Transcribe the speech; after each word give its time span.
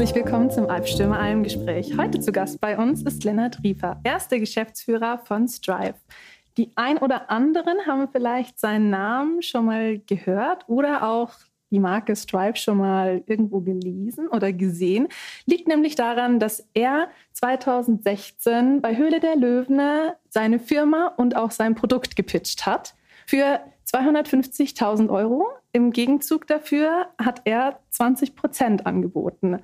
Herzlich 0.00 0.24
willkommen 0.24 0.50
zum 0.50 0.70
Albstürmer 0.70 1.18
Almgespräch. 1.18 1.94
Heute 1.98 2.20
zu 2.20 2.32
Gast 2.32 2.58
bei 2.58 2.78
uns 2.78 3.02
ist 3.02 3.22
Lennart 3.22 3.62
Riefer. 3.62 4.00
Er 4.02 4.16
ist 4.16 4.28
der 4.28 4.40
Geschäftsführer 4.40 5.18
von 5.26 5.46
Strive. 5.46 5.96
Die 6.56 6.70
ein 6.74 6.96
oder 6.96 7.30
anderen 7.30 7.86
haben 7.86 8.08
vielleicht 8.10 8.58
seinen 8.58 8.88
Namen 8.88 9.42
schon 9.42 9.66
mal 9.66 9.98
gehört 9.98 10.66
oder 10.68 11.06
auch 11.06 11.32
die 11.70 11.80
Marke 11.80 12.16
Stripe 12.16 12.56
schon 12.56 12.78
mal 12.78 13.22
irgendwo 13.26 13.60
gelesen 13.60 14.26
oder 14.28 14.54
gesehen. 14.54 15.06
Liegt 15.44 15.68
nämlich 15.68 15.96
daran, 15.96 16.40
dass 16.40 16.66
er 16.72 17.10
2016 17.34 18.80
bei 18.80 18.96
Höhle 18.96 19.20
der 19.20 19.36
Löwen 19.36 19.82
seine 20.30 20.60
Firma 20.60 21.08
und 21.18 21.36
auch 21.36 21.50
sein 21.50 21.74
Produkt 21.74 22.16
gepitcht 22.16 22.64
hat. 22.64 22.94
Für 23.26 23.60
250.000 23.92 25.10
Euro. 25.10 25.46
Im 25.72 25.92
Gegenzug 25.92 26.46
dafür 26.46 27.08
hat 27.18 27.42
er 27.44 27.80
20 27.90 28.34
Prozent 28.34 28.86
angeboten. 28.86 29.60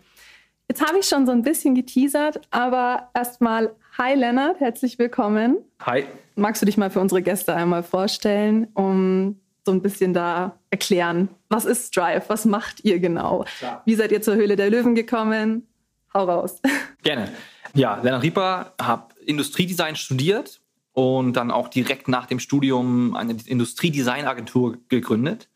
Jetzt 0.69 0.84
habe 0.84 0.98
ich 0.98 1.06
schon 1.06 1.27
so 1.27 1.33
ein 1.33 1.43
bisschen 1.43 1.77
geteasert, 1.77 2.41
aber 2.51 3.11
erstmal, 3.15 3.74
hi 3.97 4.15
Lennart, 4.15 4.59
herzlich 4.59 4.98
willkommen. 4.98 5.59
Hi. 5.83 6.05
Magst 6.34 6.61
du 6.61 6.66
dich 6.66 6.77
mal 6.77 6.91
für 6.91 6.98
unsere 6.98 7.23
Gäste 7.23 7.55
einmal 7.55 7.84
vorstellen, 7.84 8.66
um 8.74 9.41
so 9.65 9.71
ein 9.71 9.80
bisschen 9.80 10.12
da 10.12 10.59
erklären, 10.71 11.29
was 11.48 11.66
ist 11.66 11.95
Strive, 11.95 12.24
was 12.29 12.45
macht 12.47 12.84
ihr 12.84 12.98
genau? 12.98 13.45
Klar. 13.59 13.83
Wie 13.84 13.95
seid 13.95 14.10
ihr 14.10 14.23
zur 14.23 14.34
Höhle 14.34 14.57
der 14.57 14.69
Löwen 14.69 14.96
gekommen? 14.96 15.68
Hau 16.13 16.24
raus. 16.24 16.60
Gerne. 17.02 17.32
Ja, 17.74 18.01
Lennart 18.02 18.24
Rieper, 18.24 18.73
habe 18.80 19.15
Industriedesign 19.24 19.95
studiert 19.95 20.60
und 20.93 21.35
dann 21.35 21.52
auch 21.52 21.69
direkt 21.69 22.09
nach 22.09 22.26
dem 22.26 22.41
Studium 22.41 23.15
eine 23.15 23.37
Industriedesignagentur 23.46 24.79
gegründet, 24.88 25.48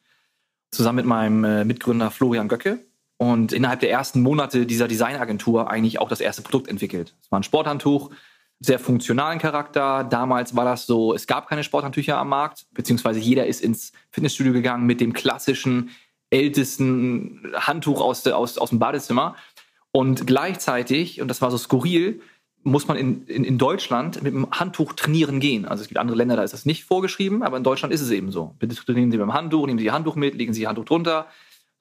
zusammen 0.70 0.96
mit 0.96 1.06
meinem 1.06 1.44
äh, 1.44 1.64
Mitgründer 1.64 2.12
Florian 2.12 2.46
Göcke. 2.46 2.84
Und 3.20 3.52
innerhalb 3.52 3.80
der 3.80 3.90
ersten 3.90 4.22
Monate 4.22 4.64
dieser 4.64 4.88
Designagentur 4.88 5.70
eigentlich 5.70 6.00
auch 6.00 6.08
das 6.08 6.22
erste 6.22 6.40
Produkt 6.40 6.68
entwickelt. 6.68 7.14
Es 7.20 7.30
war 7.30 7.38
ein 7.38 7.42
Sporthandtuch, 7.42 8.10
sehr 8.60 8.78
funktionalen 8.78 9.38
Charakter. 9.38 10.04
Damals 10.04 10.56
war 10.56 10.64
das 10.64 10.86
so, 10.86 11.12
es 11.12 11.26
gab 11.26 11.46
keine 11.46 11.62
Sporthandtücher 11.62 12.16
am 12.16 12.30
Markt, 12.30 12.64
beziehungsweise 12.72 13.20
jeder 13.20 13.46
ist 13.46 13.60
ins 13.60 13.92
Fitnessstudio 14.10 14.54
gegangen 14.54 14.86
mit 14.86 15.02
dem 15.02 15.12
klassischen, 15.12 15.91
ältesten 16.30 17.52
Handtuch 17.54 18.00
aus, 18.00 18.22
de, 18.22 18.32
aus, 18.32 18.56
aus 18.56 18.70
dem 18.70 18.78
Badezimmer. 18.78 19.36
Und 19.92 20.26
gleichzeitig, 20.26 21.20
und 21.20 21.28
das 21.28 21.42
war 21.42 21.50
so 21.50 21.58
skurril, 21.58 22.22
muss 22.62 22.88
man 22.88 22.96
in, 22.96 23.26
in, 23.26 23.44
in 23.44 23.58
Deutschland 23.58 24.22
mit 24.22 24.32
dem 24.32 24.50
Handtuch 24.50 24.94
trainieren 24.94 25.41
gehen. 25.41 25.66
Also 25.66 25.82
es 25.82 25.88
gibt 25.88 25.98
andere 25.98 26.16
Länder, 26.16 26.36
da 26.36 26.42
ist 26.42 26.54
das 26.54 26.64
nicht 26.64 26.84
vorgeschrieben, 26.84 27.42
aber 27.42 27.58
in 27.58 27.64
Deutschland 27.64 27.92
ist 27.92 28.00
es 28.00 28.10
eben 28.12 28.32
so. 28.32 28.54
Bitte 28.58 28.76
trainieren 28.76 29.10
Sie 29.10 29.18
mit 29.18 29.26
dem 29.26 29.34
Handtuch, 29.34 29.66
nehmen 29.66 29.78
Sie 29.78 29.84
Ihr 29.84 29.92
Handtuch 29.92 30.16
mit, 30.16 30.36
legen 30.36 30.54
Sie 30.54 30.62
Ihr 30.62 30.68
Handtuch 30.68 30.86
drunter. 30.86 31.26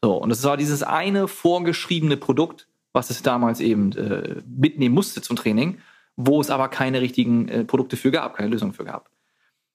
So, 0.03 0.15
und 0.15 0.31
es 0.31 0.43
war 0.43 0.57
dieses 0.57 0.83
eine 0.83 1.27
vorgeschriebene 1.27 2.17
Produkt, 2.17 2.67
was 2.93 3.09
es 3.09 3.21
damals 3.21 3.59
eben 3.59 3.91
äh, 3.93 4.41
mitnehmen 4.47 4.95
musste 4.95 5.21
zum 5.21 5.35
Training 5.35 5.79
wo 6.21 6.41
es 6.41 6.49
aber 6.49 6.67
keine 6.67 6.99
richtigen 6.99 7.47
äh, 7.47 7.63
Produkte 7.63 7.95
für 7.95 8.11
gab, 8.11 8.35
keine 8.35 8.49
Lösung 8.49 8.73
für 8.73 8.83
gab. 8.83 9.09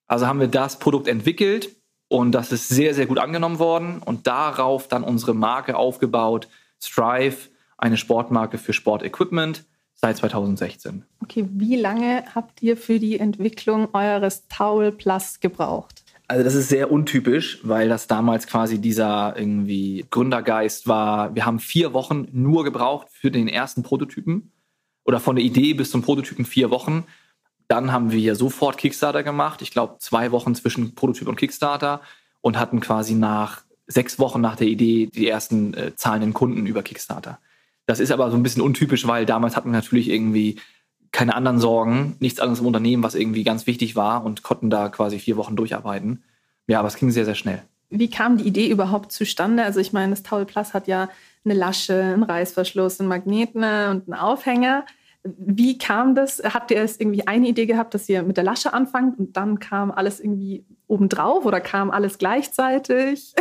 Also 0.07 0.27
haben 0.27 0.41
wir 0.41 0.49
das 0.49 0.79
Produkt 0.79 1.09
entwickelt 1.09 1.71
und 2.09 2.33
das 2.33 2.53
ist 2.53 2.69
sehr, 2.69 2.93
sehr 2.93 3.07
gut 3.07 3.19
angenommen 3.19 3.59
worden 3.59 4.01
und 4.05 4.27
darauf 4.27 4.87
dann 4.87 5.05
unsere 5.05 5.35
Marke 5.35 5.75
aufgebaut, 5.75 6.49
Strive, 6.83 7.49
eine 7.79 7.97
Sportmarke 7.97 8.59
für 8.59 8.75
Sportequipment 8.75 9.65
seit 9.95 10.19
2016. 10.19 11.07
Okay, 11.23 11.49
wie 11.51 11.77
lange 11.77 12.25
habt 12.35 12.63
ihr 12.63 12.77
für 12.77 12.99
die 12.99 13.19
Entwicklung 13.19 13.95
eures 13.95 14.47
Towel 14.49 14.93
Plus 14.93 15.41
gebraucht? 15.41 16.04
Also 16.27 16.43
das 16.43 16.55
ist 16.55 16.69
sehr 16.69 16.91
untypisch, 16.91 17.59
weil 17.63 17.89
das 17.89 18.07
damals 18.07 18.47
quasi 18.47 18.81
dieser 18.81 19.35
irgendwie 19.37 20.07
Gründergeist 20.11 20.89
war. 20.89 21.35
Wir 21.35 21.45
haben 21.45 21.59
vier 21.59 21.93
Wochen 21.93 22.29
nur 22.33 22.65
gebraucht 22.65 23.09
für 23.11 23.31
den 23.31 23.47
ersten 23.47 23.83
Prototypen 23.83 24.51
oder 25.05 25.21
von 25.21 25.37
der 25.37 25.45
Idee 25.45 25.75
bis 25.75 25.91
zum 25.91 26.03
Prototypen 26.03 26.47
vier 26.47 26.71
Wochen. 26.71 27.05
Dann 27.69 27.93
haben 27.93 28.11
wir 28.11 28.37
sofort 28.37 28.79
Kickstarter 28.79 29.23
gemacht. 29.23 29.61
Ich 29.61 29.71
glaube, 29.71 29.97
zwei 29.99 30.33
Wochen 30.33 30.55
zwischen 30.55 30.95
Prototyp 30.95 31.29
und 31.29 31.37
Kickstarter 31.37 32.01
und 32.41 32.59
hatten 32.59 32.81
quasi 32.81 33.15
nach 33.15 33.63
sechs 33.87 34.19
Wochen 34.19 34.41
nach 34.41 34.57
der 34.57 34.67
Idee 34.69 35.11
die 35.15 35.29
ersten 35.29 35.75
äh, 35.75 35.95
zahlenden 35.95 36.33
Kunden 36.33 36.67
über 36.67 36.83
Kickstarter. 36.83 37.39
Das 37.87 38.01
ist 38.01 38.11
aber 38.11 38.31
so 38.31 38.37
ein 38.37 38.43
bisschen 38.43 38.63
untypisch, 38.63 39.07
weil 39.07 39.27
damals 39.27 39.57
hatten 39.57 39.69
wir 39.69 39.73
natürlich 39.79 40.09
irgendwie 40.09 40.57
keine 41.15 41.37
anderen 41.37 41.61
Sorgen, 41.61 42.17
nichts 42.19 42.41
anderes 42.41 42.61
im 42.61 42.67
Unternehmen, 42.67 43.05
was 43.05 43.15
irgendwie 43.15 43.45
ganz 43.45 43.67
wichtig 43.69 43.95
war 43.95 44.25
und 44.25 44.43
konnten 44.43 44.69
da 44.69 44.89
quasi 44.89 45.21
vier 45.21 45.37
Wochen 45.37 45.55
durcharbeiten. 45.55 46.25
Ja, 46.67 46.81
aber 46.81 46.89
es 46.89 46.97
ging 46.97 47.11
sehr, 47.13 47.25
sehr 47.25 47.37
schnell. 47.37 47.63
Wie 47.89 48.11
kam 48.11 48.37
die 48.37 48.45
Idee 48.45 48.69
überhaupt 48.69 49.13
zustande? 49.13 49.63
Also 49.63 49.79
ich 49.79 49.93
meine, 49.93 50.11
das 50.11 50.25
Taul 50.25 50.45
Plus 50.45 50.75
hat 50.75 50.89
ja 50.89 51.09
eine 51.45 51.55
Lasche, 51.55 52.03
einen 52.03 52.25
Reißverschluss, 52.25 52.99
einen 52.99 53.09
Magneten 53.09 53.61
ne, 53.61 53.91
und 53.91 54.09
einen 54.13 54.21
Aufhänger. 54.21 54.85
Wie 55.23 55.79
kam 55.79 56.17
das? 56.17 56.43
Habt 56.43 56.73
ihr 56.73 56.79
erst 56.79 57.01
irgendwie 57.01 57.27
eine 57.29 57.47
Idee 57.47 57.67
gehabt, 57.67 57.95
dass 57.95 58.09
ihr 58.09 58.25
mit 58.25 58.37
der 58.37 58.45
Lasche 58.45 58.75
anfangt 58.75 59.19
und 59.19 59.37
dann 59.37 59.61
kam 59.61 59.93
alles 59.93 60.19
irgendwie 60.19 60.65
obendrauf 60.89 61.45
oder 61.45 61.61
kam 61.61 61.93
alles 61.93 62.19
gleichzeitig? 62.19 63.35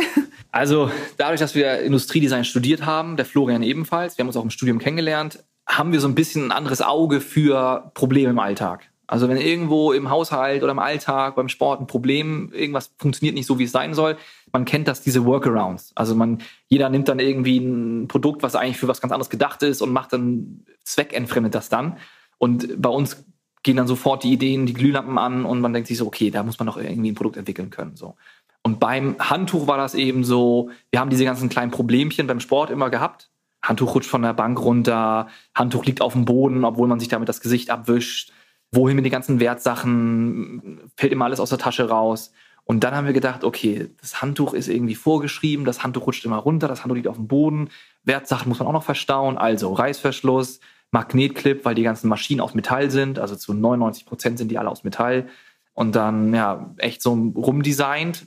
Also 0.52 0.88
dadurch, 1.16 1.40
dass 1.40 1.56
wir 1.56 1.80
Industriedesign 1.80 2.44
studiert 2.44 2.86
haben, 2.86 3.16
der 3.16 3.26
Florian 3.26 3.64
ebenfalls, 3.64 4.16
wir 4.16 4.22
haben 4.22 4.28
uns 4.28 4.36
auch 4.36 4.44
im 4.44 4.50
Studium 4.50 4.78
kennengelernt, 4.78 5.42
haben 5.66 5.92
wir 5.92 6.00
so 6.00 6.08
ein 6.08 6.14
bisschen 6.14 6.46
ein 6.46 6.52
anderes 6.52 6.82
Auge 6.82 7.20
für 7.20 7.90
Probleme 7.94 8.30
im 8.30 8.38
Alltag. 8.38 8.90
Also 9.06 9.28
wenn 9.28 9.36
irgendwo 9.36 9.92
im 9.92 10.08
Haushalt 10.08 10.62
oder 10.62 10.72
im 10.72 10.78
Alltag, 10.78 11.36
beim 11.36 11.48
Sport 11.48 11.80
ein 11.80 11.86
Problem, 11.86 12.50
irgendwas 12.52 12.94
funktioniert 12.98 13.34
nicht 13.34 13.46
so, 13.46 13.58
wie 13.58 13.64
es 13.64 13.72
sein 13.72 13.92
soll, 13.92 14.16
man 14.52 14.64
kennt 14.64 14.88
das, 14.88 15.02
diese 15.02 15.26
Workarounds. 15.26 15.92
Also 15.94 16.14
man, 16.14 16.38
jeder 16.68 16.88
nimmt 16.88 17.08
dann 17.08 17.18
irgendwie 17.18 17.58
ein 17.58 18.08
Produkt, 18.08 18.42
was 18.42 18.56
eigentlich 18.56 18.78
für 18.78 18.88
was 18.88 19.00
ganz 19.00 19.12
anderes 19.12 19.30
gedacht 19.30 19.62
ist 19.62 19.82
und 19.82 19.92
macht 19.92 20.12
dann, 20.12 20.64
zweckentfremdet 20.84 21.54
das 21.54 21.68
dann. 21.68 21.98
Und 22.38 22.80
bei 22.80 22.88
uns 22.88 23.24
gehen 23.62 23.76
dann 23.76 23.86
sofort 23.86 24.24
die 24.24 24.32
Ideen, 24.32 24.66
die 24.66 24.74
Glühlampen 24.74 25.18
an 25.18 25.44
und 25.44 25.60
man 25.60 25.72
denkt 25.72 25.88
sich 25.88 25.98
so, 25.98 26.06
okay, 26.06 26.30
da 26.30 26.42
muss 26.42 26.58
man 26.58 26.66
doch 26.66 26.76
irgendwie 26.76 27.10
ein 27.10 27.14
Produkt 27.14 27.36
entwickeln 27.36 27.70
können, 27.70 27.96
so. 27.96 28.14
Und 28.62 28.80
beim 28.80 29.16
Handtuch 29.18 29.66
war 29.66 29.76
das 29.76 29.94
eben 29.94 30.24
so, 30.24 30.70
wir 30.90 30.98
haben 30.98 31.10
diese 31.10 31.26
ganzen 31.26 31.50
kleinen 31.50 31.70
Problemchen 31.70 32.26
beim 32.26 32.40
Sport 32.40 32.70
immer 32.70 32.88
gehabt. 32.88 33.30
Handtuch 33.64 33.94
rutscht 33.94 34.10
von 34.10 34.22
der 34.22 34.34
Bank 34.34 34.60
runter, 34.60 35.28
Handtuch 35.54 35.84
liegt 35.84 36.00
auf 36.00 36.12
dem 36.12 36.24
Boden, 36.24 36.64
obwohl 36.64 36.88
man 36.88 37.00
sich 37.00 37.08
damit 37.08 37.28
das 37.28 37.40
Gesicht 37.40 37.70
abwischt. 37.70 38.32
Wohin 38.70 38.96
mit 38.96 39.04
den 39.04 39.12
ganzen 39.12 39.40
Wertsachen, 39.40 40.90
fällt 40.96 41.12
immer 41.12 41.26
alles 41.26 41.40
aus 41.40 41.50
der 41.50 41.58
Tasche 41.58 41.88
raus. 41.88 42.32
Und 42.64 42.82
dann 42.82 42.94
haben 42.94 43.06
wir 43.06 43.12
gedacht, 43.12 43.44
okay, 43.44 43.90
das 44.00 44.22
Handtuch 44.22 44.54
ist 44.54 44.68
irgendwie 44.68 44.94
vorgeschrieben, 44.94 45.64
das 45.64 45.82
Handtuch 45.82 46.06
rutscht 46.06 46.24
immer 46.24 46.38
runter, 46.38 46.66
das 46.66 46.82
Handtuch 46.82 46.96
liegt 46.96 47.08
auf 47.08 47.16
dem 47.16 47.28
Boden, 47.28 47.68
Wertsachen 48.04 48.48
muss 48.48 48.58
man 48.58 48.68
auch 48.68 48.72
noch 48.72 48.84
verstauen, 48.84 49.36
also 49.36 49.72
Reißverschluss, 49.72 50.60
Magnetclip, 50.90 51.64
weil 51.64 51.74
die 51.74 51.82
ganzen 51.82 52.08
Maschinen 52.08 52.40
aus 52.40 52.54
Metall 52.54 52.90
sind, 52.90 53.18
also 53.18 53.36
zu 53.36 53.52
99 53.52 54.06
Prozent 54.06 54.38
sind 54.38 54.50
die 54.50 54.58
alle 54.58 54.70
aus 54.70 54.84
Metall. 54.84 55.28
Und 55.74 55.96
dann, 55.96 56.32
ja, 56.32 56.72
echt 56.78 57.02
so 57.02 57.12
rumdesignt, 57.12 58.26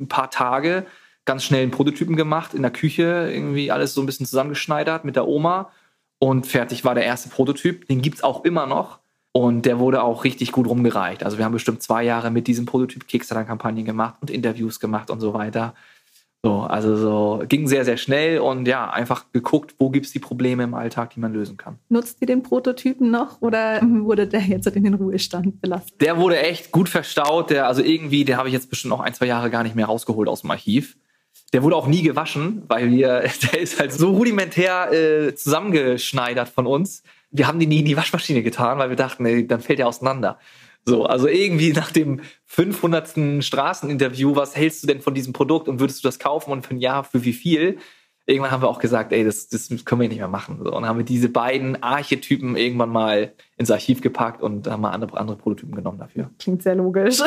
ein 0.00 0.08
paar 0.08 0.30
Tage, 0.30 0.86
ganz 1.24 1.44
schnell 1.44 1.62
einen 1.62 1.70
Prototypen 1.70 2.16
gemacht, 2.16 2.54
in 2.54 2.62
der 2.62 2.70
Küche 2.70 3.30
irgendwie 3.32 3.70
alles 3.70 3.94
so 3.94 4.02
ein 4.02 4.06
bisschen 4.06 4.26
zusammengeschneidert 4.26 5.04
mit 5.04 5.16
der 5.16 5.28
Oma. 5.28 5.70
Und 6.18 6.46
fertig 6.46 6.84
war 6.84 6.94
der 6.94 7.04
erste 7.04 7.28
Prototyp. 7.28 7.86
Den 7.88 8.02
gibt 8.02 8.16
es 8.16 8.24
auch 8.24 8.44
immer 8.44 8.66
noch. 8.66 8.98
Und 9.32 9.64
der 9.64 9.78
wurde 9.78 10.02
auch 10.02 10.24
richtig 10.24 10.50
gut 10.50 10.66
rumgereicht. 10.66 11.22
Also 11.22 11.38
wir 11.38 11.44
haben 11.44 11.52
bestimmt 11.52 11.82
zwei 11.82 12.02
Jahre 12.02 12.30
mit 12.30 12.46
diesem 12.46 12.66
Prototyp 12.66 13.06
Kickstarter-Kampagnen 13.06 13.84
gemacht 13.84 14.16
und 14.20 14.28
Interviews 14.28 14.80
gemacht 14.80 15.08
und 15.08 15.20
so 15.20 15.34
weiter. 15.34 15.74
So, 16.42 16.60
also 16.62 16.96
so 16.96 17.44
ging 17.46 17.68
sehr, 17.68 17.84
sehr 17.84 17.98
schnell 17.98 18.38
und 18.38 18.66
ja, 18.66 18.90
einfach 18.90 19.26
geguckt, 19.30 19.74
wo 19.78 19.90
gibt 19.90 20.06
es 20.06 20.12
die 20.12 20.18
Probleme 20.18 20.64
im 20.64 20.72
Alltag, 20.72 21.10
die 21.10 21.20
man 21.20 21.34
lösen 21.34 21.58
kann. 21.58 21.78
Nutzt 21.90 22.16
ihr 22.22 22.26
den 22.26 22.42
Prototypen 22.42 23.10
noch 23.10 23.42
oder 23.42 23.80
wurde 24.00 24.26
der 24.26 24.40
jetzt 24.40 24.66
in 24.68 24.84
den 24.84 24.94
Ruhestand 24.94 25.60
belassen? 25.60 25.92
Der 26.00 26.16
wurde 26.16 26.38
echt 26.38 26.72
gut 26.72 26.88
verstaut. 26.88 27.50
Der, 27.50 27.66
also 27.66 27.82
irgendwie, 27.82 28.24
der 28.24 28.38
habe 28.38 28.48
ich 28.48 28.54
jetzt 28.54 28.70
bestimmt 28.70 28.90
noch 28.90 29.00
ein, 29.00 29.12
zwei 29.12 29.26
Jahre 29.26 29.50
gar 29.50 29.62
nicht 29.62 29.76
mehr 29.76 29.86
rausgeholt 29.86 30.28
aus 30.28 30.40
dem 30.40 30.50
Archiv. 30.50 30.96
Der 31.52 31.62
wurde 31.62 31.76
auch 31.76 31.86
nie 31.86 32.02
gewaschen, 32.02 32.62
weil 32.68 32.90
wir, 32.90 33.24
der 33.52 33.60
ist 33.60 33.78
halt 33.80 33.92
so 33.92 34.10
rudimentär 34.10 34.92
äh, 34.92 35.34
zusammengeschneidert 35.34 36.48
von 36.48 36.66
uns 36.66 37.02
wir 37.30 37.46
haben 37.46 37.58
die 37.58 37.66
nie 37.66 37.80
in 37.80 37.84
die 37.84 37.96
Waschmaschine 37.96 38.42
getan, 38.42 38.78
weil 38.78 38.90
wir 38.90 38.96
dachten, 38.96 39.24
ey, 39.24 39.46
dann 39.46 39.60
fällt 39.60 39.78
er 39.78 39.88
auseinander. 39.88 40.38
So, 40.84 41.04
also 41.04 41.28
irgendwie 41.28 41.72
nach 41.72 41.92
dem 41.92 42.20
500. 42.46 43.44
Straßeninterview, 43.44 44.34
was 44.34 44.56
hältst 44.56 44.82
du 44.82 44.86
denn 44.86 45.00
von 45.00 45.14
diesem 45.14 45.32
Produkt 45.32 45.68
und 45.68 45.78
würdest 45.78 46.02
du 46.02 46.08
das 46.08 46.18
kaufen 46.18 46.50
und 46.52 46.66
für 46.66 46.74
ein 46.74 46.80
Jahr 46.80 47.04
für 47.04 47.24
wie 47.24 47.32
viel? 47.32 47.78
Irgendwann 48.26 48.50
haben 48.50 48.62
wir 48.62 48.68
auch 48.68 48.78
gesagt, 48.78 49.12
ey, 49.12 49.24
das, 49.24 49.48
das 49.48 49.68
können 49.84 50.00
wir 50.00 50.08
nicht 50.08 50.18
mehr 50.18 50.28
machen. 50.28 50.60
So, 50.62 50.72
und 50.72 50.86
haben 50.86 50.98
wir 50.98 51.04
diese 51.04 51.28
beiden 51.28 51.82
Archetypen 51.82 52.56
irgendwann 52.56 52.90
mal 52.90 53.32
ins 53.56 53.70
Archiv 53.70 54.00
gepackt 54.00 54.42
und 54.42 54.68
haben 54.68 54.80
mal 54.80 54.90
andere, 54.90 55.18
andere 55.18 55.36
Prototypen 55.36 55.74
genommen 55.74 55.98
dafür. 55.98 56.30
Klingt 56.38 56.62
sehr 56.62 56.74
logisch. 56.74 57.20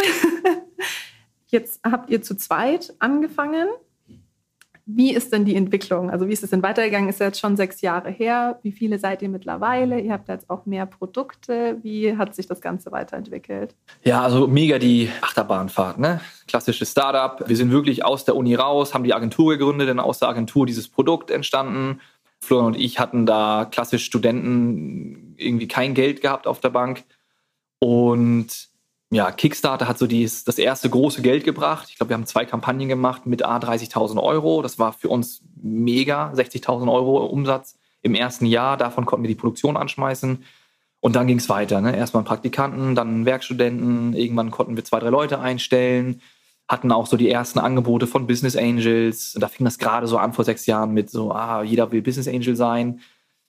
Jetzt 1.47 1.81
habt 1.83 2.09
ihr 2.09 2.21
zu 2.21 2.35
zweit 2.35 2.93
angefangen. 2.99 3.67
Wie 4.85 5.13
ist 5.13 5.31
denn 5.31 5.45
die 5.45 5.55
Entwicklung? 5.55 6.09
Also 6.09 6.27
wie 6.27 6.33
ist 6.33 6.43
es 6.43 6.49
denn 6.49 6.61
weitergegangen? 6.61 7.07
Ist 7.07 7.21
ja 7.21 7.27
jetzt 7.27 7.39
schon 7.39 7.55
sechs 7.55 7.79
Jahre 7.79 8.09
her. 8.09 8.59
Wie 8.63 8.73
viele 8.73 8.99
seid 8.99 9.21
ihr 9.21 9.29
mittlerweile? 9.29 9.99
Ihr 9.99 10.11
habt 10.11 10.27
jetzt 10.27 10.49
auch 10.49 10.65
mehr 10.65 10.85
Produkte. 10.85 11.77
Wie 11.83 12.17
hat 12.17 12.35
sich 12.35 12.47
das 12.47 12.59
Ganze 12.59 12.91
weiterentwickelt? 12.91 13.75
Ja, 14.03 14.21
also 14.21 14.45
mega 14.45 14.79
die 14.79 15.09
Achterbahnfahrt, 15.21 15.99
ne? 15.99 16.19
Klassisches 16.47 16.91
Startup. 16.91 17.47
Wir 17.47 17.55
sind 17.55 17.71
wirklich 17.71 18.03
aus 18.03 18.25
der 18.25 18.35
Uni 18.35 18.55
raus, 18.55 18.93
haben 18.93 19.05
die 19.05 19.13
Agentur 19.13 19.57
gegründet, 19.57 19.87
dann 19.87 20.01
aus 20.01 20.19
der 20.19 20.27
Agentur 20.27 20.65
dieses 20.65 20.89
Produkt 20.89 21.31
entstanden. 21.31 22.01
Florian 22.41 22.73
und 22.73 22.75
ich 22.77 22.99
hatten 22.99 23.25
da 23.25 23.65
klassisch 23.71 24.03
Studenten 24.03 25.35
irgendwie 25.37 25.69
kein 25.69 25.93
Geld 25.93 26.19
gehabt 26.19 26.45
auf 26.45 26.59
der 26.59 26.71
Bank. 26.71 27.05
Und 27.79 28.67
ja, 29.13 29.31
Kickstarter 29.31 29.87
hat 29.87 29.97
so 29.97 30.07
dies, 30.07 30.43
das 30.43 30.57
erste 30.57 30.89
große 30.89 31.21
Geld 31.21 31.43
gebracht. 31.43 31.87
Ich 31.89 31.97
glaube, 31.97 32.09
wir 32.09 32.15
haben 32.15 32.25
zwei 32.25 32.45
Kampagnen 32.45 32.87
gemacht 32.87 33.25
mit 33.25 33.43
A 33.43 33.57
30.000 33.57 34.21
Euro. 34.21 34.61
Das 34.61 34.79
war 34.79 34.93
für 34.93 35.09
uns 35.09 35.41
mega, 35.61 36.31
60.000 36.33 36.91
Euro 36.91 37.25
Umsatz 37.25 37.77
im 38.01 38.15
ersten 38.15 38.45
Jahr. 38.45 38.77
Davon 38.77 39.05
konnten 39.05 39.23
wir 39.23 39.29
die 39.29 39.35
Produktion 39.35 39.77
anschmeißen. 39.77 40.43
Und 40.99 41.15
dann 41.15 41.27
ging 41.27 41.37
es 41.37 41.49
weiter. 41.49 41.81
Ne? 41.81 41.95
Erstmal 41.95 42.23
Praktikanten, 42.23 42.95
dann 42.95 43.25
Werkstudenten. 43.25 44.13
Irgendwann 44.13 44.51
konnten 44.51 44.75
wir 44.75 44.85
zwei, 44.85 44.99
drei 44.99 45.09
Leute 45.09 45.39
einstellen. 45.39 46.21
Hatten 46.67 46.91
auch 46.91 47.07
so 47.07 47.17
die 47.17 47.29
ersten 47.29 47.59
Angebote 47.59 48.07
von 48.07 48.25
Business 48.25 48.55
Angels. 48.55 49.35
Und 49.35 49.41
da 49.41 49.47
fing 49.47 49.65
das 49.65 49.79
gerade 49.79 50.07
so 50.07 50.17
an 50.17 50.33
vor 50.33 50.45
sechs 50.45 50.65
Jahren 50.65 50.91
mit 50.91 51.09
so, 51.09 51.31
ah, 51.31 51.61
jeder 51.61 51.91
will 51.91 52.01
Business 52.01 52.27
Angel 52.27 52.55
sein. 52.55 53.01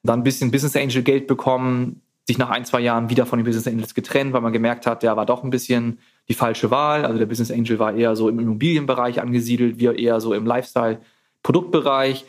Dann 0.03 0.21
ein 0.21 0.25
bisschen 0.25 0.51
Business 0.51 0.77
Angel 0.77 1.03
Geld 1.03 1.27
bekommen, 1.27 2.03
sich 2.27 2.39
nach 2.39 2.51
ein, 2.51 2.65
zwei 2.65 2.81
Jahren 2.81 3.11
wieder 3.11 3.27
von 3.27 3.39
den 3.39 3.45
Business 3.45 3.67
Angels 3.67 3.95
getrennt, 3.95 4.33
weil 4.33 4.41
man 4.41 4.53
gemerkt 4.53 4.87
hat, 4.87 5.03
der 5.03 5.17
war 5.17 5.27
doch 5.27 5.45
ein 5.45 5.51
bisschen 5.51 5.99
die 6.29 6.35
falsche 6.35 6.71
Wahl. 6.71 7.05
Also 7.05 7.19
der 7.19 7.27
Business 7.27 7.51
Angel 7.51 7.79
war 7.79 7.95
eher 7.95 8.17
so 8.17 8.29
im 8.29 8.39
Immobilienbereich 8.39 9.21
angesiedelt, 9.21 9.79
wir 9.79 9.99
eher 9.99 10.21
so 10.21 10.33
im 10.33 10.47
Lifestyle-Produktbereich. 10.47 12.25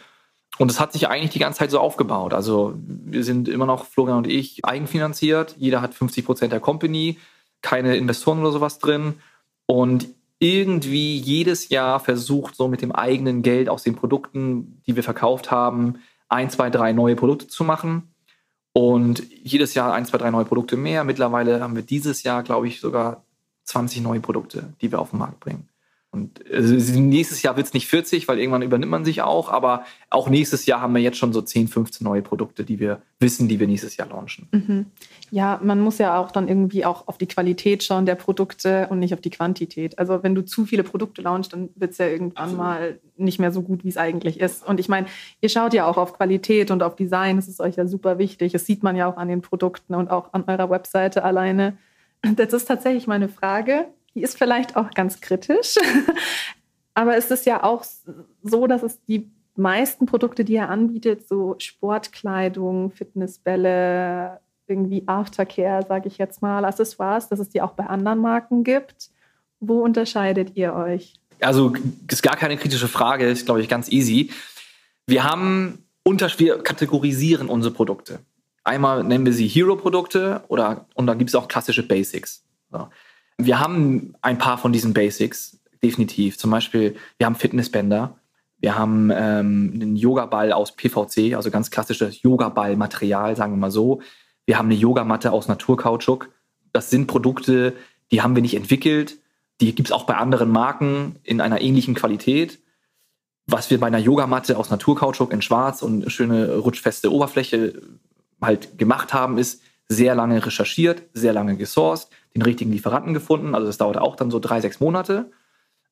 Und 0.57 0.71
es 0.71 0.80
hat 0.80 0.94
sich 0.94 1.07
eigentlich 1.07 1.31
die 1.31 1.39
ganze 1.39 1.59
Zeit 1.59 1.71
so 1.71 1.80
aufgebaut. 1.80 2.33
Also 2.33 2.74
wir 2.77 3.24
sind 3.24 3.47
immer 3.47 3.65
noch, 3.65 3.86
Florian 3.86 4.18
und 4.18 4.27
ich, 4.27 4.65
eigenfinanziert. 4.65 5.56
Jeder 5.57 5.81
hat 5.81 5.94
50 5.94 6.25
Prozent 6.25 6.51
der 6.51 6.59
Company, 6.59 7.18
keine 7.62 7.95
Investoren 7.95 8.39
oder 8.39 8.51
sowas 8.51 8.80
drin. 8.80 9.15
Und 9.65 10.07
irgendwie 10.39 11.18
jedes 11.18 11.69
Jahr 11.69 12.00
versucht, 12.00 12.56
so 12.56 12.68
mit 12.68 12.81
dem 12.81 12.91
eigenen 12.91 13.41
Geld 13.41 13.69
aus 13.69 13.83
den 13.83 13.95
Produkten, 13.95 14.81
die 14.86 14.95
wir 14.95 15.03
verkauft 15.03 15.51
haben, 15.51 15.95
ein, 16.27 16.50
zwei, 16.50 16.69
drei 16.69 16.91
neue 16.91 17.15
Produkte 17.15 17.48
zu 17.48 17.63
machen. 17.63 18.14
Und 18.77 19.24
jedes 19.42 19.74
Jahr 19.74 19.94
ein, 19.94 20.06
zwei, 20.06 20.18
drei 20.18 20.31
neue 20.31 20.44
Produkte 20.44 20.75
mehr. 20.75 21.06
Mittlerweile 21.06 21.62
haben 21.62 21.77
wir 21.77 21.81
dieses 21.81 22.24
Jahr, 22.24 22.44
glaube 22.44 22.68
ich, 22.68 22.81
sogar 22.81 23.24
20 23.63 24.01
neue 24.01 24.19
Produkte, 24.19 24.74
die 24.81 24.92
wir 24.92 25.00
auf 25.00 25.12
den 25.12 25.19
Markt 25.19 25.39
bringen. 25.39 25.69
Und 26.15 26.39
also 26.50 27.00
nächstes 27.00 27.41
Jahr 27.41 27.57
wird 27.57 27.67
es 27.67 27.73
nicht 27.73 27.88
40, 27.88 28.27
weil 28.29 28.39
irgendwann 28.39 28.62
übernimmt 28.62 28.89
man 28.89 29.03
sich 29.03 29.21
auch, 29.21 29.50
aber 29.50 29.83
auch 30.09 30.29
nächstes 30.29 30.65
Jahr 30.65 30.79
haben 30.79 30.95
wir 30.95 31.01
jetzt 31.01 31.17
schon 31.17 31.33
so 31.33 31.41
10, 31.41 31.67
15 31.67 32.06
neue 32.06 32.21
Produkte, 32.21 32.63
die 32.63 32.79
wir 32.79 33.01
wissen, 33.19 33.50
die 33.50 33.59
wir 33.59 33.67
nächstes 33.67 33.97
Jahr 33.97 34.07
launchen. 34.07 34.47
Mhm. 34.51 34.85
Ja, 35.29 35.59
man 35.62 35.81
muss 35.81 35.97
ja 35.97 36.17
auch 36.17 36.31
dann 36.31 36.47
irgendwie 36.47 36.85
auch 36.85 37.09
auf 37.09 37.17
die 37.17 37.25
Qualität 37.25 37.83
schauen 37.83 38.06
der 38.06 38.15
Produkte 38.15 38.88
und 38.89 39.00
nicht 39.00 39.13
auf 39.13 39.19
die 39.19 39.29
Quantität. 39.29 40.00
Also 40.00 40.23
wenn 40.23 40.35
du 40.35 40.45
zu 40.45 40.65
viele 40.65 40.83
Produkte 40.83 41.21
launchst, 41.21 41.51
dann 41.51 41.69
wird 41.75 41.91
es 41.91 41.97
ja 41.97 42.07
irgendwann 42.07 42.44
Absolut. 42.44 42.57
mal 42.57 43.00
nicht 43.17 43.39
mehr 43.39 43.51
so 43.51 43.62
gut, 43.62 43.83
wie 43.83 43.89
es 43.89 43.97
eigentlich 43.97 44.39
ist. 44.39 44.65
Und 44.65 44.79
ich 44.79 44.88
meine, 44.88 45.07
ihr 45.41 45.50
schaut 45.50 45.73
ja 45.73 45.85
auch 45.85 45.97
auf 45.97 46.13
Qualität 46.13 46.71
und 46.71 46.81
auf 46.81 46.95
Design, 46.95 47.35
das 47.35 47.50
ist 47.50 47.59
euch 47.59 47.75
ja 47.75 47.88
super 47.88 48.17
wichtig. 48.19 48.53
Das 48.53 48.65
sieht 48.65 48.83
man 48.83 48.95
ja 48.95 49.07
auch 49.12 49.17
an 49.17 49.27
den 49.27 49.41
Produkten 49.41 49.95
und 49.95 50.09
auch 50.09 50.31
an 50.33 50.45
eurer 50.47 50.69
Webseite 50.69 51.25
alleine. 51.25 51.77
Das 52.21 52.53
ist 52.53 52.65
tatsächlich 52.65 53.06
meine 53.06 53.27
Frage 53.27 53.88
die 54.15 54.21
ist 54.21 54.38
vielleicht 54.38 54.75
auch 54.75 54.91
ganz 54.91 55.21
kritisch. 55.21 55.75
Aber 56.94 57.17
es 57.17 57.29
ist 57.29 57.45
ja 57.45 57.63
auch 57.63 57.83
so, 58.41 58.67
dass 58.67 58.81
es 58.81 59.03
die 59.03 59.29
meisten 59.56 60.06
Produkte, 60.06 60.45
die 60.45 60.56
er 60.56 60.69
anbietet, 60.69 61.27
so 61.27 61.56
Sportkleidung, 61.59 62.91
Fitnessbälle, 62.91 64.39
irgendwie 64.67 65.03
Aftercare, 65.06 65.85
sage 65.85 66.07
ich 66.07 66.17
jetzt 66.17 66.41
mal, 66.41 66.65
Accessoires, 66.65 67.29
dass 67.29 67.39
es 67.39 67.50
die 67.50 67.62
auch 67.62 67.73
bei 67.73 67.85
anderen 67.85 68.19
Marken 68.19 68.63
gibt. 68.63 69.09
Wo 69.59 69.81
unterscheidet 69.81 70.56
ihr 70.56 70.73
euch? 70.73 71.13
Also 71.41 71.73
ist 72.09 72.23
gar 72.23 72.35
keine 72.38 72.57
kritische 72.57 72.88
Frage, 72.88 73.27
ist 73.27 73.45
glaube 73.45 73.62
ich 73.62 73.69
ganz 73.69 73.89
easy. 73.89 74.31
Wir 75.06 75.23
haben 75.23 75.85
wir 76.38 76.59
kategorisieren 76.59 77.50
unsere 77.50 77.73
Produkte. 77.73 78.19
Einmal 78.63 79.03
nennen 79.03 79.25
wir 79.25 79.33
sie 79.33 79.47
Hero-Produkte 79.47 80.44
oder 80.47 80.88
und 80.94 81.07
dann 81.07 81.17
gibt 81.17 81.29
es 81.29 81.35
auch 81.35 81.47
klassische 81.47 81.83
Basics. 81.83 82.44
So. 82.71 82.88
Wir 83.38 83.60
haben 83.60 84.16
ein 84.22 84.38
paar 84.38 84.58
von 84.58 84.72
diesen 84.72 84.94
Basics, 84.94 85.60
definitiv. 85.84 86.38
Zum 86.38 86.52
Beispiel, 86.52 86.96
wir 87.18 87.26
haben 87.26 87.36
Fitnessbänder. 87.36 88.18
Wir 88.58 88.78
haben 88.78 89.12
ähm, 89.14 89.72
einen 89.74 89.96
Yogaball 89.96 90.54
aus 90.54 90.76
PVC, 90.76 91.36
also 91.36 91.52
ganz 91.52 91.70
klassisches 91.70 92.22
Yogaball-Material, 92.22 93.36
sagen 93.36 93.54
wir 93.54 93.58
mal 93.58 93.72
so. 93.72 94.02
Wir 94.46 94.58
haben 94.58 94.68
eine 94.68 94.76
Yogamatte 94.76 95.32
aus 95.32 95.48
Naturkautschuk. 95.48 96.30
Das 96.72 96.90
sind 96.90 97.08
Produkte, 97.08 97.74
die 98.12 98.22
haben 98.22 98.36
wir 98.36 98.42
nicht 98.42 98.56
entwickelt. 98.56 99.18
Die 99.62 99.74
gibt 99.76 99.90
es 99.90 99.92
auch 99.92 100.06
bei 100.06 100.16
anderen 100.16 100.50
Marken 100.50 101.18
in 101.24 101.42
einer 101.42 101.62
ähnlichen 101.62 101.96
Qualität. 101.96 102.60
Was 103.48 103.70
wir 103.70 103.80
bei 103.80 103.88
einer 103.88 104.00
Yogamatte 104.00 104.58
aus 104.58 104.70
Naturkautschuk 104.70 105.32
in 105.32 105.42
Schwarz 105.42 105.82
und 105.82 106.02
eine 106.02 106.10
schöne 106.10 106.58
rutschfeste 106.58 107.12
Oberfläche 107.12 107.82
halt 108.42 108.78
gemacht 108.78 109.14
haben, 109.14 109.38
ist 109.38 109.62
sehr 109.88 110.16
lange 110.16 110.46
recherchiert, 110.46 111.04
sehr 111.14 111.34
lange 111.34 111.56
gesourced, 111.58 112.10
den 112.36 112.42
richtigen 112.42 112.72
Lieferanten 112.72 113.14
gefunden. 113.14 113.56
Also 113.56 113.68
das 113.68 113.78
dauert 113.78 113.98
auch 113.98 114.16
dann 114.16 114.30
so 114.30 114.40
drei, 114.40 114.62
sechs 114.62 114.80
Monate, 114.80 115.32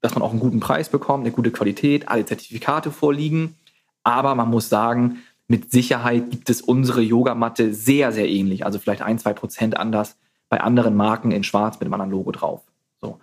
dass 0.02 0.14
man 0.14 0.22
auch 0.22 0.32
einen 0.32 0.40
guten 0.40 0.60
Preis 0.60 0.90
bekommt, 0.90 1.24
eine 1.24 1.34
gute 1.34 1.52
Qualität, 1.52 2.10
alle 2.10 2.26
Zertifikate 2.26 2.92
vorliegen. 2.92 3.56
Aber 4.04 4.36
man 4.36 4.50
muss 4.50 4.70
sagen, 4.70 5.20
mit 5.48 5.72
Sicherheit 5.72 6.30
gibt 6.30 6.50
es 6.50 6.62
unsere 6.62 7.02
Yogamatte 7.02 7.74
sehr, 7.74 8.12
sehr 8.12 8.30
ähnlich. 8.30 8.66
Also 8.66 8.80
vielleicht 8.80 9.02
ein, 9.02 9.20
zwei 9.20 9.34
Prozent 9.34 9.78
anders 9.78 10.18
bei 10.50 10.62
anderen 10.62 10.96
Marken 10.96 11.32
in 11.32 11.44
Schwarz 11.44 11.80
mit 11.80 11.84
einem 11.84 11.94
anderen 11.94 12.12
Logo 12.12 12.32
drauf. 12.32 12.62
So. 13.02 13.20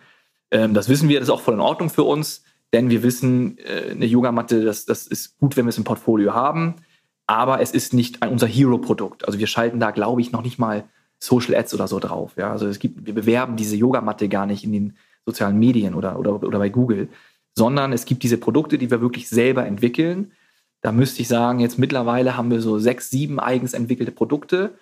Ähm, 0.50 0.74
das 0.74 0.88
wissen 0.88 1.08
wir, 1.08 1.20
das 1.20 1.28
ist 1.28 1.34
auch 1.34 1.42
voll 1.42 1.54
in 1.54 1.60
Ordnung 1.60 1.90
für 1.90 2.04
uns, 2.04 2.44
denn 2.72 2.90
wir 2.90 3.02
wissen, 3.02 3.58
äh, 3.58 3.90
eine 3.90 4.06
Yogamatte, 4.06 4.64
das, 4.64 4.84
das 4.84 5.06
ist 5.06 5.38
gut, 5.38 5.56
wenn 5.56 5.66
wir 5.66 5.70
es 5.70 5.78
im 5.78 5.84
Portfolio 5.84 6.34
haben. 6.34 6.76
Aber 7.26 7.60
es 7.60 7.70
ist 7.70 7.94
nicht 7.94 8.26
unser 8.26 8.48
Hero-Produkt. 8.48 9.26
Also 9.26 9.38
wir 9.38 9.46
schalten 9.46 9.78
da, 9.78 9.92
glaube 9.92 10.20
ich, 10.20 10.32
noch 10.32 10.42
nicht 10.42 10.58
mal 10.58 10.84
Social 11.20 11.54
Ads 11.54 11.74
oder 11.74 11.86
so 11.86 11.98
drauf. 12.00 12.32
Ja? 12.36 12.50
Also 12.50 12.66
es 12.66 12.78
gibt, 12.78 13.06
wir 13.06 13.14
bewerben 13.14 13.56
diese 13.56 13.76
Yogamatte 13.76 14.28
gar 14.28 14.46
nicht 14.46 14.64
in 14.64 14.72
den 14.72 14.96
sozialen 15.26 15.58
Medien 15.58 15.94
oder, 15.94 16.18
oder, 16.18 16.42
oder 16.42 16.58
bei 16.58 16.70
Google, 16.70 17.08
sondern 17.54 17.92
es 17.92 18.06
gibt 18.06 18.22
diese 18.22 18.38
Produkte, 18.38 18.78
die 18.78 18.90
wir 18.90 19.00
wirklich 19.00 19.28
selber 19.28 19.66
entwickeln. 19.66 20.32
Da 20.80 20.92
müsste 20.92 21.20
ich 21.22 21.28
sagen, 21.28 21.60
jetzt 21.60 21.78
mittlerweile 21.78 22.36
haben 22.36 22.50
wir 22.50 22.60
so 22.60 22.78
sechs, 22.78 23.10
sieben 23.10 23.38
eigens 23.38 23.74
entwickelte 23.74 24.12
Produkte 24.12 24.72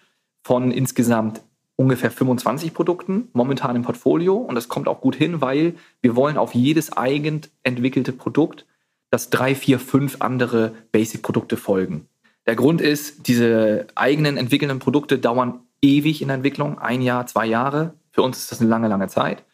von 0.44 0.70
insgesamt 0.70 1.42
ungefähr 1.74 2.10
25 2.10 2.74
Produkten 2.74 3.28
momentan 3.32 3.76
im 3.76 3.82
Portfolio. 3.82 4.36
Und 4.36 4.54
das 4.54 4.68
kommt 4.68 4.88
auch 4.88 5.00
gut 5.00 5.16
hin, 5.16 5.40
weil 5.40 5.74
wir 6.02 6.16
wollen 6.16 6.36
auf 6.36 6.54
jedes 6.54 6.96
eigen 6.96 7.42
entwickelte 7.62 8.12
Produkt, 8.12 8.66
dass 9.10 9.30
drei, 9.30 9.54
vier, 9.54 9.78
fünf 9.78 10.16
andere 10.20 10.72
Basic-Produkte 10.92 11.56
folgen. 11.56 12.06
Der 12.46 12.56
Grund 12.56 12.80
ist, 12.80 13.28
diese 13.28 13.86
eigenen 13.94 14.36
entwickelnden 14.36 14.78
Produkte 14.78 15.18
dauern 15.18 15.60
ewig 15.82 16.22
in 16.22 16.28
der 16.28 16.36
Entwicklung, 16.36 16.78
ein 16.78 17.02
Jahr, 17.02 17.26
zwei 17.26 17.46
Jahre. 17.46 17.94
Für 18.10 18.22
uns 18.22 18.38
ist 18.38 18.52
das 18.52 18.60
eine 18.60 18.70
lange, 18.70 18.88
lange 18.88 19.08
Zeit. 19.08 19.44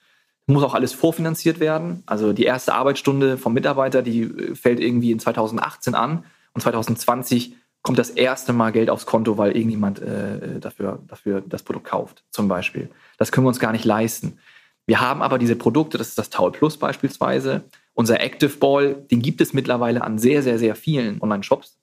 Muss 0.46 0.62
auch 0.62 0.74
alles 0.74 0.92
vorfinanziert 0.92 1.60
werden. 1.60 2.02
Also 2.06 2.32
die 2.32 2.44
erste 2.44 2.74
Arbeitsstunde 2.74 3.38
vom 3.38 3.54
Mitarbeiter, 3.54 4.02
die 4.02 4.22
äh, 4.22 4.54
fällt 4.54 4.80
irgendwie 4.80 5.10
in 5.10 5.18
2018 5.18 5.94
an 5.94 6.24
und 6.52 6.60
2020 6.60 7.56
kommt 7.82 7.98
das 7.98 8.10
erste 8.10 8.52
Mal 8.52 8.72
Geld 8.72 8.88
aufs 8.88 9.06
Konto, 9.06 9.36
weil 9.36 9.56
irgendjemand 9.56 10.00
äh, 10.00 10.58
dafür, 10.58 11.00
dafür 11.06 11.42
das 11.46 11.62
Produkt 11.62 11.86
kauft, 11.86 12.24
zum 12.30 12.48
Beispiel. 12.48 12.88
Das 13.18 13.30
können 13.30 13.44
wir 13.44 13.48
uns 13.48 13.60
gar 13.60 13.72
nicht 13.72 13.84
leisten. 13.84 14.38
Wir 14.86 15.00
haben 15.00 15.22
aber 15.22 15.38
diese 15.38 15.56
Produkte, 15.56 15.98
das 15.98 16.08
ist 16.08 16.18
das 16.18 16.30
Taul 16.30 16.52
Plus 16.52 16.78
beispielsweise. 16.78 17.64
Unser 17.92 18.20
Active 18.20 18.56
Ball, 18.56 18.94
den 18.94 19.22
gibt 19.22 19.40
es 19.40 19.52
mittlerweile 19.52 20.02
an 20.02 20.18
sehr, 20.18 20.42
sehr, 20.42 20.58
sehr 20.58 20.74
vielen 20.76 21.20
Online-Shops. 21.20 21.78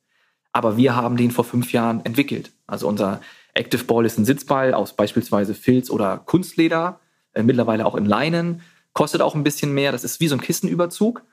Aber 0.52 0.76
wir 0.76 0.96
haben 0.96 1.18
den 1.18 1.32
vor 1.32 1.46
fünf 1.46 1.72
Jahren 1.72 2.04
entwickelt. 2.04 2.52
Also 2.68 2.88
unser 2.88 3.22
Active 3.54 3.84
Ball 3.84 4.06
ist 4.06 4.18
ein 4.18 4.26
Sitzball 4.26 4.74
aus 4.74 4.96
beispielsweise 4.96 5.54
Filz 5.54 5.90
oder 5.90 6.18
Kunstleder, 6.18 7.00
äh, 7.34 7.44
mittlerweile 7.44 7.86
auch 7.86 7.96
in 7.96 8.06
Leinen, 8.06 8.62
kostet 8.94 9.22
auch 9.22 9.36
ein 9.36 9.44
bisschen 9.44 9.74
mehr. 9.74 9.92
Das 9.92 10.04
ist 10.04 10.20
wie 10.20 10.28
so 10.28 10.36
ein 10.36 10.42
Kissenüberzug 10.42 11.24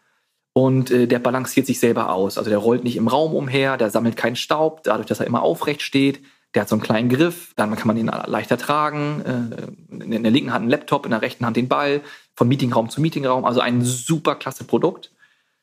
und 0.53 0.91
äh, 0.91 1.07
der 1.07 1.19
balanciert 1.19 1.67
sich 1.67 1.79
selber 1.79 2.13
aus. 2.13 2.39
Also 2.39 2.51
der 2.51 2.59
rollt 2.59 2.85
nicht 2.85 2.97
im 2.97 3.09
Raum 3.09 3.35
umher, 3.35 3.77
der 3.77 3.91
sammelt 3.91 4.17
keinen 4.17 4.37
Staub, 4.37 4.83
dadurch, 4.83 5.07
dass 5.07 5.21
er 5.21 5.27
immer 5.27 5.43
aufrecht 5.43 5.83
steht. 5.83 6.21
Der 6.55 6.63
hat 6.63 6.69
so 6.69 6.77
einen 6.77 6.83
kleinen 6.83 7.11
Griff, 7.11 7.53
dann 7.57 7.77
kann 7.77 7.87
man 7.87 7.97
ihn 7.97 8.07
leichter 8.07 8.57
tragen. 8.57 9.23
Äh, 9.93 10.05
in 10.05 10.23
der 10.23 10.33
linken 10.33 10.53
Hand 10.53 10.63
einen 10.63 10.71
Laptop, 10.71 11.05
in 11.05 11.11
der 11.11 11.23
rechten 11.23 11.45
Hand 11.45 11.57
den 11.57 11.69
Ball, 11.69 12.01
von 12.35 12.49
Meetingraum 12.49 12.89
zu 12.89 13.01
Meetingraum. 13.01 13.45
Also 13.45 13.61
ein 13.61 13.83
super 13.83 14.35
klasse 14.35 14.65
Produkt. 14.65 15.13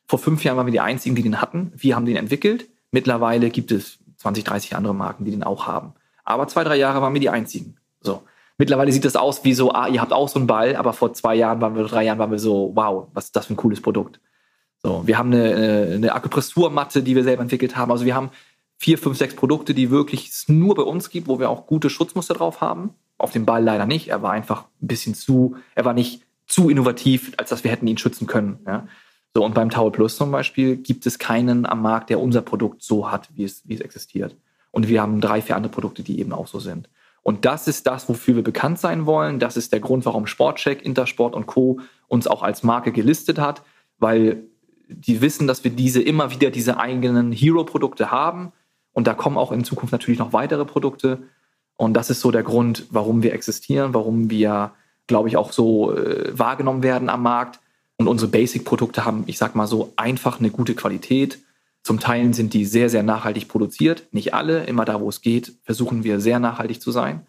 Vor 0.07 0.19
fünf 0.19 0.43
Jahren 0.43 0.57
waren 0.57 0.67
wir 0.67 0.71
die 0.71 0.79
einzigen, 0.79 1.15
die 1.15 1.23
den 1.23 1.41
hatten. 1.41 1.73
Wir 1.75 1.95
haben 1.95 2.05
den 2.05 2.15
entwickelt. 2.15 2.69
Mittlerweile 2.91 3.49
gibt 3.49 3.71
es 3.71 3.97
20, 4.17 4.43
30 4.43 4.75
andere 4.75 4.93
Marken, 4.93 5.25
die 5.25 5.31
den 5.31 5.43
auch 5.43 5.65
haben. 5.67 5.93
Aber 6.25 6.47
zwei, 6.47 6.63
drei 6.63 6.75
Jahre 6.75 7.01
waren 7.01 7.13
wir 7.13 7.21
die 7.21 7.29
einzigen. 7.29 7.77
So. 8.01 8.23
Mittlerweile 8.57 8.91
sieht 8.91 9.05
das 9.05 9.15
aus 9.15 9.43
wie 9.43 9.53
so, 9.53 9.71
ah, 9.71 9.87
ihr 9.87 10.01
habt 10.01 10.13
auch 10.13 10.29
so 10.29 10.39
einen 10.39 10.47
Ball, 10.47 10.75
aber 10.75 10.93
vor 10.93 11.13
zwei 11.13 11.35
Jahren 11.35 11.61
waren 11.61 11.75
wir, 11.75 11.83
drei 11.83 12.03
Jahren 12.03 12.19
waren 12.19 12.31
wir 12.31 12.39
so, 12.39 12.71
wow, 12.73 13.07
was 13.13 13.25
ist 13.25 13.35
das 13.35 13.47
für 13.47 13.53
ein 13.53 13.57
cooles 13.57 13.81
Produkt. 13.81 14.19
So, 14.81 15.05
wir 15.05 15.17
haben 15.17 15.33
eine, 15.33 15.93
eine 15.95 16.13
Akupressurmatte, 16.13 17.03
die 17.03 17.15
wir 17.15 17.23
selber 17.23 17.41
entwickelt 17.41 17.75
haben. 17.75 17.91
Also 17.91 18.05
wir 18.05 18.15
haben 18.15 18.29
vier, 18.77 18.97
fünf, 18.97 19.17
sechs 19.17 19.35
Produkte, 19.35 19.73
die 19.73 19.89
wirklich 19.89 20.29
es 20.29 20.47
nur 20.47 20.75
bei 20.75 20.83
uns 20.83 21.09
gibt, 21.09 21.27
wo 21.27 21.39
wir 21.39 21.49
auch 21.49 21.67
gute 21.67 21.89
Schutzmuster 21.89 22.33
drauf 22.33 22.61
haben. 22.61 22.91
Auf 23.17 23.31
dem 23.31 23.45
Ball 23.45 23.63
leider 23.63 23.85
nicht. 23.85 24.09
Er 24.09 24.21
war 24.21 24.31
einfach 24.31 24.65
ein 24.81 24.87
bisschen 24.87 25.15
zu, 25.15 25.55
er 25.73 25.85
war 25.85 25.93
nicht 25.93 26.23
zu 26.47 26.69
innovativ, 26.69 27.33
als 27.37 27.49
dass 27.49 27.63
wir 27.63 27.71
hätten 27.71 27.87
ihn 27.87 27.97
schützen 27.97 28.27
können. 28.27 28.59
Ja. 28.65 28.87
So, 29.33 29.43
und 29.43 29.53
beim 29.53 29.69
Tower 29.69 29.91
Plus 29.91 30.15
zum 30.15 30.31
Beispiel 30.31 30.77
gibt 30.77 31.05
es 31.05 31.19
keinen 31.19 31.65
am 31.65 31.81
Markt, 31.81 32.09
der 32.09 32.19
unser 32.19 32.41
Produkt 32.41 32.83
so 32.83 33.11
hat, 33.11 33.29
wie 33.33 33.43
es, 33.43 33.67
wie 33.67 33.73
es 33.73 33.81
existiert. 33.81 34.35
Und 34.75 34.89
wir 34.89 35.01
haben 35.01 35.21
drei, 35.21 35.41
vier 35.41 35.55
andere 35.55 35.71
Produkte, 35.71 36.03
die 36.03 36.19
eben 36.19 36.33
auch 36.33 36.47
so 36.47 36.59
sind. 36.59 36.89
Und 37.23 37.45
das 37.45 37.69
ist 37.69 37.87
das, 37.87 38.09
wofür 38.09 38.35
wir 38.35 38.43
bekannt 38.43 38.77
sein 38.77 39.05
wollen. 39.05 39.39
Das 39.39 39.55
ist 39.55 39.71
der 39.71 39.79
Grund, 39.79 40.05
warum 40.05 40.27
Sportcheck, 40.27 40.85
Intersport 40.85 41.33
und 41.33 41.45
Co. 41.45 41.79
uns 42.09 42.27
auch 42.27 42.43
als 42.43 42.61
Marke 42.61 42.91
gelistet 42.91 43.39
hat, 43.39 43.63
weil 43.99 44.43
die 44.89 45.21
wissen, 45.21 45.47
dass 45.47 45.63
wir 45.63 45.71
diese 45.71 46.01
immer 46.01 46.29
wieder 46.29 46.51
diese 46.51 46.77
eigenen 46.77 47.31
Hero-Produkte 47.31 48.11
haben. 48.11 48.51
Und 48.91 49.07
da 49.07 49.13
kommen 49.13 49.37
auch 49.37 49.53
in 49.53 49.63
Zukunft 49.63 49.93
natürlich 49.93 50.19
noch 50.19 50.33
weitere 50.33 50.65
Produkte. 50.65 51.23
Und 51.77 51.93
das 51.93 52.09
ist 52.09 52.19
so 52.19 52.31
der 52.31 52.43
Grund, 52.43 52.85
warum 52.89 53.23
wir 53.23 53.31
existieren, 53.31 53.93
warum 53.93 54.29
wir, 54.29 54.73
glaube 55.07 55.29
ich, 55.29 55.37
auch 55.37 55.53
so 55.53 55.95
äh, 55.95 56.37
wahrgenommen 56.37 56.83
werden 56.83 57.07
am 57.07 57.23
Markt 57.23 57.61
und 57.95 58.09
unsere 58.09 58.29
Basic-Produkte 58.29 59.05
haben, 59.05 59.23
ich 59.27 59.37
sag 59.37 59.55
mal 59.55 59.67
so, 59.67 59.93
einfach 59.95 60.41
eine 60.41 60.49
gute 60.49 60.75
Qualität. 60.75 61.39
Zum 61.85 61.99
Teil 61.99 62.33
sind 62.33 62.55
die 62.55 62.65
sehr, 62.65 62.89
sehr 62.89 63.03
nachhaltig 63.03 63.47
produziert. 63.47 64.07
Nicht 64.11 64.33
alle, 64.33 64.63
immer 64.63 64.85
da, 64.85 64.99
wo 65.01 65.07
es 65.07 65.21
geht, 65.21 65.53
versuchen 65.61 66.03
wir 66.03 66.19
sehr 66.19 66.39
nachhaltig 66.39 66.81
zu 66.81 66.89
sein. 66.89 67.27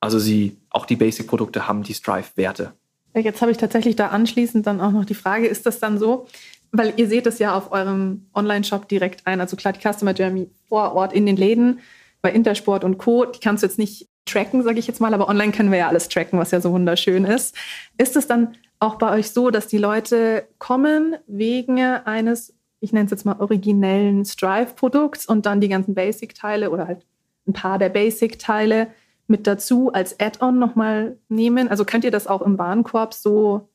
Also 0.00 0.18
sie, 0.18 0.56
auch 0.70 0.86
die 0.86 0.96
Basic-Produkte 0.96 1.68
haben 1.68 1.82
die 1.82 1.92
Strive-Werte. 1.92 2.72
Jetzt 3.14 3.42
habe 3.42 3.50
ich 3.50 3.58
tatsächlich 3.58 3.96
da 3.96 4.06
anschließend 4.06 4.66
dann 4.66 4.80
auch 4.80 4.92
noch 4.92 5.04
die 5.04 5.14
Frage, 5.14 5.46
ist 5.46 5.66
das 5.66 5.78
dann 5.78 5.98
so, 5.98 6.26
weil 6.72 6.94
ihr 6.96 7.06
seht 7.06 7.26
es 7.26 7.38
ja 7.38 7.54
auf 7.54 7.70
eurem 7.70 8.24
Online-Shop 8.32 8.88
direkt 8.88 9.26
ein, 9.26 9.42
also 9.42 9.56
klar, 9.56 9.74
die 9.74 9.86
Customer 9.86 10.12
Journey 10.12 10.48
vor 10.70 10.94
Ort 10.94 11.12
in 11.12 11.26
den 11.26 11.36
Läden, 11.36 11.80
bei 12.22 12.32
Intersport 12.32 12.84
und 12.84 12.96
Co., 12.96 13.26
die 13.26 13.40
kannst 13.40 13.62
du 13.62 13.66
jetzt 13.66 13.78
nicht 13.78 14.08
tracken, 14.24 14.62
sage 14.62 14.78
ich 14.78 14.86
jetzt 14.86 15.02
mal, 15.02 15.12
aber 15.12 15.28
online 15.28 15.52
können 15.52 15.70
wir 15.70 15.80
ja 15.80 15.88
alles 15.88 16.08
tracken, 16.08 16.38
was 16.38 16.50
ja 16.50 16.62
so 16.62 16.72
wunderschön 16.72 17.26
ist. 17.26 17.54
Ist 17.98 18.16
es 18.16 18.26
dann 18.26 18.54
auch 18.78 18.94
bei 18.94 19.12
euch 19.18 19.32
so, 19.32 19.50
dass 19.50 19.66
die 19.66 19.76
Leute 19.76 20.48
kommen 20.58 21.16
wegen 21.26 21.78
eines, 21.78 22.54
ich 22.80 22.92
nenne 22.92 23.06
es 23.06 23.10
jetzt 23.10 23.24
mal 23.24 23.40
originellen 23.40 24.24
Strive-Produkts 24.24 25.26
und 25.26 25.46
dann 25.46 25.60
die 25.60 25.68
ganzen 25.68 25.94
Basic-Teile 25.94 26.70
oder 26.70 26.86
halt 26.86 27.04
ein 27.46 27.52
paar 27.52 27.78
der 27.78 27.88
Basic-Teile 27.88 28.88
mit 29.26 29.46
dazu 29.46 29.92
als 29.92 30.18
Add-on 30.20 30.58
nochmal 30.58 31.16
nehmen? 31.28 31.68
Also 31.68 31.84
könnt 31.84 32.04
ihr 32.04 32.10
das 32.10 32.26
auch 32.26 32.42
im 32.42 32.58
Warenkorb 32.58 33.14
so 33.14 33.68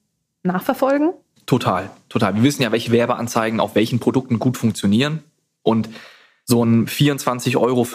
nachverfolgen? 0.44 1.14
Total, 1.46 1.90
total. 2.10 2.36
Wir 2.36 2.44
wissen 2.44 2.64
ja, 2.64 2.72
welche 2.72 2.92
Werbeanzeigen 2.92 3.60
auf 3.60 3.76
welchen 3.76 4.00
Produkten 4.00 4.40
gut 4.40 4.58
funktionieren. 4.58 5.24
Und 5.62 5.90
so 6.46 6.64
ein 6.64 6.88
24,95 6.88 7.58
Euro 7.58 7.86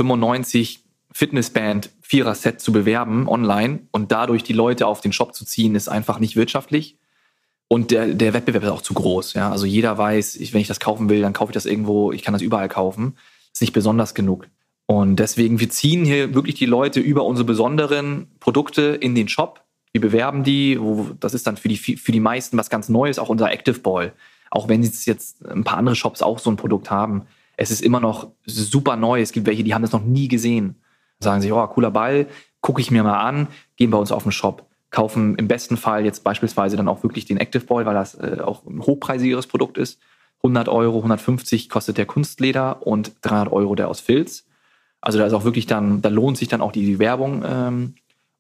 Fitnessband 1.13 1.91
Vierer-Set 2.01 2.61
zu 2.61 2.73
bewerben 2.73 3.29
online 3.29 3.81
und 3.91 4.13
dadurch 4.13 4.43
die 4.43 4.53
Leute 4.53 4.87
auf 4.87 5.01
den 5.01 5.13
Shop 5.13 5.35
zu 5.35 5.45
ziehen, 5.45 5.75
ist 5.75 5.89
einfach 5.89 6.21
nicht 6.21 6.37
wirtschaftlich. 6.37 6.97
Und 7.69 7.91
der, 7.91 8.09
der 8.09 8.33
Wettbewerb 8.33 8.63
ist 8.63 8.71
auch 8.71 8.83
zu 8.83 8.95
groß. 8.95 9.35
Ja? 9.35 9.51
Also 9.51 9.67
jeder 9.67 9.99
weiß, 9.99 10.37
ich, 10.37 10.55
wenn 10.55 10.61
ich 10.61 10.69
das 10.69 10.81
kaufen 10.81 11.09
will, 11.09 11.21
dann 11.21 11.35
kaufe 11.35 11.51
ich 11.51 11.55
das 11.55 11.67
irgendwo, 11.67 12.13
ich 12.13 12.23
kann 12.23 12.33
das 12.33 12.43
überall 12.43 12.69
kaufen. 12.69 13.17
Ist 13.53 13.61
nicht 13.61 13.75
besonders 13.75 14.15
genug. 14.15 14.49
Und 14.87 15.17
deswegen, 15.17 15.61
wir 15.61 15.69
ziehen 15.69 16.05
hier 16.05 16.35
wirklich 16.35 16.55
die 16.55 16.67
Leute 16.67 17.01
über 17.01 17.25
unsere 17.25 17.45
besonderen 17.45 18.29
Produkte 18.41 18.83
in 18.83 19.15
den 19.15 19.29
Shop. 19.29 19.63
Wir 19.93 20.01
bewerben 20.01 20.45
die. 20.45 20.81
Wo, 20.81 21.11
das 21.21 21.35
ist 21.35 21.47
dann 21.47 21.59
für 21.59 21.69
die, 21.69 21.77
für 21.77 22.13
die 22.13 22.21
meisten 22.21 22.57
was 22.57 22.71
ganz 22.71 22.89
Neues, 22.89 23.19
auch 23.19 23.29
unser 23.29 23.51
Active 23.51 23.81
Ball. 23.81 24.13
Auch 24.51 24.69
wenn 24.69 24.83
jetzt 24.83 25.45
ein 25.47 25.65
paar 25.65 25.77
andere 25.77 25.95
Shops 25.95 26.23
auch 26.23 26.39
so 26.39 26.51
ein 26.51 26.57
Produkt 26.57 26.91
haben. 26.91 27.27
Es 27.59 27.71
ist 27.71 27.83
immer 27.83 28.01
noch 28.01 28.31
super 28.47 28.97
neu. 28.97 29.21
Es 29.21 29.33
gibt 29.33 29.47
welche, 29.47 29.63
die 29.63 29.75
haben 29.75 29.83
das 29.83 29.93
noch 29.93 30.05
nie 30.05 30.29
gesehen 30.29 30.77
sagen 31.21 31.43
sich, 31.43 31.53
oh, 31.53 31.67
cooler 31.67 31.91
Ball, 31.91 32.27
gucke 32.61 32.81
ich 32.81 32.91
mir 32.91 33.03
mal 33.03 33.21
an, 33.21 33.49
gehen 33.77 33.91
bei 33.91 33.99
uns 33.99 34.13
auf 34.13 34.23
den 34.23 34.33
Shop, 34.33 34.68
kaufen 34.91 35.37
im 35.37 35.49
besten 35.49 35.77
Fall 35.77 36.05
jetzt 36.05 36.25
beispielsweise 36.25 36.77
dann 36.77 36.89
auch 36.89 37.03
wirklich 37.03 37.27
den 37.27 37.37
Active 37.37 37.65
Ball, 37.65 37.85
weil 37.87 37.95
das 37.95 38.15
äh, 38.15 38.39
auch 38.43 38.65
ein 38.67 38.81
hochpreisigeres 38.81 39.47
Produkt 39.47 39.79
ist. 39.79 39.99
100 40.39 40.69
Euro, 40.69 40.99
150 40.99 41.69
kostet 41.69 41.99
der 41.99 42.07
Kunstleder 42.07 42.87
und 42.87 43.13
300 43.23 43.53
Euro 43.53 43.75
der 43.75 43.89
aus 43.89 44.01
Filz. 44.01 44.47
Also 45.01 45.19
da 45.19 45.27
ist 45.27 45.33
auch 45.33 45.45
wirklich 45.45 45.67
dann, 45.67 46.01
da 46.01 46.09
lohnt 46.09 46.39
sich 46.39 46.49
dann 46.49 46.61
auch 46.61 46.73
die 46.73 46.99
Werbung. 46.99 47.45
Ähm, 47.47 47.95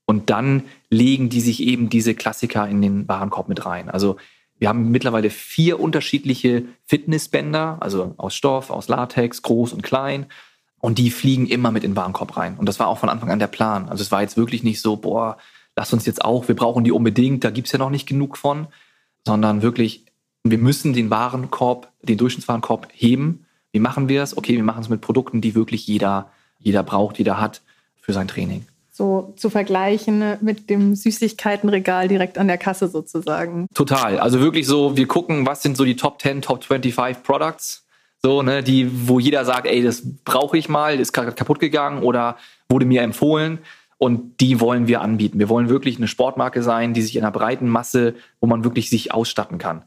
und 0.07 0.31
dann 0.31 0.62
legen 0.88 1.28
die 1.28 1.43
sich 1.43 1.62
eben 1.62 1.90
diese 1.90 2.14
Klassiker 2.14 2.67
in 2.67 2.81
den 2.81 3.07
Warenkorb 3.09 3.49
mit 3.49 3.67
rein. 3.67 3.90
Also 3.90 4.17
wir 4.59 4.69
haben 4.71 4.90
mittlerweile 4.90 5.28
vier 5.28 5.78
unterschiedliche 5.78 6.64
Fitnessbänder, 6.87 7.76
also 7.81 8.14
aus 8.17 8.35
Stoff, 8.35 8.71
aus 8.71 8.88
Latex, 8.88 9.43
groß 9.43 9.75
und 9.75 9.83
klein. 9.83 10.26
Und 10.81 10.99
die 10.99 11.11
fliegen 11.11 11.47
immer 11.47 11.73
mit 11.73 11.85
in 11.85 11.90
den 11.90 11.97
Warenkorb 11.97 12.37
rein. 12.37 12.57
Und 12.57 12.67
das 12.67 12.78
war 12.81 12.87
auch 12.87 12.99
von 12.99 13.09
Anfang 13.09 13.31
an 13.31 13.38
der 13.38 13.49
Plan. 13.49 13.88
Also 13.88 14.02
es 14.02 14.11
war 14.11 14.23
jetzt 14.23 14.37
wirklich 14.37 14.62
nicht 14.62 14.81
so, 14.81 14.97
boah, 14.97 15.37
lass 15.79 15.93
uns 15.93 16.07
jetzt 16.07 16.25
auch, 16.25 16.49
wir 16.49 16.57
brauchen 16.57 16.83
die 16.83 16.91
unbedingt, 16.91 17.45
da 17.45 17.51
gibt's 17.51 17.71
ja 17.71 17.79
noch 17.79 17.91
nicht 17.91 18.09
genug 18.09 18.37
von, 18.37 18.67
sondern 19.25 19.63
wirklich, 19.63 20.05
wir 20.43 20.59
müssen 20.59 20.93
den 20.93 21.09
Warenkorb, 21.09 21.93
den 22.03 22.19
Durchschnittswarenkorb 22.19 22.89
heben. 22.93 23.47
Wie 23.71 23.79
machen 23.79 24.09
wir 24.09 24.25
es? 24.25 24.37
Okay, 24.37 24.57
wir 24.57 24.65
machen 24.65 24.83
es 24.83 24.89
mit 24.89 25.01
Produkten, 25.01 25.41
die 25.41 25.55
wirklich 25.55 25.87
jeder, 25.87 26.33
jeder 26.59 26.83
braucht, 26.83 27.19
jeder 27.19 27.41
hat 27.41 27.63
für 28.01 28.13
sein 28.13 28.27
Training. 28.27 28.67
So 28.91 29.33
zu 29.37 29.51
vergleichen 29.51 30.37
mit 30.41 30.69
dem 30.69 30.97
Süßigkeitenregal 30.97 32.09
direkt 32.09 32.39
an 32.39 32.49
der 32.49 32.59
Kasse 32.59 32.89
sozusagen. 32.89 33.69
Total. 33.73 34.19
Also 34.19 34.41
wirklich 34.41 34.67
so, 34.67 34.97
wir 34.97 35.07
gucken, 35.07 35.47
was 35.47 35.63
sind 35.63 35.77
so 35.77 35.85
die 35.85 35.95
Top 35.95 36.21
10, 36.21 36.43
Top 36.43 36.65
25 36.65 37.23
Products 37.23 37.85
so, 38.21 38.43
ne, 38.43 38.65
die, 38.65 39.09
wo 39.09 39.21
jeder 39.21 39.45
sagt, 39.45 39.67
ey, 39.67 39.83
das 39.83 40.03
brauche 40.25 40.59
ich 40.59 40.69
mal, 40.69 40.99
ist 40.99 41.13
gerade 41.13 41.33
kaputt 41.33 41.61
gegangen 41.61 42.03
oder 42.03 42.37
wurde 42.69 42.85
mir 42.85 43.03
empfohlen. 43.03 43.61
Und 43.99 44.40
die 44.40 44.61
wollen 44.61 44.87
wir 44.87 45.00
anbieten. 45.00 45.40
Wir 45.40 45.49
wollen 45.49 45.69
wirklich 45.69 45.97
eine 45.97 46.07
Sportmarke 46.07 46.62
sein, 46.62 46.95
die 46.95 47.02
sich 47.02 47.17
in 47.17 47.25
einer 47.25 47.33
breiten 47.33 47.69
Masse, 47.69 48.14
wo 48.40 48.47
man 48.47 48.62
wirklich 48.62 48.88
sich 48.90 49.12
ausstatten 49.12 49.59
kann. 49.59 49.83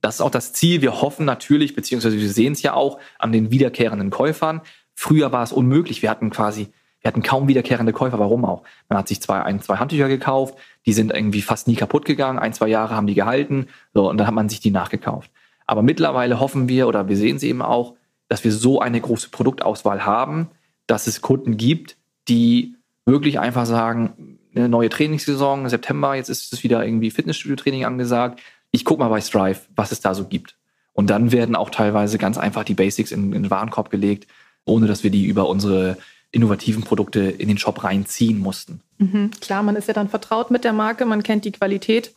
Das 0.00 0.16
ist 0.16 0.20
auch 0.20 0.30
das 0.30 0.52
Ziel. 0.52 0.82
Wir 0.82 1.00
hoffen 1.02 1.26
natürlich, 1.26 1.74
beziehungsweise 1.74 2.18
wir 2.18 2.30
sehen 2.30 2.52
es 2.52 2.62
ja 2.62 2.74
auch 2.74 3.00
an 3.18 3.32
den 3.32 3.50
wiederkehrenden 3.50 4.10
Käufern. 4.10 4.60
Früher 4.94 5.32
war 5.32 5.42
es 5.42 5.52
unmöglich. 5.52 6.00
Wir 6.00 6.10
hatten 6.10 6.30
quasi, 6.30 6.68
wir 7.00 7.08
hatten 7.08 7.22
kaum 7.22 7.48
wiederkehrende 7.48 7.92
Käufer. 7.92 8.20
Warum 8.20 8.44
auch? 8.44 8.62
Man 8.88 8.98
hat 8.98 9.08
sich 9.08 9.20
zwei, 9.20 9.42
ein, 9.42 9.60
zwei 9.60 9.78
Handtücher 9.78 10.06
gekauft. 10.06 10.56
Die 10.86 10.92
sind 10.92 11.12
irgendwie 11.12 11.42
fast 11.42 11.66
nie 11.66 11.74
kaputt 11.74 12.04
gegangen. 12.04 12.38
Ein, 12.38 12.52
zwei 12.52 12.68
Jahre 12.68 12.94
haben 12.94 13.08
die 13.08 13.14
gehalten. 13.14 13.66
So, 13.94 14.08
und 14.08 14.18
dann 14.18 14.28
hat 14.28 14.34
man 14.34 14.48
sich 14.48 14.60
die 14.60 14.70
nachgekauft. 14.70 15.30
Aber 15.66 15.82
mittlerweile 15.82 16.38
hoffen 16.38 16.68
wir 16.68 16.86
oder 16.86 17.08
wir 17.08 17.16
sehen 17.16 17.40
sie 17.40 17.48
eben 17.48 17.62
auch, 17.62 17.96
dass 18.28 18.44
wir 18.44 18.52
so 18.52 18.80
eine 18.80 19.00
große 19.00 19.30
Produktauswahl 19.30 20.06
haben, 20.06 20.50
dass 20.86 21.08
es 21.08 21.20
Kunden 21.20 21.56
gibt, 21.56 21.96
die 22.28 22.75
wirklich 23.06 23.40
einfach 23.40 23.66
sagen, 23.66 24.38
eine 24.54 24.68
neue 24.68 24.88
Trainingssaison, 24.88 25.68
September, 25.68 26.14
jetzt 26.14 26.28
ist 26.28 26.52
es 26.52 26.62
wieder 26.62 26.84
irgendwie 26.84 27.10
Fitnessstudio-Training 27.10 27.84
angesagt. 27.84 28.40
Ich 28.72 28.84
gucke 28.84 29.00
mal 29.00 29.08
bei 29.08 29.20
Strive, 29.20 29.60
was 29.74 29.92
es 29.92 30.00
da 30.00 30.14
so 30.14 30.24
gibt. 30.24 30.56
Und 30.92 31.08
dann 31.10 31.30
werden 31.30 31.56
auch 31.56 31.70
teilweise 31.70 32.18
ganz 32.18 32.38
einfach 32.38 32.64
die 32.64 32.74
Basics 32.74 33.12
in, 33.12 33.32
in 33.32 33.44
den 33.44 33.50
Warenkorb 33.50 33.90
gelegt, 33.90 34.26
ohne 34.64 34.86
dass 34.86 35.04
wir 35.04 35.10
die 35.10 35.26
über 35.26 35.48
unsere 35.48 35.98
innovativen 36.32 36.82
Produkte 36.82 37.20
in 37.20 37.48
den 37.48 37.58
Shop 37.58 37.84
reinziehen 37.84 38.38
mussten. 38.38 38.80
Mhm, 38.98 39.30
klar, 39.40 39.62
man 39.62 39.76
ist 39.76 39.88
ja 39.88 39.94
dann 39.94 40.08
vertraut 40.08 40.50
mit 40.50 40.64
der 40.64 40.72
Marke, 40.72 41.04
man 41.04 41.22
kennt 41.22 41.44
die 41.44 41.52
Qualität 41.52 42.12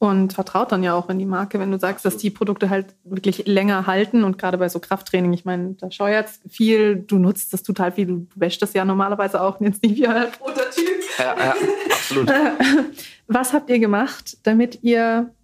und 0.00 0.32
vertraut 0.32 0.72
dann 0.72 0.82
ja 0.82 0.94
auch 0.94 1.10
in 1.10 1.18
die 1.18 1.26
Marke, 1.26 1.58
wenn 1.58 1.70
du 1.70 1.78
sagst, 1.78 2.06
dass 2.06 2.16
die 2.16 2.30
Produkte 2.30 2.70
halt 2.70 2.86
wirklich 3.04 3.46
länger 3.46 3.86
halten 3.86 4.24
und 4.24 4.38
gerade 4.38 4.56
bei 4.56 4.66
so 4.70 4.80
Krafttraining, 4.80 5.34
ich 5.34 5.44
meine, 5.44 5.74
da 5.74 5.90
scheuert 5.90 6.30
viel, 6.48 6.96
du 6.96 7.18
nutzt 7.18 7.52
das 7.52 7.62
total 7.62 7.92
viel, 7.92 8.06
du 8.06 8.26
wäschst 8.34 8.62
das 8.62 8.72
ja 8.72 8.86
normalerweise 8.86 9.42
auch 9.42 9.60
jetzt 9.60 9.82
nicht 9.82 9.96
wie 9.96 10.06
ein 10.06 10.32
Prototyp. 10.32 10.86
Ja, 11.18 11.36
ja, 11.36 11.54
absolut. 11.90 12.32
Was 13.26 13.52
habt 13.52 13.68
ihr 13.68 13.78
gemacht, 13.78 14.38
damit 14.42 14.78
ihr 14.82 15.34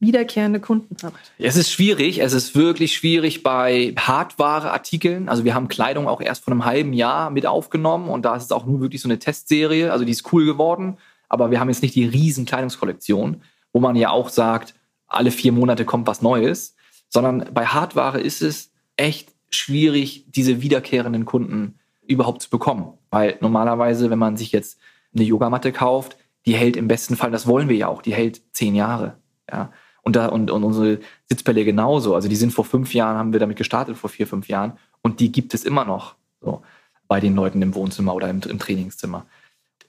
wiederkehrende 0.00 0.60
Kunden 0.60 0.96
habt? 1.02 1.32
Es 1.38 1.56
ist 1.56 1.70
schwierig, 1.70 2.22
es 2.22 2.32
ist 2.32 2.54
wirklich 2.54 2.94
schwierig 2.94 3.42
bei 3.42 3.92
Hardware-Artikeln. 3.98 5.28
Also 5.28 5.44
wir 5.44 5.54
haben 5.54 5.68
Kleidung 5.68 6.08
auch 6.08 6.22
erst 6.22 6.42
vor 6.42 6.52
einem 6.52 6.64
halben 6.64 6.94
Jahr 6.94 7.28
mit 7.28 7.44
aufgenommen 7.44 8.08
und 8.08 8.24
da 8.24 8.34
ist 8.34 8.44
es 8.44 8.52
auch 8.52 8.64
nur 8.64 8.80
wirklich 8.80 9.02
so 9.02 9.08
eine 9.08 9.18
Testserie, 9.18 9.92
also 9.92 10.06
die 10.06 10.12
ist 10.12 10.32
cool 10.32 10.46
geworden, 10.46 10.96
aber 11.28 11.50
wir 11.50 11.60
haben 11.60 11.68
jetzt 11.68 11.82
nicht 11.82 11.94
die 11.94 12.06
riesen 12.06 12.46
Kleidungskollektion 12.46 13.42
wo 13.76 13.80
man 13.80 13.94
ja 13.94 14.08
auch 14.08 14.30
sagt, 14.30 14.74
alle 15.06 15.30
vier 15.30 15.52
Monate 15.52 15.84
kommt 15.84 16.06
was 16.06 16.22
Neues, 16.22 16.76
sondern 17.10 17.50
bei 17.52 17.66
Hardware 17.66 18.18
ist 18.18 18.40
es 18.40 18.72
echt 18.96 19.34
schwierig, 19.50 20.24
diese 20.28 20.62
wiederkehrenden 20.62 21.26
Kunden 21.26 21.78
überhaupt 22.00 22.40
zu 22.40 22.48
bekommen. 22.48 22.94
Weil 23.10 23.36
normalerweise, 23.42 24.08
wenn 24.08 24.18
man 24.18 24.38
sich 24.38 24.50
jetzt 24.50 24.78
eine 25.14 25.24
Yogamatte 25.24 25.72
kauft, 25.72 26.16
die 26.46 26.54
hält 26.54 26.74
im 26.74 26.88
besten 26.88 27.16
Fall, 27.16 27.30
das 27.30 27.46
wollen 27.46 27.68
wir 27.68 27.76
ja 27.76 27.88
auch, 27.88 28.00
die 28.00 28.14
hält 28.14 28.40
zehn 28.54 28.74
Jahre. 28.74 29.18
Ja. 29.52 29.70
Und, 30.00 30.16
da, 30.16 30.28
und, 30.28 30.50
und 30.50 30.64
unsere 30.64 31.00
Sitzbälle 31.26 31.66
genauso. 31.66 32.14
Also 32.14 32.28
die 32.28 32.36
sind 32.36 32.54
vor 32.54 32.64
fünf 32.64 32.94
Jahren, 32.94 33.18
haben 33.18 33.34
wir 33.34 33.40
damit 33.40 33.58
gestartet, 33.58 33.98
vor 33.98 34.08
vier, 34.08 34.26
fünf 34.26 34.48
Jahren. 34.48 34.78
Und 35.02 35.20
die 35.20 35.30
gibt 35.30 35.52
es 35.52 35.64
immer 35.64 35.84
noch 35.84 36.14
so, 36.40 36.62
bei 37.08 37.20
den 37.20 37.34
Leuten 37.34 37.60
im 37.60 37.74
Wohnzimmer 37.74 38.14
oder 38.14 38.30
im, 38.30 38.40
im 38.40 38.58
Trainingszimmer. 38.58 39.26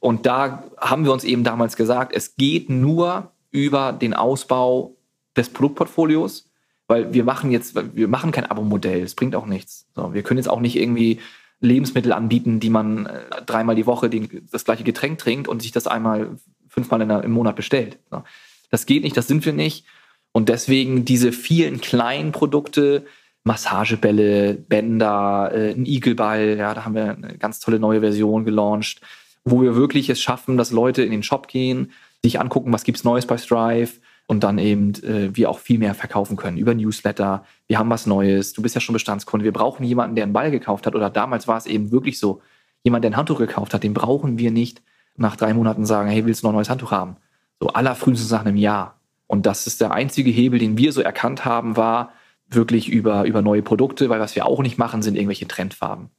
Und 0.02 0.26
da 0.26 0.66
haben 0.78 1.06
wir 1.06 1.14
uns 1.14 1.24
eben 1.24 1.46
damals 1.46 1.78
gesagt, 1.78 2.12
es 2.14 2.36
geht 2.36 2.70
nur 2.70 3.32
über 3.52 3.94
den 3.94 4.14
Ausbau 4.14 4.96
des 5.36 5.50
Produktportfolios, 5.50 6.50
weil 6.88 7.14
wir 7.14 7.24
machen 7.24 7.52
jetzt, 7.52 7.76
wir 7.96 8.08
machen 8.08 8.32
kein 8.32 8.46
Abo-Modell, 8.46 9.02
es 9.02 9.16
bringt 9.16 9.36
auch 9.36 9.46
nichts. 9.46 9.88
So, 9.96 10.14
wir 10.14 10.24
können 10.24 10.38
jetzt 10.38 10.50
auch 10.50 10.62
nicht 10.62 10.76
irgendwie 10.76 11.20
Lebensmittel 11.60 12.14
anbieten, 12.14 12.60
die 12.60 12.70
man 12.70 13.06
äh, 13.06 13.42
dreimal 13.46 13.76
die 13.76 13.86
Woche 13.86 14.10
den, 14.10 14.48
das 14.52 14.64
gleiche 14.64 14.84
Getränk 14.84 15.18
trinkt 15.18 15.48
und 15.48 15.62
sich 15.62 15.72
das 15.72 15.88
einmal 15.88 16.38
fünfmal 16.68 17.06
der, 17.06 17.24
im 17.24 17.32
Monat 17.32 17.56
bestellt. 17.56 17.98
So. 18.12 18.24
Das 18.70 18.86
geht 18.86 19.04
nicht, 19.04 19.18
das 19.18 19.28
sind 19.28 19.46
wir 19.46 19.54
nicht. 19.54 19.86
Und 20.32 20.50
deswegen 20.50 21.04
diese 21.04 21.32
vielen 21.32 21.82
kleinen 21.82 22.32
Produkte, 22.32 23.06
Massagebälle, 23.44 24.54
Bänder, 24.54 25.52
äh, 25.54 25.72
ein 25.72 25.86
Igelball, 25.86 26.58
ja, 26.58 26.74
da 26.74 26.86
haben 26.86 26.96
wir 26.96 27.16
eine 27.16 27.38
ganz 27.38 27.60
tolle 27.60 27.80
neue 27.80 28.02
Version 28.02 28.46
gelauncht, 28.46 29.02
wo 29.44 29.62
wir 29.62 29.76
wirklich 29.76 30.10
es 30.10 30.22
schaffen, 30.22 30.58
dass 30.58 30.72
Leute 30.72 31.02
in 31.02 31.12
den 31.12 31.24
Shop 31.24 31.48
gehen, 31.48 31.92
sich 32.28 32.40
angucken, 32.40 32.74
was 32.74 32.84
gibt's 32.84 33.04
Neues 33.04 33.26
bei 33.26 33.38
Strive 33.38 33.94
und 34.28 34.44
dann 34.44 34.58
eben 34.58 34.94
äh, 35.04 35.36
wir 35.36 35.50
auch 35.50 35.60
viel 35.60 35.80
mehr 35.80 35.96
verkaufen 35.96 36.38
können 36.38 36.58
über 36.58 36.74
Newsletter. 36.74 37.46
Wir 37.68 37.80
haben 37.80 37.90
was 37.90 38.06
Neues. 38.06 38.54
Du 38.54 38.62
bist 38.62 38.76
ja 38.76 38.82
schon 38.82 38.94
Bestandskunde. 38.94 39.44
Wir 39.44 39.54
brauchen 39.54 39.86
jemanden, 39.86 40.16
der 40.16 40.24
einen 40.24 40.34
Ball 40.34 40.52
gekauft 40.52 40.86
hat. 40.86 40.96
Oder 40.96 41.10
damals 41.10 41.48
war 41.48 41.58
es 41.58 41.66
eben 41.66 41.92
wirklich 41.92 42.20
so, 42.20 42.42
jemand, 42.84 43.04
der 43.04 43.12
ein 43.12 43.18
Handtuch 43.18 43.40
gekauft 43.40 43.74
hat, 43.74 43.84
den 43.84 43.94
brauchen 43.94 44.38
wir 44.38 44.52
nicht 44.52 44.82
nach 45.16 45.36
drei 45.36 45.54
Monaten 45.54 45.86
sagen, 45.86 46.10
hey, 46.10 46.26
willst 46.26 46.44
du 46.44 46.48
noch 46.48 46.54
ein 46.54 46.56
neues 46.56 46.70
Handtuch 46.70 46.92
haben? 46.92 47.18
So 47.60 47.70
allerfrühestens 47.70 48.32
nach 48.32 48.46
einem 48.46 48.56
Jahr. 48.56 49.00
Und 49.26 49.46
das 49.46 49.68
ist 49.68 49.82
der 49.82 49.92
einzige 49.92 50.30
Hebel, 50.30 50.60
den 50.60 50.78
wir 50.78 50.94
so 50.94 51.02
erkannt 51.02 51.44
haben, 51.44 51.76
war 51.76 52.14
wirklich 52.50 52.90
über, 52.90 53.26
über 53.26 53.42
neue 53.42 53.62
Produkte, 53.62 54.10
weil 54.10 54.20
was 54.20 54.36
wir 54.36 54.46
auch 54.46 54.62
nicht 54.62 54.78
machen, 54.78 55.02
sind 55.02 55.16
irgendwelche 55.16 55.48
Trendfarben. 55.48 56.10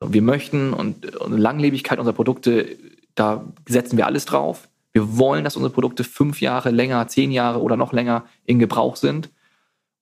So, 0.00 0.12
wir 0.12 0.22
möchten 0.22 0.72
und, 0.72 1.16
und 1.16 1.36
Langlebigkeit 1.38 1.98
unserer 1.98 2.14
Produkte, 2.14 2.76
da 3.14 3.44
setzen 3.66 3.96
wir 3.96 4.06
alles 4.06 4.24
drauf. 4.24 4.68
Wir 4.92 5.16
wollen, 5.16 5.44
dass 5.44 5.56
unsere 5.56 5.72
Produkte 5.72 6.04
fünf 6.04 6.40
Jahre 6.40 6.70
länger, 6.70 7.06
zehn 7.08 7.30
Jahre 7.32 7.60
oder 7.62 7.76
noch 7.76 7.92
länger 7.92 8.24
in 8.44 8.58
Gebrauch 8.58 8.96
sind. 8.96 9.30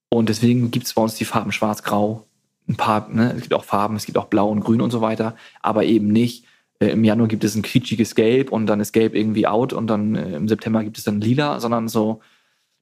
Und 0.09 0.29
deswegen 0.29 0.71
gibt 0.71 0.87
es 0.87 0.95
bei 0.95 1.03
uns 1.03 1.15
die 1.15 1.25
Farben 1.25 1.53
schwarz-grau. 1.53 2.27
Ein 2.69 2.77
paar, 2.77 3.09
ne, 3.09 3.33
es 3.37 3.43
gibt 3.43 3.55
auch 3.55 3.65
Farben, 3.65 3.97
es 3.97 4.07
gibt 4.07 4.19
auch 4.19 4.27
blau 4.27 4.49
und 4.49 4.61
grün 4.61 4.81
und 4.81 4.91
so 4.91 5.01
weiter, 5.01 5.37
aber 5.63 5.85
eben 5.85 6.09
nicht. 6.09 6.45
Äh, 6.81 6.89
Im 6.89 7.05
Januar 7.05 7.29
gibt 7.29 7.45
es 7.45 7.55
ein 7.55 7.63
quietschiges 7.63 8.15
Gelb 8.15 8.51
und 8.51 8.67
dann 8.67 8.81
ist 8.81 8.93
Gelb 8.93 9.15
irgendwie 9.15 9.47
out 9.47 9.73
und 9.73 9.87
dann 9.87 10.15
äh, 10.17 10.37
im 10.37 10.49
September 10.49 10.83
gibt 10.83 10.99
es 10.99 11.05
dann 11.05 11.21
lila, 11.21 11.61
sondern 11.61 11.89
so 11.89 12.21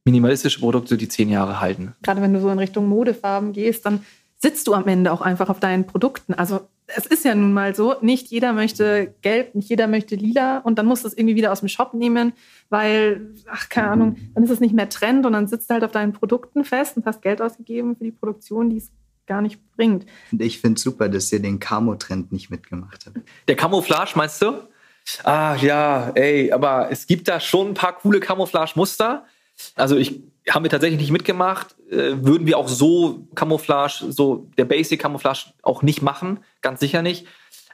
minimalistische 0.04 0.60
Produkte, 0.60 0.96
die 0.96 1.08
zehn 1.08 1.28
Jahre 1.28 1.60
halten. 1.60 1.94
Gerade 2.02 2.22
wenn 2.22 2.32
du 2.32 2.40
so 2.40 2.48
in 2.48 2.58
Richtung 2.58 2.86
Modefarben 2.88 3.52
gehst, 3.52 3.84
dann 3.84 4.00
sitzt 4.36 4.66
du 4.66 4.74
am 4.74 4.86
Ende 4.88 5.12
auch 5.12 5.20
einfach 5.20 5.50
auf 5.50 5.60
deinen 5.60 5.86
Produkten. 5.86 6.32
Also 6.32 6.60
es 6.96 7.06
ist 7.06 7.24
ja 7.24 7.34
nun 7.34 7.52
mal 7.52 7.74
so, 7.74 7.96
nicht 8.00 8.28
jeder 8.28 8.52
möchte 8.52 9.14
gelb, 9.20 9.54
nicht 9.54 9.68
jeder 9.68 9.86
möchte 9.86 10.16
lila 10.16 10.58
und 10.58 10.78
dann 10.78 10.86
musst 10.86 11.04
du 11.04 11.08
es 11.08 11.16
irgendwie 11.16 11.36
wieder 11.36 11.52
aus 11.52 11.60
dem 11.60 11.68
Shop 11.68 11.94
nehmen, 11.94 12.32
weil, 12.70 13.34
ach, 13.46 13.68
keine 13.68 13.90
Ahnung, 13.90 14.16
dann 14.34 14.44
ist 14.44 14.50
es 14.50 14.60
nicht 14.60 14.74
mehr 14.74 14.88
Trend 14.88 15.26
und 15.26 15.34
dann 15.34 15.46
sitzt 15.46 15.68
du 15.68 15.74
halt 15.74 15.84
auf 15.84 15.92
deinen 15.92 16.12
Produkten 16.12 16.64
fest 16.64 16.96
und 16.96 17.04
hast 17.06 17.20
Geld 17.22 17.42
ausgegeben 17.42 17.96
für 17.96 18.04
die 18.04 18.12
Produktion, 18.12 18.70
die 18.70 18.78
es 18.78 18.90
gar 19.26 19.42
nicht 19.42 19.60
bringt. 19.76 20.06
Und 20.32 20.40
ich 20.40 20.60
finde 20.60 20.80
super, 20.80 21.08
dass 21.08 21.30
ihr 21.30 21.40
den 21.40 21.60
Camo-Trend 21.60 22.32
nicht 22.32 22.50
mitgemacht 22.50 23.06
habt. 23.06 23.18
Der 23.46 23.56
Camouflage 23.56 24.12
meinst 24.14 24.40
du? 24.40 24.54
Ah 25.24 25.56
ja, 25.56 26.10
ey, 26.14 26.52
aber 26.52 26.90
es 26.90 27.06
gibt 27.06 27.28
da 27.28 27.38
schon 27.38 27.68
ein 27.68 27.74
paar 27.74 27.98
coole 27.98 28.20
Camouflage-Muster. 28.20 29.24
Also 29.74 29.96
ich 29.96 30.22
haben 30.48 30.64
wir 30.64 30.70
tatsächlich 30.70 31.00
nicht 31.00 31.10
mitgemacht. 31.10 31.76
Äh, 31.90 32.16
würden 32.22 32.46
wir 32.46 32.58
auch 32.58 32.68
so 32.68 33.26
Camouflage, 33.34 34.10
so 34.10 34.48
der 34.58 34.64
Basic 34.64 35.00
Camouflage 35.00 35.52
auch 35.62 35.82
nicht 35.82 36.02
machen, 36.02 36.40
ganz 36.60 36.80
sicher 36.80 37.02
nicht. 37.02 37.26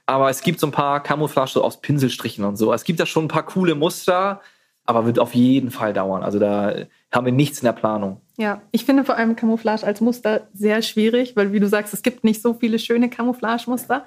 Aber 0.07 0.31
es 0.31 0.43
gibt 0.43 0.61
so 0.61 0.67
ein 0.67 0.73
paar 0.73 1.03
Camouflage 1.03 1.53
so 1.53 1.65
aus 1.65 1.81
Pinselstrichen 1.81 2.45
und 2.45 2.57
so. 2.57 2.73
Es 2.73 2.85
gibt 2.85 3.01
da 3.01 3.07
schon 3.07 3.25
ein 3.25 3.29
paar 3.29 3.47
coole 3.47 3.75
Muster, 3.75 4.41
aber 4.85 5.07
wird 5.07 5.19
auf 5.19 5.35
jeden 5.35 5.71
Fall 5.71 5.93
dauern. 5.93 6.23
Also 6.23 6.39
da 6.39 6.75
haben 7.11 7.25
wir 7.25 7.33
nichts 7.33 7.61
in 7.61 7.65
der 7.65 7.73
Planung. 7.73 8.21
Ja, 8.37 8.63
ich 8.71 8.85
finde 8.85 9.05
vor 9.05 9.17
allem 9.17 9.35
Camouflage 9.35 9.87
als 9.87 10.01
Muster 10.01 10.49
sehr 10.53 10.83
schwierig, 10.83 11.37
weil 11.37 11.53
wie 11.53 11.61
du 11.61 11.69
sagst, 11.69 11.95
es 11.95 12.03
gibt 12.03 12.23
nicht 12.23 12.43
so 12.43 12.55
viele 12.55 12.79
schöne 12.79 13.09
Camouflage-Muster. 13.09 14.05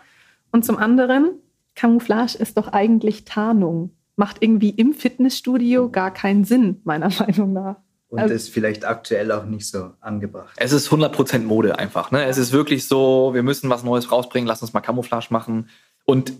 Und 0.51 0.65
zum 0.65 0.77
anderen, 0.77 1.31
Camouflage 1.75 2.37
ist 2.37 2.57
doch 2.57 2.67
eigentlich 2.69 3.25
Tarnung. 3.25 3.91
Macht 4.15 4.37
irgendwie 4.41 4.69
im 4.69 4.93
Fitnessstudio 4.93 5.89
gar 5.89 6.11
keinen 6.11 6.43
Sinn, 6.43 6.81
meiner 6.83 7.09
Meinung 7.19 7.53
nach. 7.53 7.77
Und 8.09 8.19
also, 8.19 8.33
ist 8.33 8.49
vielleicht 8.49 8.85
aktuell 8.85 9.31
auch 9.31 9.43
nicht 9.43 9.67
so 9.67 9.91
angebracht. 9.99 10.53
Es 10.55 10.71
ist 10.71 10.89
100% 10.89 11.39
Mode 11.39 11.77
einfach. 11.77 12.11
Ne? 12.11 12.23
Es 12.25 12.37
ist 12.37 12.53
wirklich 12.53 12.87
so, 12.87 13.33
wir 13.33 13.43
müssen 13.43 13.69
was 13.69 13.83
Neues 13.83 14.11
rausbringen, 14.11 14.47
lass 14.47 14.61
uns 14.61 14.73
mal 14.73 14.79
Camouflage 14.79 15.27
machen. 15.29 15.69
Und 16.05 16.31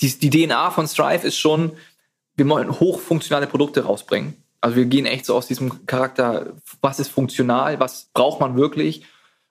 die, 0.00 0.18
die 0.18 0.30
DNA 0.30 0.70
von 0.70 0.86
Strive 0.86 1.26
ist 1.26 1.38
schon, 1.38 1.72
wir 2.36 2.48
wollen 2.48 2.78
hochfunktionale 2.78 3.46
Produkte 3.46 3.84
rausbringen. 3.84 4.34
Also 4.60 4.76
wir 4.76 4.84
gehen 4.84 5.06
echt 5.06 5.24
so 5.24 5.34
aus 5.34 5.46
diesem 5.46 5.86
Charakter, 5.86 6.52
was 6.80 7.00
ist 7.00 7.08
funktional, 7.08 7.80
was 7.80 8.10
braucht 8.12 8.40
man 8.40 8.56
wirklich? 8.56 9.04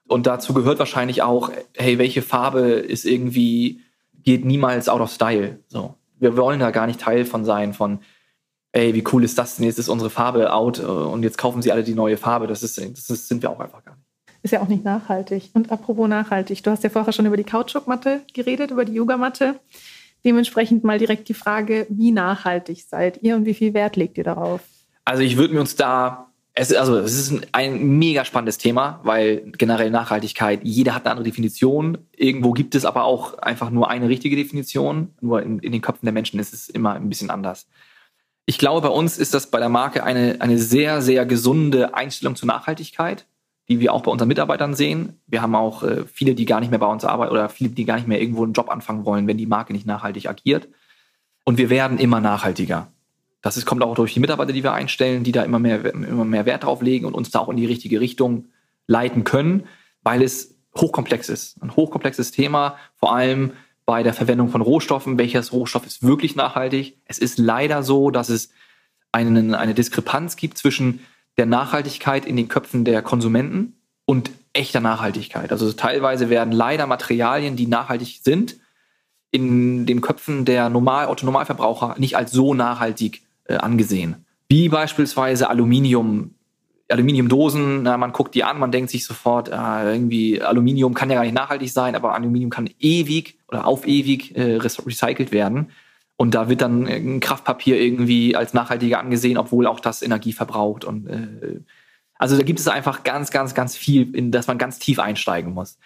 Und 0.06 0.26
dazu 0.26 0.54
gehört 0.54 0.78
wahrscheinlich 0.78 1.22
auch, 1.22 1.50
hey, 1.76 1.98
welche 1.98 2.22
Farbe 2.22 2.60
ist 2.60 3.04
irgendwie, 3.04 3.80
geht 4.22 4.44
niemals 4.44 4.88
out 4.88 5.00
of 5.00 5.10
style. 5.10 5.58
So. 5.68 5.94
Wir 6.18 6.36
wollen 6.36 6.60
da 6.60 6.70
gar 6.70 6.86
nicht 6.86 7.00
Teil 7.00 7.24
von 7.24 7.44
sein, 7.44 7.74
von 7.74 8.00
ey, 8.78 8.94
wie 8.94 9.04
cool 9.12 9.24
ist 9.24 9.38
das 9.38 9.56
denn? 9.56 9.66
Jetzt 9.66 9.78
ist 9.78 9.88
unsere 9.88 10.10
Farbe 10.10 10.52
out 10.52 10.78
äh, 10.78 10.82
und 10.82 11.22
jetzt 11.22 11.38
kaufen 11.38 11.62
sie 11.62 11.72
alle 11.72 11.84
die 11.84 11.94
neue 11.94 12.16
Farbe. 12.16 12.46
Das, 12.46 12.62
ist, 12.62 12.78
das 12.78 13.28
sind 13.28 13.42
wir 13.42 13.50
auch 13.50 13.60
einfach 13.60 13.84
gar 13.84 13.94
nicht. 13.94 14.04
Ist 14.42 14.52
ja 14.52 14.60
auch 14.60 14.68
nicht 14.68 14.84
nachhaltig. 14.84 15.50
Und 15.52 15.70
apropos 15.72 16.08
nachhaltig, 16.08 16.62
du 16.62 16.70
hast 16.70 16.84
ja 16.84 16.90
vorher 16.90 17.12
schon 17.12 17.26
über 17.26 17.36
die 17.36 17.44
Kautschukmatte 17.44 18.22
geredet, 18.32 18.70
über 18.70 18.84
die 18.84 18.94
Yogamatte. 18.94 19.56
Dementsprechend 20.24 20.84
mal 20.84 20.98
direkt 20.98 21.28
die 21.28 21.34
Frage, 21.34 21.86
wie 21.90 22.12
nachhaltig 22.12 22.84
seid 22.88 23.22
ihr 23.22 23.36
und 23.36 23.46
wie 23.46 23.54
viel 23.54 23.74
Wert 23.74 23.96
legt 23.96 24.16
ihr 24.16 24.24
darauf? 24.24 24.60
Also 25.04 25.22
ich 25.22 25.36
würde 25.36 25.54
mir 25.54 25.60
uns 25.60 25.76
da 25.76 26.28
es, 26.58 26.74
also 26.74 26.98
es 26.98 27.16
ist 27.16 27.30
ein, 27.30 27.46
ein, 27.52 27.98
mega 27.98 28.24
spannendes 28.24 28.58
Thema, 28.58 29.00
weil 29.04 29.52
generell 29.56 29.90
Nachhaltigkeit, 29.90 30.60
jeder 30.64 30.92
hat 30.94 31.04
eine 31.04 31.12
andere 31.12 31.24
Definition. 31.24 31.98
Irgendwo 32.16 32.50
gibt 32.52 32.74
es 32.74 32.84
aber 32.84 33.04
auch 33.04 33.38
einfach 33.38 33.70
nur 33.70 33.88
eine 33.90 34.08
richtige 34.08 34.34
Definition. 34.34 35.14
Nur 35.20 35.40
in, 35.42 35.60
in 35.60 35.70
den 35.70 35.80
Köpfen 35.80 36.06
der 36.06 36.12
Menschen 36.12 36.40
ist 36.40 36.52
es 36.52 36.68
immer 36.68 36.94
ein 36.94 37.08
bisschen 37.08 37.30
anders. 37.30 37.68
Ich 38.48 38.56
glaube, 38.56 38.88
bei 38.88 38.94
uns 38.94 39.18
ist 39.18 39.34
das 39.34 39.50
bei 39.50 39.58
der 39.58 39.68
Marke 39.68 40.04
eine, 40.04 40.36
eine 40.40 40.56
sehr, 40.56 41.02
sehr 41.02 41.26
gesunde 41.26 41.92
Einstellung 41.92 42.34
zur 42.34 42.46
Nachhaltigkeit, 42.46 43.26
die 43.68 43.78
wir 43.78 43.92
auch 43.92 44.00
bei 44.00 44.10
unseren 44.10 44.28
Mitarbeitern 44.28 44.74
sehen. 44.74 45.20
Wir 45.26 45.42
haben 45.42 45.54
auch 45.54 45.82
äh, 45.82 46.06
viele, 46.06 46.34
die 46.34 46.46
gar 46.46 46.60
nicht 46.60 46.70
mehr 46.70 46.78
bei 46.78 46.86
uns 46.86 47.04
arbeiten 47.04 47.30
oder 47.30 47.50
viele, 47.50 47.68
die 47.68 47.84
gar 47.84 47.96
nicht 47.96 48.08
mehr 48.08 48.22
irgendwo 48.22 48.44
einen 48.44 48.54
Job 48.54 48.70
anfangen 48.70 49.04
wollen, 49.04 49.26
wenn 49.26 49.36
die 49.36 49.44
Marke 49.44 49.74
nicht 49.74 49.84
nachhaltig 49.84 50.30
agiert. 50.30 50.66
Und 51.44 51.58
wir 51.58 51.68
werden 51.68 51.98
immer 51.98 52.22
nachhaltiger. 52.22 52.90
Das 53.42 53.58
ist, 53.58 53.66
kommt 53.66 53.82
auch 53.82 53.94
durch 53.94 54.14
die 54.14 54.20
Mitarbeiter, 54.20 54.54
die 54.54 54.62
wir 54.62 54.72
einstellen, 54.72 55.24
die 55.24 55.32
da 55.32 55.42
immer 55.42 55.58
mehr, 55.58 55.84
immer 55.84 56.24
mehr 56.24 56.46
Wert 56.46 56.64
drauf 56.64 56.80
legen 56.80 57.04
und 57.04 57.12
uns 57.12 57.30
da 57.30 57.40
auch 57.40 57.50
in 57.50 57.58
die 57.58 57.66
richtige 57.66 58.00
Richtung 58.00 58.46
leiten 58.86 59.24
können, 59.24 59.64
weil 60.02 60.22
es 60.22 60.54
hochkomplex 60.74 61.28
ist. 61.28 61.62
Ein 61.62 61.76
hochkomplexes 61.76 62.30
Thema, 62.30 62.78
vor 62.96 63.14
allem 63.14 63.52
bei 63.88 64.02
der 64.02 64.12
Verwendung 64.12 64.50
von 64.50 64.60
Rohstoffen, 64.60 65.16
welches 65.16 65.50
Rohstoff 65.50 65.86
ist 65.86 66.02
wirklich 66.02 66.36
nachhaltig. 66.36 66.98
Es 67.06 67.16
ist 67.16 67.38
leider 67.38 67.82
so, 67.82 68.10
dass 68.10 68.28
es 68.28 68.50
einen, 69.12 69.54
eine 69.54 69.72
Diskrepanz 69.72 70.36
gibt 70.36 70.58
zwischen 70.58 71.00
der 71.38 71.46
Nachhaltigkeit 71.46 72.26
in 72.26 72.36
den 72.36 72.48
Köpfen 72.48 72.84
der 72.84 73.00
Konsumenten 73.00 73.80
und 74.04 74.30
echter 74.52 74.80
Nachhaltigkeit. 74.80 75.50
Also 75.52 75.72
teilweise 75.72 76.28
werden 76.28 76.52
leider 76.52 76.86
Materialien, 76.86 77.56
die 77.56 77.66
nachhaltig 77.66 78.20
sind, 78.22 78.56
in 79.30 79.86
den 79.86 80.02
Köpfen 80.02 80.44
der 80.44 80.68
Normal 80.68 81.06
Autonormalverbraucher 81.06 81.94
nicht 81.96 82.14
als 82.14 82.30
so 82.30 82.52
nachhaltig 82.52 83.22
äh, 83.44 83.54
angesehen. 83.54 84.26
Wie 84.50 84.68
beispielsweise 84.68 85.48
Aluminium 85.48 86.34
Aluminiumdosen, 86.90 87.82
na, 87.82 87.96
man 87.98 88.12
guckt 88.12 88.34
die 88.34 88.44
an, 88.44 88.58
man 88.58 88.72
denkt 88.72 88.90
sich 88.90 89.04
sofort, 89.04 89.48
äh, 89.48 89.92
irgendwie 89.92 90.40
Aluminium 90.40 90.94
kann 90.94 91.10
ja 91.10 91.16
gar 91.16 91.24
nicht 91.24 91.34
nachhaltig 91.34 91.70
sein, 91.70 91.94
aber 91.94 92.14
Aluminium 92.14 92.50
kann 92.50 92.70
ewig 92.78 93.38
oder 93.48 93.66
auf 93.66 93.86
ewig 93.86 94.36
äh, 94.36 94.56
recycelt 94.56 95.30
werden. 95.30 95.70
Und 96.16 96.34
da 96.34 96.48
wird 96.48 96.62
dann 96.62 96.86
ein 96.86 97.20
Kraftpapier 97.20 97.80
irgendwie 97.80 98.34
als 98.34 98.54
nachhaltiger 98.54 98.98
angesehen, 98.98 99.38
obwohl 99.38 99.66
auch 99.66 99.80
das 99.80 100.02
Energie 100.02 100.32
verbraucht. 100.32 100.84
Und 100.84 101.06
äh, 101.06 101.60
also 102.14 102.36
da 102.36 102.42
gibt 102.42 102.58
es 102.58 102.66
einfach 102.66 103.04
ganz, 103.04 103.30
ganz, 103.30 103.54
ganz 103.54 103.76
viel, 103.76 104.14
in 104.16 104.32
das 104.32 104.48
man 104.48 104.58
ganz 104.58 104.78
tief 104.78 104.98
einsteigen 104.98 105.54
muss. 105.54 105.78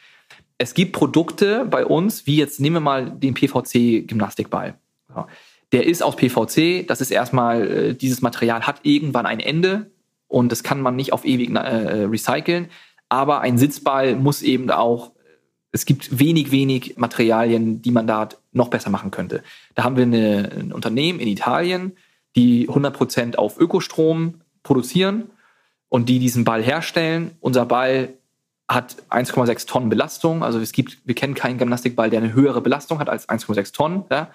Es 0.57 0.75
gibt 0.75 0.93
Produkte 0.93 1.67
bei 1.67 1.85
uns, 1.85 2.27
wie 2.27 2.37
jetzt 2.37 2.61
nehmen 2.61 2.77
wir 2.77 2.81
mal 2.81 3.11
den 3.11 3.35
PVC-Gymnastikball. 3.35 4.79
Ja. 5.15 5.27
Der 5.73 5.87
ist 5.87 6.03
aus 6.03 6.17
PVC, 6.17 6.87
das 6.87 7.01
ist 7.01 7.11
erstmal, 7.11 7.69
äh, 7.69 7.95
dieses 7.95 8.23
Material 8.23 8.63
hat 8.63 8.81
irgendwann 8.85 9.27
ein 9.27 9.41
Ende 9.41 9.91
und 10.33 10.51
das 10.51 10.63
kann 10.63 10.81
man 10.81 10.97
nicht 10.97 11.13
auf 11.13 11.27
ewig 11.27 11.51
äh, 11.51 11.59
äh, 11.59 12.05
recyceln. 12.05 12.69
Aber 13.11 13.43
ein 13.43 13.59
Sitzball 13.59 14.17
muss 14.17 14.41
eben 14.41 14.71
auch, 14.71 15.13
es 15.73 15.85
gibt 15.85 16.19
wenig, 16.19 16.51
wenig 16.51 16.97
Materialien, 16.97 17.83
die 17.83 17.91
man 17.91 18.07
da 18.07 18.31
noch 18.51 18.69
besser 18.69 18.89
machen 18.89 19.11
könnte. 19.11 19.43
Da 19.75 19.85
haben 19.85 19.97
wir 19.97 20.05
eine, 20.05 20.51
ein 20.59 20.73
Unternehmen 20.73 21.21
in 21.21 21.29
Italien, 21.29 21.93
die 22.35 22.67
100% 22.67 23.37
auf 23.37 23.59
Ökostrom 23.59 24.41
produzieren 24.63 25.25
und 25.91 26.09
die 26.09 26.19
diesen 26.19 26.45
Ball 26.45 26.63
herstellen. 26.63 27.33
Unser 27.41 27.67
Ball 27.67 28.15
hat 28.69 28.97
1,6 29.11 29.67
Tonnen 29.67 29.91
Belastung. 29.91 30.43
Also 30.43 30.61
es 30.61 30.73
gibt, 30.73 30.97
wir 31.05 31.15
kennen 31.15 31.35
keinen 31.35 31.59
Gymnastikball, 31.59 32.09
der 32.09 32.23
eine 32.23 32.33
höhere 32.33 32.63
Belastung 32.63 33.01
hat 33.01 33.11
als 33.11 33.29
1,6 33.29 33.75
Tonnen. 33.75 34.05
Ja? 34.11 34.31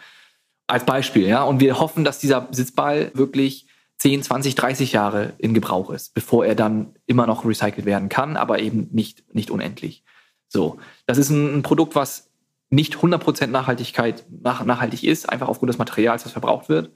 Als 0.67 0.85
Beispiel, 0.85 1.27
ja. 1.27 1.41
Und 1.41 1.59
wir 1.59 1.79
hoffen, 1.79 2.03
dass 2.03 2.19
dieser 2.19 2.47
Sitzball 2.51 3.09
wirklich 3.15 3.66
10, 3.97 4.23
20, 4.23 4.55
30 4.55 4.91
Jahre 4.91 5.33
in 5.39 5.53
Gebrauch 5.53 5.89
ist, 5.89 6.13
bevor 6.13 6.45
er 6.45 6.55
dann 6.55 6.95
immer 7.07 7.25
noch 7.25 7.45
recycelt 7.45 7.85
werden 7.85 8.09
kann, 8.09 8.37
aber 8.37 8.59
eben 8.59 8.89
nicht, 8.91 9.23
nicht 9.33 9.49
unendlich. 9.49 10.03
So, 10.47 10.77
das 11.07 11.17
ist 11.17 11.29
ein, 11.29 11.57
ein 11.57 11.63
Produkt, 11.63 11.95
was 11.95 12.29
nicht 12.69 12.95
100% 12.97 13.47
Nachhaltigkeit, 13.47 14.25
nach, 14.29 14.63
nachhaltig 14.63 15.03
ist, 15.03 15.29
einfach 15.29 15.47
aufgrund 15.47 15.69
des 15.69 15.77
Materials, 15.77 16.23
das 16.23 16.31
verbraucht 16.31 16.69
wird. 16.69 16.91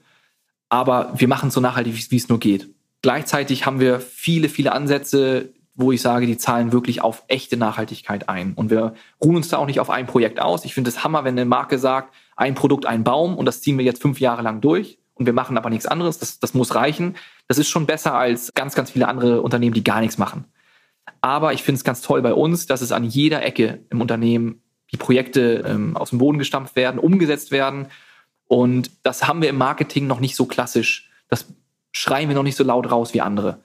Aber 0.68 1.12
wir 1.16 1.28
machen 1.28 1.48
es 1.48 1.54
so 1.54 1.60
nachhaltig, 1.60 2.10
wie 2.10 2.16
es 2.16 2.28
nur 2.28 2.38
geht. 2.38 2.70
Gleichzeitig 3.02 3.66
haben 3.66 3.80
wir 3.80 3.98
viele, 4.00 4.48
viele 4.48 4.72
Ansätze, 4.72 5.52
wo 5.74 5.90
ich 5.90 6.00
sage, 6.00 6.26
die 6.26 6.36
zahlen 6.36 6.72
wirklich 6.72 7.00
auf 7.00 7.24
echte 7.26 7.56
Nachhaltigkeit 7.56 8.28
ein. 8.28 8.54
Und 8.54 8.70
wir 8.70 8.94
ruhen 9.22 9.36
uns 9.36 9.48
da 9.48 9.58
auch 9.58 9.66
nicht 9.66 9.80
auf 9.80 9.90
ein 9.90 10.06
Projekt 10.06 10.40
aus. 10.40 10.64
Ich 10.64 10.74
finde 10.74 10.90
es 10.90 11.02
Hammer, 11.02 11.24
wenn 11.24 11.34
eine 11.34 11.46
Marke 11.46 11.78
sagt, 11.78 12.14
ein 12.36 12.54
Produkt, 12.54 12.86
ein 12.86 13.02
Baum 13.02 13.36
und 13.36 13.46
das 13.46 13.60
ziehen 13.60 13.76
wir 13.76 13.84
jetzt 13.84 14.00
fünf 14.00 14.20
Jahre 14.20 14.42
lang 14.42 14.60
durch 14.60 14.98
und 15.14 15.26
wir 15.26 15.32
machen 15.32 15.58
aber 15.58 15.70
nichts 15.70 15.86
anderes. 15.86 16.18
Das, 16.18 16.40
das 16.40 16.54
muss 16.54 16.74
reichen. 16.74 17.16
Das 17.48 17.58
ist 17.58 17.68
schon 17.68 17.86
besser 17.86 18.14
als 18.14 18.52
ganz, 18.54 18.74
ganz 18.74 18.90
viele 18.90 19.08
andere 19.08 19.42
Unternehmen, 19.42 19.74
die 19.74 19.84
gar 19.84 20.00
nichts 20.00 20.18
machen. 20.18 20.46
Aber 21.20 21.52
ich 21.52 21.62
finde 21.62 21.76
es 21.76 21.84
ganz 21.84 22.00
toll 22.00 22.22
bei 22.22 22.34
uns, 22.34 22.66
dass 22.66 22.80
es 22.80 22.92
an 22.92 23.04
jeder 23.04 23.44
Ecke 23.44 23.84
im 23.90 24.00
Unternehmen 24.00 24.62
die 24.92 24.96
Projekte 24.96 25.64
ähm, 25.66 25.96
aus 25.96 26.10
dem 26.10 26.18
Boden 26.18 26.38
gestampft 26.38 26.76
werden, 26.76 26.98
umgesetzt 26.98 27.50
werden. 27.50 27.86
Und 28.46 28.90
das 29.02 29.26
haben 29.26 29.42
wir 29.42 29.48
im 29.48 29.56
Marketing 29.56 30.06
noch 30.06 30.20
nicht 30.20 30.36
so 30.36 30.46
klassisch. 30.46 31.10
Das 31.28 31.46
schreien 31.92 32.28
wir 32.28 32.36
noch 32.36 32.42
nicht 32.42 32.56
so 32.56 32.64
laut 32.64 32.90
raus 32.90 33.14
wie 33.14 33.20
andere. 33.20 33.62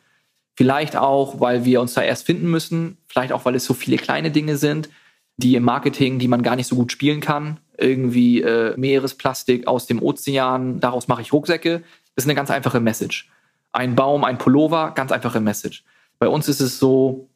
Vielleicht 0.55 0.95
auch, 0.95 1.39
weil 1.39 1.65
wir 1.65 1.81
uns 1.81 1.93
da 1.93 2.01
erst 2.01 2.25
finden 2.25 2.49
müssen. 2.49 2.97
Vielleicht 3.07 3.31
auch, 3.31 3.45
weil 3.45 3.55
es 3.55 3.65
so 3.65 3.73
viele 3.73 3.97
kleine 3.97 4.31
Dinge 4.31 4.57
sind, 4.57 4.89
die 5.35 5.55
im 5.55 5.63
Marketing, 5.63 6.17
die 6.17 6.27
man 6.27 6.41
gar 6.41 6.55
nicht 6.55 6.67
so 6.67 6.75
gut 6.75 6.91
spielen 6.91 7.21
kann. 7.21 7.59
Irgendwie 7.77 8.41
äh, 8.41 8.75
Meeresplastik 8.77 9.67
aus 9.67 9.85
dem 9.85 10.01
Ozean, 10.01 10.79
daraus 10.79 11.07
mache 11.07 11.21
ich 11.21 11.33
Rucksäcke. 11.33 11.83
Das 12.15 12.25
ist 12.25 12.29
eine 12.29 12.35
ganz 12.35 12.49
einfache 12.49 12.79
Message. 12.79 13.29
Ein 13.71 13.95
Baum, 13.95 14.23
ein 14.23 14.37
Pullover, 14.37 14.91
ganz 14.95 15.11
einfache 15.11 15.39
Message. 15.39 15.83
Bei 16.19 16.27
uns 16.27 16.47
ist 16.47 16.59
es 16.59 16.79
so, 16.79 17.29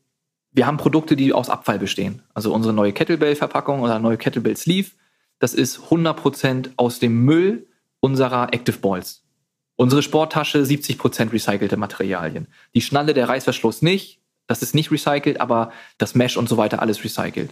wir 0.52 0.66
haben 0.66 0.78
Produkte, 0.78 1.16
die 1.16 1.34
aus 1.34 1.50
Abfall 1.50 1.80
bestehen. 1.80 2.24
Also 2.34 2.54
unsere 2.54 2.74
neue 2.74 2.92
Kettlebell-Verpackung 2.92 3.82
oder 3.82 4.00
neue 4.00 4.18
Kettlebell 4.18 4.58
Sleeve, 4.58 4.92
das 5.40 5.54
ist 5.54 5.80
100% 5.90 6.72
aus 6.76 7.00
dem 7.00 7.24
Müll 7.24 7.68
unserer 8.00 8.54
Active 8.54 8.80
Balls. 8.80 9.24
Unsere 9.76 10.04
Sporttasche 10.04 10.60
70% 10.60 11.32
recycelte 11.32 11.78
Materialien. 11.78 12.48
Die 12.76 12.82
Schnalle, 12.82 13.14
der 13.14 13.30
Reißverschluss 13.30 13.82
nicht, 13.82 14.20
das 14.48 14.62
ist 14.62 14.76
nicht 14.76 14.92
recycelt, 14.92 15.40
aber 15.40 15.72
das 15.98 16.14
Mesh 16.14 16.38
und 16.38 16.50
so 16.50 16.58
weiter 16.58 16.82
alles 16.82 17.04
recycelt. 17.04 17.52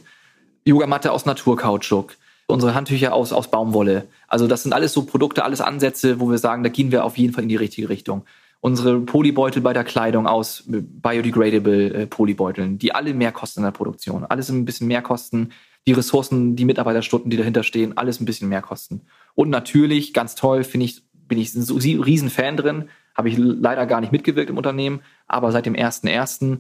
Yogamatte 0.66 1.12
aus 1.12 1.26
Naturkautschuk, 1.26 2.18
unsere 2.50 2.74
Handtücher 2.74 3.14
aus, 3.14 3.32
aus 3.32 3.52
Baumwolle. 3.52 4.08
Also 4.28 4.48
das 4.48 4.64
sind 4.64 4.74
alles 4.74 4.94
so 4.94 5.04
Produkte, 5.04 5.44
alles 5.44 5.62
Ansätze, 5.62 6.20
wo 6.20 6.30
wir 6.30 6.38
sagen, 6.38 6.64
da 6.64 6.70
gehen 6.70 6.92
wir 6.92 7.06
auf 7.06 7.18
jeden 7.18 7.34
Fall 7.34 7.44
in 7.44 7.50
die 7.50 7.56
richtige 7.56 7.90
Richtung 7.90 8.26
unsere 8.62 9.00
Polybeutel 9.00 9.62
bei 9.62 9.74
der 9.74 9.84
Kleidung 9.84 10.28
aus 10.28 10.64
biodegradable 10.68 11.94
äh, 11.94 12.08
Polybeuteln, 12.08 12.78
die 12.78 12.94
alle 12.94 13.14
mehr 13.14 13.32
kosten 13.32 13.62
in 13.62 13.66
der 13.66 13.72
Produktion. 13.72 14.26
Alles 14.26 14.50
ein 14.50 14.66
bisschen 14.66 14.88
mehr 14.88 15.02
kosten. 15.02 15.52
Die 15.88 15.94
Ressourcen, 15.94 16.56
die 16.56 16.66
Mitarbeiterstunden, 16.66 17.32
die 17.32 17.38
dahinter 17.38 17.64
stehen, 17.64 17.98
alles 17.98 18.20
ein 18.20 18.26
bisschen 18.26 18.50
mehr 18.50 18.62
kosten. 18.62 19.02
Und 19.34 19.50
natürlich, 19.50 20.14
ganz 20.14 20.36
toll, 20.36 20.64
finde 20.64 20.86
ich, 20.86 21.04
bin 21.14 21.38
ich 21.38 21.56
ein 21.56 22.02
Riesenfan 22.02 22.58
drin. 22.58 22.90
Habe 23.16 23.30
ich 23.30 23.38
leider 23.38 23.86
gar 23.86 24.02
nicht 24.02 24.12
mitgewirkt 24.12 24.50
im 24.50 24.58
Unternehmen, 24.58 25.02
aber 25.28 25.52
seit 25.52 25.66
dem 25.66 25.76
1.1. 25.76 26.60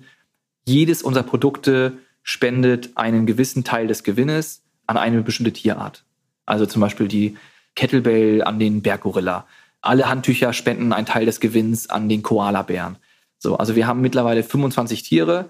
jedes 0.65 1.03
unserer 1.03 1.23
Produkte 1.23 1.97
spendet 2.23 2.91
einen 2.95 3.25
gewissen 3.25 3.63
Teil 3.63 3.87
des 3.87 4.03
Gewinnes 4.03 4.63
an 4.89 4.97
eine 4.97 5.21
bestimmte 5.21 5.53
Tierart. 5.53 6.03
Also 6.45 6.65
zum 6.65 6.81
Beispiel 6.81 7.07
die 7.07 7.37
Kettlebell 7.75 8.43
an 8.43 8.59
den 8.59 8.81
Berggorilla 8.81 9.45
alle 9.81 10.09
Handtücher 10.09 10.53
spenden 10.53 10.93
einen 10.93 11.05
Teil 11.05 11.25
des 11.25 11.39
Gewinns 11.39 11.89
an 11.89 12.09
den 12.09 12.23
Koala-Bären. 12.23 12.97
So, 13.37 13.57
also 13.57 13.75
wir 13.75 13.87
haben 13.87 14.01
mittlerweile 14.01 14.43
25 14.43 15.03
Tiere 15.03 15.49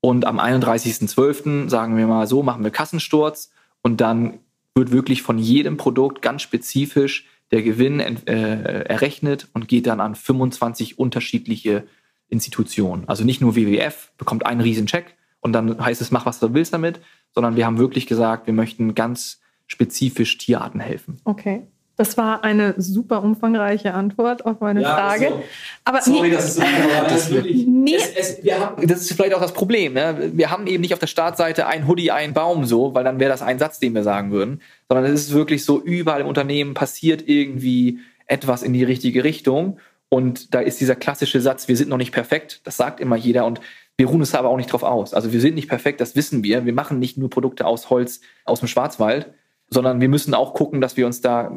und 0.00 0.24
am 0.24 0.38
31.12. 0.38 1.68
sagen 1.68 1.96
wir 1.96 2.06
mal 2.06 2.26
so, 2.26 2.42
machen 2.42 2.62
wir 2.62 2.70
Kassensturz 2.70 3.50
und 3.82 4.00
dann 4.00 4.38
wird 4.74 4.92
wirklich 4.92 5.22
von 5.22 5.38
jedem 5.38 5.76
Produkt 5.76 6.22
ganz 6.22 6.42
spezifisch 6.42 7.26
der 7.50 7.62
Gewinn 7.62 8.00
äh, 8.00 8.84
errechnet 8.84 9.48
und 9.52 9.68
geht 9.68 9.86
dann 9.86 10.00
an 10.00 10.14
25 10.14 10.98
unterschiedliche 10.98 11.84
Institutionen. 12.28 13.08
Also 13.08 13.24
nicht 13.24 13.40
nur 13.40 13.56
WWF 13.56 14.12
bekommt 14.18 14.46
einen 14.46 14.60
riesen 14.60 14.86
Check 14.86 15.16
und 15.40 15.52
dann 15.52 15.84
heißt 15.84 16.00
es, 16.00 16.10
mach 16.10 16.26
was 16.26 16.40
du 16.40 16.54
willst 16.54 16.72
damit, 16.72 17.00
sondern 17.34 17.56
wir 17.56 17.66
haben 17.66 17.78
wirklich 17.78 18.06
gesagt, 18.06 18.46
wir 18.46 18.54
möchten 18.54 18.94
ganz 18.94 19.40
spezifisch 19.66 20.38
Tierarten 20.38 20.80
helfen. 20.80 21.18
Okay. 21.24 21.66
Das 21.96 22.16
war 22.16 22.42
eine 22.42 22.74
super 22.76 23.22
umfangreiche 23.22 23.94
Antwort 23.94 24.44
auf 24.46 24.60
meine 24.60 24.82
ja, 24.82 24.94
Frage. 24.94 25.28
So. 25.28 25.44
Aber 25.84 26.02
Sorry, 26.02 26.28
nee, 26.28 26.34
dass 26.34 26.44
es 26.44 26.54
so. 26.56 26.62
Das, 27.08 27.30
nee. 27.44 27.94
es, 27.94 28.38
es, 28.40 28.52
haben, 28.52 28.86
das 28.86 29.02
ist 29.02 29.12
vielleicht 29.12 29.34
auch 29.34 29.40
das 29.40 29.52
Problem. 29.52 29.92
Ne? 29.92 30.32
Wir 30.34 30.50
haben 30.50 30.66
eben 30.66 30.80
nicht 30.80 30.92
auf 30.92 30.98
der 30.98 31.06
Startseite 31.06 31.68
ein 31.68 31.86
Hoodie, 31.86 32.10
ein 32.10 32.34
Baum 32.34 32.64
so, 32.64 32.94
weil 32.94 33.04
dann 33.04 33.20
wäre 33.20 33.30
das 33.30 33.42
ein 33.42 33.60
Satz, 33.60 33.78
den 33.78 33.94
wir 33.94 34.02
sagen 34.02 34.32
würden. 34.32 34.60
Sondern 34.88 35.12
es 35.12 35.20
ist 35.20 35.34
wirklich 35.34 35.64
so, 35.64 35.80
überall 35.80 36.20
im 36.20 36.26
Unternehmen 36.26 36.74
passiert 36.74 37.28
irgendwie 37.28 38.00
etwas 38.26 38.64
in 38.64 38.72
die 38.72 38.84
richtige 38.84 39.22
Richtung. 39.22 39.78
Und 40.08 40.52
da 40.52 40.60
ist 40.60 40.80
dieser 40.80 40.96
klassische 40.96 41.40
Satz, 41.40 41.68
wir 41.68 41.76
sind 41.76 41.90
noch 41.90 41.96
nicht 41.96 42.12
perfekt. 42.12 42.60
Das 42.64 42.76
sagt 42.76 42.98
immer 42.98 43.16
jeder. 43.16 43.46
Und 43.46 43.60
wir 43.96 44.06
ruhen 44.06 44.22
es 44.22 44.34
aber 44.34 44.48
auch 44.48 44.56
nicht 44.56 44.72
drauf 44.72 44.82
aus. 44.82 45.14
Also 45.14 45.32
wir 45.32 45.40
sind 45.40 45.54
nicht 45.54 45.68
perfekt, 45.68 46.00
das 46.00 46.16
wissen 46.16 46.42
wir. 46.42 46.66
Wir 46.66 46.72
machen 46.72 46.98
nicht 46.98 47.16
nur 47.16 47.30
Produkte 47.30 47.66
aus 47.66 47.90
Holz 47.90 48.20
aus 48.44 48.60
dem 48.60 48.68
Schwarzwald, 48.68 49.32
sondern 49.68 50.00
wir 50.00 50.08
müssen 50.08 50.34
auch 50.34 50.54
gucken, 50.54 50.80
dass 50.80 50.96
wir 50.96 51.06
uns 51.06 51.20
da 51.20 51.52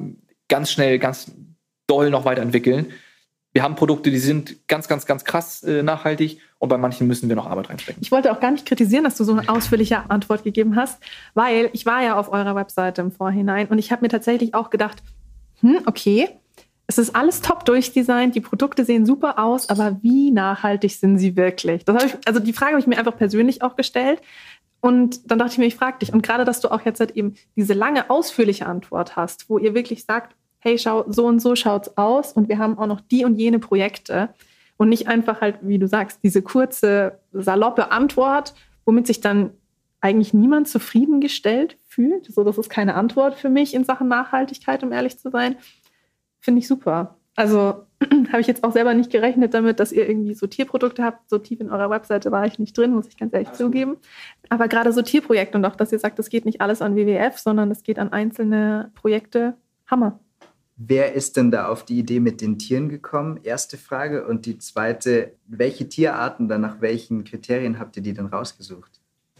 ganz 0.47 0.71
schnell, 0.71 0.99
ganz 0.99 1.31
doll 1.87 2.09
noch 2.09 2.25
weiterentwickeln. 2.25 2.91
Wir 3.53 3.63
haben 3.63 3.75
Produkte, 3.75 4.11
die 4.11 4.19
sind 4.19 4.67
ganz, 4.67 4.87
ganz, 4.87 5.07
ganz 5.07 5.23
krass 5.23 5.63
äh, 5.63 5.81
nachhaltig 5.81 6.39
und 6.59 6.69
bei 6.69 6.77
manchen 6.77 7.07
müssen 7.07 7.27
wir 7.27 7.35
noch 7.35 7.47
Arbeit 7.47 7.69
reinstecken. 7.69 8.03
Ich 8.03 8.11
wollte 8.11 8.31
auch 8.31 8.39
gar 8.39 8.51
nicht 8.51 8.67
kritisieren, 8.67 9.03
dass 9.03 9.17
du 9.17 9.23
so 9.23 9.31
eine 9.31 9.49
ausführliche 9.49 10.09
Antwort 10.11 10.43
gegeben 10.43 10.75
hast, 10.75 11.01
weil 11.33 11.71
ich 11.73 11.85
war 11.87 12.03
ja 12.03 12.19
auf 12.19 12.31
eurer 12.31 12.55
Webseite 12.55 13.01
im 13.01 13.11
Vorhinein 13.11 13.67
und 13.69 13.79
ich 13.79 13.91
habe 13.91 14.03
mir 14.03 14.09
tatsächlich 14.09 14.53
auch 14.53 14.69
gedacht, 14.69 15.01
hm, 15.61 15.79
okay, 15.87 16.29
es 16.87 16.97
ist 16.97 17.15
alles 17.15 17.41
top 17.41 17.65
durchdesignt, 17.65 18.33
die 18.33 18.41
Produkte 18.41 18.85
sehen 18.85 19.05
super 19.05 19.39
aus, 19.39 19.69
aber 19.69 19.97
wie 20.01 20.31
nachhaltig 20.31 20.91
sind 20.91 21.17
sie 21.17 21.35
wirklich? 21.35 21.83
Das 21.83 22.01
ich, 22.03 22.15
also 22.25 22.39
die 22.39 22.53
Frage 22.53 22.71
habe 22.71 22.79
ich 22.79 22.87
mir 22.87 22.97
einfach 22.97 23.17
persönlich 23.17 23.61
auch 23.61 23.75
gestellt. 23.75 24.21
Und 24.79 25.29
dann 25.29 25.37
dachte 25.37 25.53
ich 25.53 25.57
mir, 25.57 25.65
ich 25.65 25.75
frage 25.75 25.99
dich. 25.99 26.13
Und 26.13 26.21
gerade, 26.21 26.45
dass 26.45 26.61
du 26.61 26.71
auch 26.71 26.81
jetzt 26.85 27.01
halt 27.01 27.11
eben 27.11 27.35
diese 27.57 27.73
lange, 27.73 28.09
ausführliche 28.09 28.67
Antwort 28.67 29.17
hast, 29.17 29.49
wo 29.49 29.57
ihr 29.57 29.73
wirklich 29.73 30.05
sagt, 30.05 30.35
hey, 30.59 30.77
schau, 30.77 31.03
so 31.07 31.25
und 31.25 31.39
so 31.39 31.55
schaut's 31.55 31.97
aus 31.97 32.31
und 32.31 32.47
wir 32.47 32.57
haben 32.57 32.77
auch 32.77 32.87
noch 32.87 33.01
die 33.01 33.25
und 33.25 33.35
jene 33.35 33.59
Projekte. 33.59 34.29
Und 34.77 34.89
nicht 34.89 35.07
einfach 35.07 35.41
halt, 35.41 35.57
wie 35.61 35.79
du 35.79 35.87
sagst, 35.87 36.19
diese 36.23 36.41
kurze, 36.41 37.19
saloppe 37.33 37.91
Antwort, 37.91 38.53
womit 38.85 39.07
sich 39.07 39.19
dann 39.19 39.51
eigentlich 39.99 40.33
niemand 40.33 40.67
zufriedengestellt 40.67 41.77
fühlt. 41.87 42.31
So, 42.31 42.43
das 42.43 42.57
ist 42.57 42.69
keine 42.69 42.93
Antwort 42.93 43.35
für 43.35 43.49
mich 43.49 43.73
in 43.73 43.83
Sachen 43.83 44.07
Nachhaltigkeit, 44.07 44.83
um 44.83 44.91
ehrlich 44.91 45.17
zu 45.17 45.31
sein. 45.31 45.57
Finde 46.47 46.59
ich 46.59 46.67
super. 46.69 47.17
Also 47.35 47.85
habe 48.31 48.39
ich 48.39 48.47
jetzt 48.47 48.63
auch 48.63 48.71
selber 48.71 48.93
nicht 48.93 49.11
gerechnet 49.11 49.53
damit, 49.53 49.81
dass 49.81 49.91
ihr 49.91 50.07
irgendwie 50.07 50.33
so 50.33 50.47
Tierprodukte 50.47 51.03
habt. 51.03 51.29
So 51.29 51.39
tief 51.39 51.59
in 51.59 51.69
eurer 51.69 51.89
Webseite 51.89 52.31
war 52.31 52.45
ich 52.45 52.57
nicht 52.57 52.77
drin, 52.77 52.93
muss 52.93 53.09
ich 53.09 53.17
ganz 53.17 53.33
ehrlich 53.33 53.49
Absolut. 53.49 53.73
zugeben. 53.73 53.97
Aber 54.47 54.69
gerade 54.69 54.93
so 54.93 55.01
Tierprojekte 55.01 55.57
und 55.57 55.65
auch, 55.65 55.75
dass 55.75 55.91
ihr 55.91 55.99
sagt, 55.99 56.17
das 56.19 56.29
geht 56.29 56.45
nicht 56.45 56.61
alles 56.61 56.81
an 56.81 56.95
WWF, 56.95 57.37
sondern 57.37 57.69
es 57.69 57.83
geht 57.83 57.99
an 57.99 58.13
einzelne 58.13 58.93
Projekte. 58.95 59.57
Hammer. 59.87 60.21
Wer 60.77 61.15
ist 61.15 61.35
denn 61.35 61.51
da 61.51 61.67
auf 61.67 61.83
die 61.83 61.99
Idee 61.99 62.21
mit 62.21 62.39
den 62.39 62.57
Tieren 62.57 62.87
gekommen? 62.87 63.41
Erste 63.43 63.75
Frage. 63.75 64.25
Und 64.25 64.45
die 64.45 64.57
zweite, 64.57 65.33
welche 65.47 65.89
Tierarten, 65.89 66.47
dann 66.47 66.61
nach 66.61 66.79
welchen 66.79 67.25
Kriterien 67.25 67.77
habt 67.77 67.97
ihr 67.97 68.03
die 68.03 68.13
denn 68.13 68.27
rausgesucht? 68.27 68.96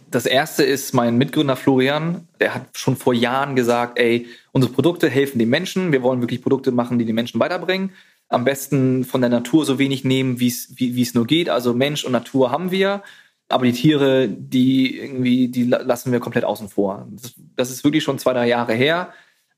Das 0.10 0.26
erste 0.26 0.64
ist 0.64 0.94
mein 0.94 1.18
Mitgründer 1.18 1.56
Florian. 1.56 2.28
Der 2.40 2.56
hat 2.56 2.78
schon 2.78 2.96
vor 2.96 3.14
Jahren 3.14 3.56
gesagt, 3.56 4.00
ey, 4.00 4.28
unsere 4.52 4.74
Produkte 4.74 5.10
helfen 5.10 5.40
den 5.40 5.50
Menschen. 5.50 5.92
Wir 5.92 6.02
wollen 6.02 6.22
wirklich 6.22 6.42
Produkte 6.42 6.72
machen, 6.72 6.98
die 6.98 7.06
die 7.06 7.14
Menschen 7.14 7.40
weiterbringen. 7.40 7.92
Am 8.30 8.46
besten 8.46 9.04
von 9.04 9.22
der 9.22 9.30
Natur 9.30 9.66
so 9.66 9.80
wenig 9.80 10.04
nehmen, 10.04 10.40
wie 10.40 10.48
es 11.02 11.14
nur 11.14 11.26
geht. 11.26 11.50
Also 11.50 11.74
Mensch 11.74 12.06
und 12.06 12.12
Natur 12.14 12.52
haben 12.52 12.72
wir. 12.72 13.04
Aber 13.50 13.66
die 13.66 13.74
Tiere, 13.74 14.28
die 14.28 14.98
irgendwie, 14.98 15.48
die 15.48 15.64
lassen 15.64 16.12
wir 16.12 16.20
komplett 16.20 16.44
außen 16.44 16.70
vor. 16.70 17.08
Das, 17.12 17.34
das 17.56 17.72
ist 17.72 17.84
wirklich 17.84 18.04
schon 18.04 18.20
zwei, 18.20 18.34
drei 18.34 18.48
Jahre 18.48 18.74
her. 18.74 19.14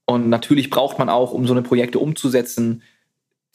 Und 0.06 0.30
natürlich 0.30 0.70
braucht 0.70 1.00
man 1.00 1.10
auch, 1.10 1.32
um 1.32 1.46
so 1.46 1.54
eine 1.54 1.62
Projekte 1.62 2.00
umzusetzen, 2.00 2.84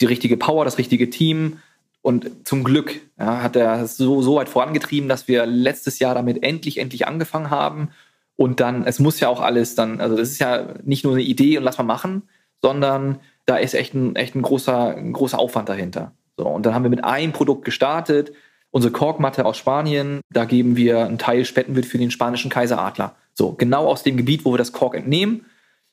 die 0.01 0.07
richtige 0.07 0.37
Power, 0.37 0.65
das 0.65 0.79
richtige 0.79 1.11
Team. 1.11 1.59
Und 2.05 2.47
zum 2.47 2.65
Glück 2.65 3.01
ja, 3.19 3.43
hat 3.43 3.57
er 3.57 3.81
es 3.81 3.97
so, 3.97 4.21
so 4.21 4.35
weit 4.35 4.51
vorangetrieben, 4.51 5.09
dass 5.09 5.27
wir 5.27 5.47
letztes 5.47 6.01
Jahr 6.01 6.15
damit 6.15 6.43
endlich, 6.43 6.77
endlich 6.77 7.09
angefangen 7.09 7.49
haben. 7.49 7.89
Und 8.37 8.61
dann, 8.61 8.85
es 8.85 8.99
muss 8.99 9.21
ja 9.21 9.31
auch 9.31 9.41
alles 9.41 9.75
dann, 9.75 10.03
also 10.03 10.15
das 10.15 10.29
ist 10.29 10.39
ja 10.39 10.75
nicht 10.85 11.05
nur 11.05 11.15
eine 11.15 11.23
Idee 11.23 11.57
und 11.57 11.65
lass 11.65 11.79
mal 11.79 11.85
machen, 11.85 12.25
sondern 12.61 13.21
da 13.47 13.57
ist 13.57 13.73
echt 13.73 13.95
ein, 13.95 14.17
echt 14.17 14.35
ein, 14.35 14.43
großer, 14.43 14.95
ein 14.95 15.15
großer 15.15 15.39
Aufwand 15.39 15.71
dahinter. 15.71 16.13
So, 16.37 16.47
und 16.47 16.67
dann 16.67 16.75
haben 16.75 16.83
wir 16.83 16.91
mit 16.91 17.05
einem 17.05 17.33
Produkt 17.33 17.65
gestartet, 17.65 18.33
unsere 18.71 18.93
Korkmatte 18.93 19.47
aus 19.47 19.57
Spanien, 19.57 20.21
da 20.31 20.45
geben 20.45 20.77
wir 20.77 21.07
einen 21.07 21.17
Teil, 21.17 21.47
spenden 21.47 21.75
wir 21.75 21.85
für 21.85 21.97
den 21.97 22.11
spanischen 22.11 22.51
Kaiseradler. 22.51 23.17
So, 23.33 23.53
genau 23.53 23.87
aus 23.87 24.03
dem 24.03 24.19
Gebiet, 24.19 24.45
wo 24.45 24.53
wir 24.53 24.59
das 24.59 24.73
Kork 24.73 24.95
entnehmen, 24.95 25.47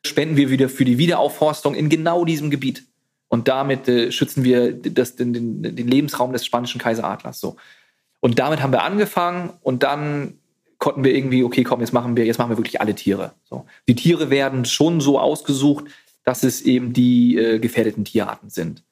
spenden 0.05 0.35
wir 0.35 0.49
wieder 0.49 0.67
für 0.67 0.83
die 0.83 0.97
Wiederaufforstung 0.97 1.73
in 1.73 1.87
genau 1.87 2.25
diesem 2.25 2.49
Gebiet. 2.49 2.83
Und 3.31 3.47
damit 3.47 3.87
äh, 3.87 4.11
schützen 4.11 4.43
wir 4.43 4.73
das, 4.73 5.15
den, 5.15 5.31
den, 5.31 5.63
den, 5.63 5.87
Lebensraum 5.87 6.33
des 6.33 6.45
spanischen 6.45 6.81
Kaiseradlers. 6.81 7.39
So. 7.39 7.55
Und 8.19 8.39
damit 8.39 8.61
haben 8.61 8.73
wir 8.73 8.83
angefangen 8.83 9.53
und 9.61 9.83
dann 9.83 10.33
konnten 10.79 11.05
wir 11.05 11.15
irgendwie, 11.15 11.45
okay, 11.45 11.63
komm, 11.63 11.79
jetzt 11.79 11.93
machen 11.93 12.17
wir, 12.17 12.25
jetzt 12.25 12.39
machen 12.39 12.49
wir 12.49 12.57
wirklich 12.57 12.81
alle 12.81 12.93
Tiere. 12.93 13.31
So. 13.45 13.65
Die 13.87 13.95
Tiere 13.95 14.29
werden 14.29 14.65
schon 14.65 14.99
so 14.99 15.17
ausgesucht, 15.17 15.85
dass 16.25 16.43
es 16.43 16.61
eben 16.61 16.91
die 16.91 17.37
äh, 17.37 17.59
gefährdeten 17.59 18.03
Tierarten 18.03 18.49
sind. 18.49 18.83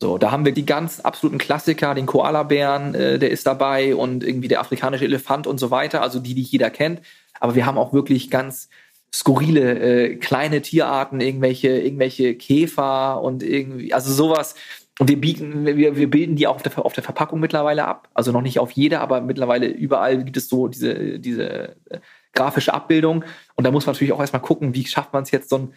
So, 0.00 0.16
da 0.16 0.30
haben 0.30 0.46
wir 0.46 0.52
die 0.52 0.64
ganz 0.64 1.00
absoluten 1.00 1.36
Klassiker, 1.36 1.94
den 1.94 2.06
Koalabären, 2.06 2.94
äh, 2.94 3.18
der 3.18 3.32
ist 3.32 3.46
dabei 3.46 3.94
und 3.94 4.24
irgendwie 4.24 4.48
der 4.48 4.60
afrikanische 4.60 5.04
Elefant 5.04 5.46
und 5.46 5.60
so 5.60 5.70
weiter, 5.70 6.00
also 6.00 6.20
die, 6.20 6.34
die 6.34 6.40
jeder 6.40 6.70
kennt. 6.70 7.02
Aber 7.38 7.54
wir 7.54 7.66
haben 7.66 7.76
auch 7.76 7.92
wirklich 7.92 8.30
ganz 8.30 8.70
skurrile 9.14 9.78
äh, 9.78 10.16
kleine 10.16 10.60
Tierarten, 10.60 11.20
irgendwelche, 11.20 11.68
irgendwelche 11.68 12.34
Käfer 12.34 13.22
und 13.22 13.44
irgendwie, 13.44 13.94
also 13.94 14.12
sowas. 14.12 14.56
Und 14.98 15.08
wir 15.08 15.20
bieten, 15.20 15.66
wir, 15.66 15.96
wir 15.96 16.10
bilden 16.10 16.34
die 16.34 16.48
auch 16.48 16.56
auf 16.56 16.62
der, 16.62 16.84
auf 16.84 16.92
der 16.94 17.04
Verpackung 17.04 17.38
mittlerweile 17.38 17.84
ab. 17.84 18.08
Also 18.12 18.32
noch 18.32 18.42
nicht 18.42 18.58
auf 18.58 18.72
jeder, 18.72 19.00
aber 19.00 19.20
mittlerweile 19.20 19.68
überall 19.68 20.24
gibt 20.24 20.36
es 20.36 20.48
so 20.48 20.66
diese, 20.66 21.20
diese 21.20 21.76
äh, 21.90 22.00
grafische 22.32 22.74
Abbildung. 22.74 23.24
Und 23.54 23.64
da 23.64 23.70
muss 23.70 23.86
man 23.86 23.94
natürlich 23.94 24.12
auch 24.12 24.20
erstmal 24.20 24.42
gucken, 24.42 24.74
wie 24.74 24.84
schafft 24.84 25.12
man 25.12 25.22
es 25.22 25.30
jetzt, 25.30 25.48
so, 25.48 25.58
ein, 25.58 25.74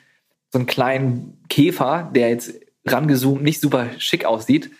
so 0.51 0.57
einen 0.57 0.65
kleinen 0.65 1.37
Käfer, 1.47 2.09
der 2.13 2.29
jetzt 2.29 2.59
rangezoomt 2.87 3.43
nicht 3.43 3.61
super 3.61 3.87
schick 3.99 4.25
aussieht, 4.25 4.71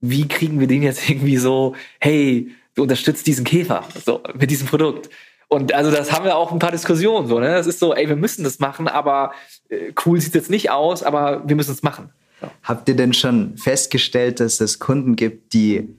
wie 0.00 0.28
kriegen 0.28 0.60
wir 0.60 0.66
den 0.66 0.82
jetzt 0.82 1.08
irgendwie 1.08 1.38
so, 1.38 1.74
hey, 1.98 2.50
du 2.74 2.82
unterstützt 2.82 3.26
diesen 3.26 3.46
Käfer, 3.46 3.84
so, 4.04 4.22
mit 4.34 4.50
diesem 4.50 4.68
Produkt. 4.68 5.08
Und 5.52 5.74
also 5.74 5.90
das 5.90 6.10
haben 6.10 6.24
wir 6.24 6.34
auch 6.34 6.50
ein 6.50 6.58
paar 6.58 6.70
Diskussionen 6.70 7.28
so, 7.28 7.38
ne? 7.38 7.48
Das 7.48 7.66
ist 7.66 7.78
so, 7.78 7.94
ey, 7.94 8.08
wir 8.08 8.16
müssen 8.16 8.42
das 8.42 8.58
machen, 8.58 8.88
aber 8.88 9.32
äh, 9.68 9.92
cool 10.06 10.18
sieht 10.18 10.34
jetzt 10.34 10.48
nicht 10.48 10.70
aus, 10.70 11.02
aber 11.02 11.46
wir 11.46 11.56
müssen 11.56 11.72
es 11.72 11.82
machen. 11.82 12.08
So. 12.40 12.46
Habt 12.62 12.88
ihr 12.88 12.96
denn 12.96 13.12
schon 13.12 13.58
festgestellt, 13.58 14.40
dass 14.40 14.62
es 14.62 14.78
Kunden 14.78 15.14
gibt, 15.14 15.52
die 15.52 15.90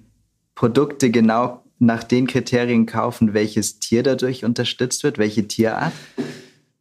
Produkte 0.56 1.12
genau 1.12 1.62
nach 1.78 2.04
den 2.04 2.26
Kriterien 2.26 2.88
kaufen, 2.88 3.36
welches 3.36 3.78
Tier 3.78 4.02
dadurch 4.02 4.44
unterstützt 4.44 5.04
wird, 5.04 5.20
welche 5.20 5.48
Tierart? 5.48 5.94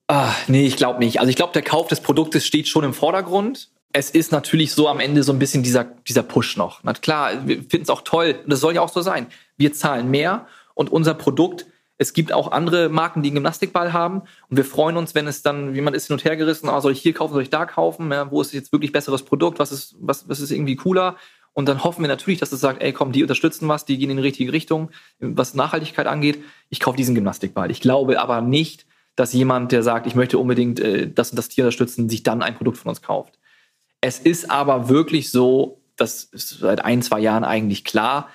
Ah, 0.08 0.32
nee, 0.48 0.64
ich 0.64 0.78
glaube 0.78 0.98
nicht. 1.00 1.20
Also 1.20 1.28
ich 1.28 1.36
glaube, 1.36 1.52
der 1.52 1.60
Kauf 1.60 1.88
des 1.88 2.00
Produktes 2.00 2.46
steht 2.46 2.68
schon 2.68 2.84
im 2.84 2.94
Vordergrund 2.94 3.68
es 3.94 4.08
ist 4.08 4.32
natürlich 4.32 4.72
so 4.72 4.88
am 4.88 5.00
Ende 5.00 5.22
so 5.22 5.34
ein 5.34 5.38
bisschen 5.38 5.62
dieser, 5.62 5.84
dieser 5.84 6.22
Push 6.22 6.56
noch. 6.56 6.80
Na 6.82 6.94
klar, 6.94 7.46
wir 7.46 7.56
finden 7.56 7.82
es 7.82 7.90
auch 7.90 8.00
toll, 8.00 8.36
und 8.42 8.50
das 8.50 8.60
soll 8.60 8.74
ja 8.74 8.80
auch 8.80 8.88
so 8.88 9.02
sein. 9.02 9.26
Wir 9.58 9.74
zahlen 9.74 10.10
mehr 10.10 10.46
und 10.72 10.90
unser 10.90 11.12
Produkt, 11.12 11.66
es 12.02 12.12
gibt 12.12 12.32
auch 12.32 12.50
andere 12.52 12.88
Marken, 12.88 13.22
die 13.22 13.28
einen 13.28 13.36
Gymnastikball 13.36 13.92
haben. 13.92 14.22
Und 14.48 14.56
wir 14.56 14.64
freuen 14.64 14.96
uns, 14.96 15.14
wenn 15.14 15.26
es 15.26 15.42
dann, 15.42 15.74
wie 15.74 15.80
man 15.80 15.94
ist 15.94 16.08
hin 16.08 16.14
und 16.14 16.24
her 16.24 16.36
gerissen, 16.36 16.68
ah, 16.68 16.80
soll 16.80 16.92
ich 16.92 17.00
hier 17.00 17.14
kaufen, 17.14 17.32
soll 17.32 17.42
ich 17.42 17.50
da 17.50 17.64
kaufen, 17.64 18.10
ja, 18.10 18.30
wo 18.30 18.40
ist 18.40 18.52
jetzt 18.52 18.72
wirklich 18.72 18.92
besseres 18.92 19.22
Produkt, 19.22 19.58
was 19.58 19.72
ist, 19.72 19.94
was, 20.00 20.28
was 20.28 20.40
ist 20.40 20.50
irgendwie 20.50 20.76
cooler? 20.76 21.16
Und 21.54 21.68
dann 21.68 21.84
hoffen 21.84 22.02
wir 22.02 22.08
natürlich, 22.08 22.40
dass 22.40 22.52
es 22.52 22.60
sagt, 22.60 22.82
ey 22.82 22.92
komm, 22.92 23.12
die 23.12 23.22
unterstützen 23.22 23.68
was, 23.68 23.84
die 23.84 23.98
gehen 23.98 24.10
in 24.10 24.16
die 24.16 24.22
richtige 24.22 24.52
Richtung, 24.52 24.90
was 25.20 25.54
Nachhaltigkeit 25.54 26.06
angeht, 26.06 26.42
ich 26.70 26.80
kaufe 26.80 26.96
diesen 26.96 27.14
Gymnastikball. 27.14 27.70
Ich 27.70 27.80
glaube 27.80 28.20
aber 28.20 28.40
nicht, 28.40 28.86
dass 29.16 29.32
jemand, 29.32 29.70
der 29.70 29.82
sagt, 29.82 30.06
ich 30.06 30.14
möchte 30.14 30.38
unbedingt 30.38 30.80
äh, 30.80 31.10
das 31.10 31.30
und 31.30 31.36
das 31.36 31.48
Tier 31.48 31.64
unterstützen, 31.64 32.08
sich 32.08 32.22
dann 32.22 32.42
ein 32.42 32.56
Produkt 32.56 32.78
von 32.78 32.88
uns 32.88 33.02
kauft. 33.02 33.38
Es 34.00 34.18
ist 34.18 34.50
aber 34.50 34.88
wirklich 34.88 35.30
so, 35.30 35.80
das 35.96 36.24
ist 36.24 36.58
seit 36.60 36.84
ein, 36.84 37.02
zwei 37.02 37.20
Jahren 37.20 37.44
eigentlich 37.44 37.84
klar, 37.84 38.28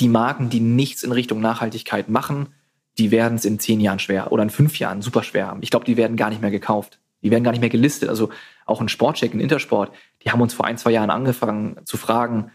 die 0.00 0.08
Marken, 0.08 0.48
die 0.48 0.60
nichts 0.60 1.02
in 1.02 1.12
Richtung 1.12 1.40
Nachhaltigkeit 1.40 2.08
machen, 2.08 2.54
die 2.98 3.10
werden 3.10 3.34
es 3.34 3.44
in 3.44 3.58
zehn 3.58 3.80
Jahren 3.80 3.98
schwer 3.98 4.32
oder 4.32 4.42
in 4.42 4.50
fünf 4.50 4.78
Jahren 4.78 5.02
super 5.02 5.22
schwer 5.22 5.46
haben. 5.46 5.62
Ich 5.62 5.70
glaube, 5.70 5.84
die 5.84 5.96
werden 5.96 6.16
gar 6.16 6.30
nicht 6.30 6.42
mehr 6.42 6.50
gekauft. 6.50 6.98
Die 7.22 7.30
werden 7.30 7.44
gar 7.44 7.52
nicht 7.52 7.60
mehr 7.60 7.70
gelistet. 7.70 8.08
Also 8.08 8.30
auch 8.66 8.80
ein 8.80 8.88
Sportcheck, 8.88 9.32
ein 9.32 9.40
Intersport, 9.40 9.92
die 10.24 10.30
haben 10.30 10.40
uns 10.40 10.54
vor 10.54 10.66
ein, 10.66 10.76
zwei 10.76 10.90
Jahren 10.90 11.10
angefangen 11.10 11.76
zu 11.84 11.96
fragen, 11.96 12.50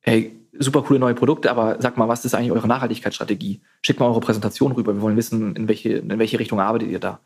hey, 0.00 0.36
super 0.58 0.82
coole 0.82 0.98
neue 0.98 1.14
Produkte, 1.14 1.50
aber 1.50 1.76
sag 1.80 1.96
mal, 1.96 2.08
was 2.08 2.24
ist 2.24 2.34
eigentlich 2.34 2.52
eure 2.52 2.68
Nachhaltigkeitsstrategie? 2.68 3.60
Schickt 3.82 4.00
mal 4.00 4.06
eure 4.06 4.20
Präsentation 4.20 4.72
rüber. 4.72 4.94
Wir 4.94 5.02
wollen 5.02 5.16
wissen, 5.16 5.56
in 5.56 5.68
welche, 5.68 5.90
in 5.90 6.18
welche 6.18 6.38
Richtung 6.38 6.60
arbeitet 6.60 6.90
ihr 6.90 7.00
da? 7.00 7.20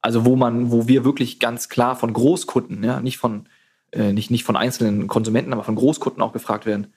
Also 0.00 0.24
wo 0.24 0.36
man, 0.36 0.70
wo 0.70 0.88
wir 0.88 1.04
wirklich 1.04 1.38
ganz 1.38 1.68
klar 1.68 1.96
von 1.96 2.12
Großkunden, 2.12 2.82
ja, 2.84 3.00
nicht 3.00 3.18
von 3.18 3.46
äh, 3.92 4.12
nicht, 4.12 4.30
nicht 4.30 4.44
von 4.44 4.56
einzelnen 4.56 5.06
Konsumenten, 5.08 5.52
aber 5.52 5.64
von 5.64 5.74
Großkunden 5.74 6.22
auch 6.22 6.32
gefragt 6.32 6.66
werden, 6.66 6.92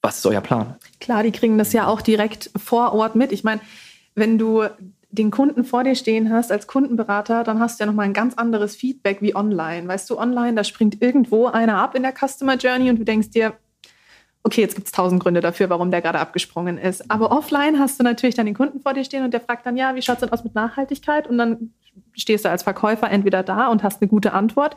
was 0.00 0.18
ist 0.18 0.26
euer 0.26 0.40
Plan? 0.40 0.76
Klar, 1.00 1.22
die 1.22 1.32
kriegen 1.32 1.58
das 1.58 1.72
ja 1.72 1.88
auch 1.88 2.00
direkt 2.00 2.50
vor 2.56 2.92
Ort 2.92 3.16
mit. 3.16 3.32
Ich 3.32 3.42
meine, 3.42 3.60
wenn 4.16 4.38
du 4.38 4.64
den 5.10 5.30
Kunden 5.30 5.64
vor 5.64 5.84
dir 5.84 5.94
stehen 5.94 6.32
hast 6.32 6.50
als 6.50 6.66
Kundenberater, 6.66 7.44
dann 7.44 7.60
hast 7.60 7.78
du 7.78 7.84
ja 7.84 7.86
nochmal 7.86 8.06
ein 8.06 8.12
ganz 8.12 8.34
anderes 8.34 8.74
Feedback 8.74 9.22
wie 9.22 9.36
online. 9.36 9.86
Weißt 9.86 10.10
du, 10.10 10.18
online, 10.18 10.54
da 10.54 10.64
springt 10.64 11.00
irgendwo 11.00 11.46
einer 11.46 11.78
ab 11.78 11.94
in 11.94 12.02
der 12.02 12.12
Customer 12.12 12.56
Journey 12.56 12.90
und 12.90 12.98
du 12.98 13.04
denkst 13.04 13.30
dir, 13.30 13.54
okay, 14.42 14.60
jetzt 14.60 14.74
gibt 14.74 14.86
es 14.86 14.92
tausend 14.92 15.22
Gründe 15.22 15.40
dafür, 15.40 15.70
warum 15.70 15.90
der 15.90 16.02
gerade 16.02 16.18
abgesprungen 16.18 16.78
ist. 16.78 17.10
Aber 17.10 17.32
offline 17.32 17.78
hast 17.78 17.98
du 17.98 18.04
natürlich 18.04 18.34
dann 18.34 18.46
den 18.46 18.54
Kunden 18.54 18.80
vor 18.80 18.94
dir 18.94 19.04
stehen 19.04 19.24
und 19.24 19.32
der 19.32 19.40
fragt 19.40 19.66
dann, 19.66 19.76
ja, 19.76 19.94
wie 19.94 20.02
schaut 20.02 20.16
es 20.16 20.20
denn 20.20 20.32
aus 20.32 20.44
mit 20.44 20.54
Nachhaltigkeit? 20.54 21.26
Und 21.26 21.38
dann 21.38 21.72
stehst 22.12 22.44
du 22.44 22.50
als 22.50 22.62
Verkäufer 22.62 23.10
entweder 23.10 23.42
da 23.42 23.68
und 23.68 23.82
hast 23.82 24.00
eine 24.00 24.08
gute 24.08 24.32
Antwort 24.32 24.76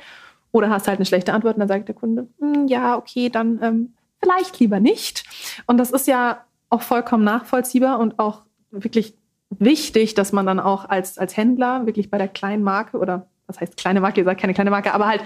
oder 0.52 0.70
hast 0.70 0.88
halt 0.88 0.98
eine 0.98 1.06
schlechte 1.06 1.34
Antwort 1.34 1.56
und 1.56 1.60
dann 1.60 1.68
sagt 1.68 1.88
der 1.88 1.96
Kunde, 1.96 2.28
hm, 2.40 2.68
ja, 2.68 2.98
okay, 2.98 3.30
dann 3.30 3.60
ähm, 3.62 3.94
vielleicht 4.22 4.60
lieber 4.60 4.80
nicht. 4.80 5.24
Und 5.68 5.78
das 5.78 5.92
ist 5.92 6.08
ja 6.08 6.46
auch 6.70 6.82
vollkommen 6.82 7.24
nachvollziehbar 7.24 8.00
und 8.00 8.20
auch 8.20 8.44
wirklich 8.72 9.16
wichtig, 9.50 10.14
dass 10.14 10.32
man 10.32 10.46
dann 10.46 10.60
auch 10.60 10.88
als, 10.88 11.18
als 11.18 11.36
Händler 11.36 11.86
wirklich 11.86 12.10
bei 12.10 12.18
der 12.18 12.28
kleinen 12.28 12.64
Marke 12.64 12.98
oder 12.98 13.28
was 13.48 13.60
heißt 13.60 13.78
kleine 13.78 14.00
Marke, 14.02 14.22
ihr 14.22 14.26
sagt 14.26 14.42
keine 14.42 14.54
kleine 14.54 14.70
Marke, 14.70 14.94
aber 14.94 15.08
halt, 15.08 15.24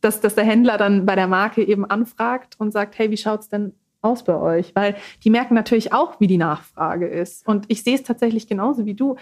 dass, 0.00 0.20
dass 0.20 0.34
der 0.34 0.44
Händler 0.44 0.78
dann 0.78 1.06
bei 1.06 1.16
der 1.16 1.26
Marke 1.26 1.62
eben 1.62 1.84
anfragt 1.84 2.54
und 2.58 2.72
sagt, 2.72 2.98
hey, 2.98 3.10
wie 3.10 3.16
schaut's 3.16 3.48
denn 3.48 3.74
aus 4.00 4.22
bei 4.22 4.36
euch? 4.36 4.74
Weil 4.76 4.96
die 5.24 5.30
merken 5.30 5.54
natürlich 5.54 5.92
auch, 5.92 6.20
wie 6.20 6.26
die 6.26 6.36
Nachfrage 6.36 7.08
ist. 7.08 7.46
Und 7.48 7.64
ich 7.68 7.82
sehe 7.82 7.96
es 7.96 8.02
tatsächlich 8.02 8.46
genauso 8.46 8.86
wie 8.86 8.94
du. 8.94 9.16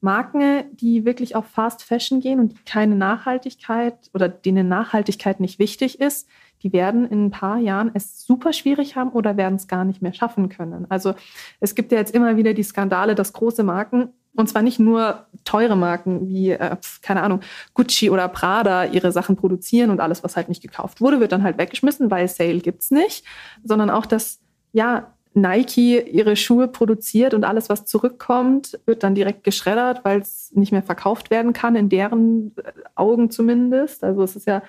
Marken, 0.00 0.64
die 0.76 1.04
wirklich 1.04 1.34
auf 1.34 1.46
Fast 1.46 1.82
Fashion 1.82 2.20
gehen 2.20 2.38
und 2.38 2.64
keine 2.64 2.94
Nachhaltigkeit 2.94 3.96
oder 4.14 4.28
denen 4.28 4.68
Nachhaltigkeit 4.68 5.40
nicht 5.40 5.58
wichtig 5.58 6.00
ist, 6.00 6.28
die 6.62 6.72
werden 6.72 7.08
in 7.08 7.26
ein 7.26 7.30
paar 7.30 7.58
Jahren 7.58 7.90
es 7.94 8.24
super 8.24 8.52
schwierig 8.52 8.96
haben 8.96 9.10
oder 9.10 9.36
werden 9.36 9.56
es 9.56 9.68
gar 9.68 9.84
nicht 9.84 10.02
mehr 10.02 10.12
schaffen 10.12 10.48
können. 10.48 10.86
Also 10.88 11.14
es 11.60 11.74
gibt 11.74 11.92
ja 11.92 11.98
jetzt 11.98 12.14
immer 12.14 12.36
wieder 12.36 12.54
die 12.54 12.62
Skandale, 12.62 13.14
dass 13.14 13.32
große 13.32 13.62
Marken, 13.62 14.10
und 14.34 14.48
zwar 14.48 14.62
nicht 14.62 14.78
nur 14.78 15.26
teure 15.44 15.76
Marken 15.76 16.28
wie, 16.28 16.50
äh, 16.50 16.76
keine 17.02 17.22
Ahnung, 17.22 17.40
Gucci 17.74 18.10
oder 18.10 18.28
Prada 18.28 18.84
ihre 18.84 19.12
Sachen 19.12 19.36
produzieren 19.36 19.90
und 19.90 20.00
alles, 20.00 20.22
was 20.22 20.36
halt 20.36 20.48
nicht 20.48 20.62
gekauft 20.62 21.00
wurde, 21.00 21.20
wird 21.20 21.32
dann 21.32 21.42
halt 21.42 21.58
weggeschmissen, 21.58 22.10
weil 22.10 22.28
Sale 22.28 22.58
gibt's 22.58 22.90
nicht, 22.90 23.24
sondern 23.64 23.90
auch, 23.90 24.06
dass 24.06 24.40
ja, 24.72 25.14
Nike 25.34 26.00
ihre 26.00 26.36
Schuhe 26.36 26.68
produziert 26.68 27.34
und 27.34 27.44
alles, 27.44 27.68
was 27.68 27.84
zurückkommt, 27.84 28.78
wird 28.86 29.02
dann 29.02 29.14
direkt 29.14 29.44
geschreddert, 29.44 30.04
weil 30.04 30.20
es 30.20 30.52
nicht 30.54 30.72
mehr 30.72 30.82
verkauft 30.82 31.30
werden 31.30 31.52
kann, 31.52 31.76
in 31.76 31.88
deren 31.88 32.54
äh, 32.56 32.72
Augen 32.94 33.30
zumindest. 33.30 34.04
Also 34.04 34.22
es 34.22 34.36
ist 34.36 34.46
ja, 34.46 34.62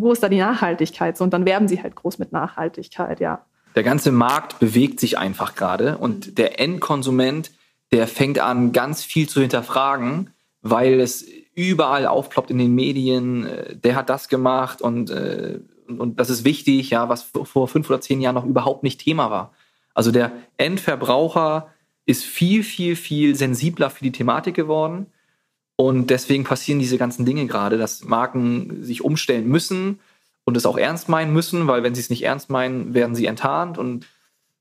wo 0.00 0.12
ist 0.12 0.22
da 0.22 0.28
die 0.28 0.38
Nachhaltigkeit? 0.38 1.16
So, 1.16 1.24
und 1.24 1.32
dann 1.32 1.44
werben 1.44 1.68
sie 1.68 1.82
halt 1.82 1.96
groß 1.96 2.18
mit 2.18 2.32
Nachhaltigkeit, 2.32 3.20
ja. 3.20 3.44
Der 3.74 3.82
ganze 3.82 4.10
Markt 4.10 4.58
bewegt 4.58 5.00
sich 5.00 5.18
einfach 5.18 5.54
gerade 5.54 5.98
und 5.98 6.38
der 6.38 6.60
Endkonsument, 6.60 7.50
der 7.92 8.06
fängt 8.06 8.38
an, 8.38 8.72
ganz 8.72 9.04
viel 9.04 9.28
zu 9.28 9.40
hinterfragen, 9.40 10.30
weil 10.62 11.00
es 11.00 11.26
überall 11.54 12.06
aufploppt 12.06 12.50
in 12.50 12.58
den 12.58 12.74
Medien, 12.74 13.46
äh, 13.46 13.76
der 13.76 13.96
hat 13.96 14.08
das 14.08 14.28
gemacht 14.28 14.80
und, 14.80 15.10
äh, 15.10 15.60
und 15.88 16.18
das 16.18 16.30
ist 16.30 16.44
wichtig, 16.44 16.90
ja, 16.90 17.08
was 17.08 17.22
vor 17.22 17.68
fünf 17.68 17.88
oder 17.88 18.00
zehn 18.00 18.20
Jahren 18.20 18.34
noch 18.34 18.44
überhaupt 18.44 18.82
nicht 18.82 19.00
Thema 19.00 19.30
war. 19.30 19.52
Also 19.94 20.10
der 20.10 20.32
Endverbraucher 20.56 21.72
ist 22.06 22.24
viel, 22.24 22.62
viel, 22.62 22.96
viel 22.96 23.34
sensibler 23.34 23.90
für 23.90 24.04
die 24.04 24.12
Thematik 24.12 24.54
geworden. 24.54 25.06
Und 25.76 26.08
deswegen 26.08 26.44
passieren 26.44 26.78
diese 26.78 26.98
ganzen 26.98 27.26
Dinge 27.26 27.46
gerade, 27.46 27.76
dass 27.76 28.04
Marken 28.04 28.82
sich 28.82 29.04
umstellen 29.04 29.46
müssen 29.46 30.00
und 30.44 30.56
es 30.56 30.64
auch 30.64 30.78
ernst 30.78 31.08
meinen 31.08 31.32
müssen, 31.32 31.66
weil 31.66 31.82
wenn 31.82 31.94
sie 31.94 32.00
es 32.00 32.10
nicht 32.10 32.24
ernst 32.24 32.48
meinen, 32.48 32.94
werden 32.94 33.14
sie 33.14 33.26
enttarnt. 33.26 33.76
Und 33.76 34.06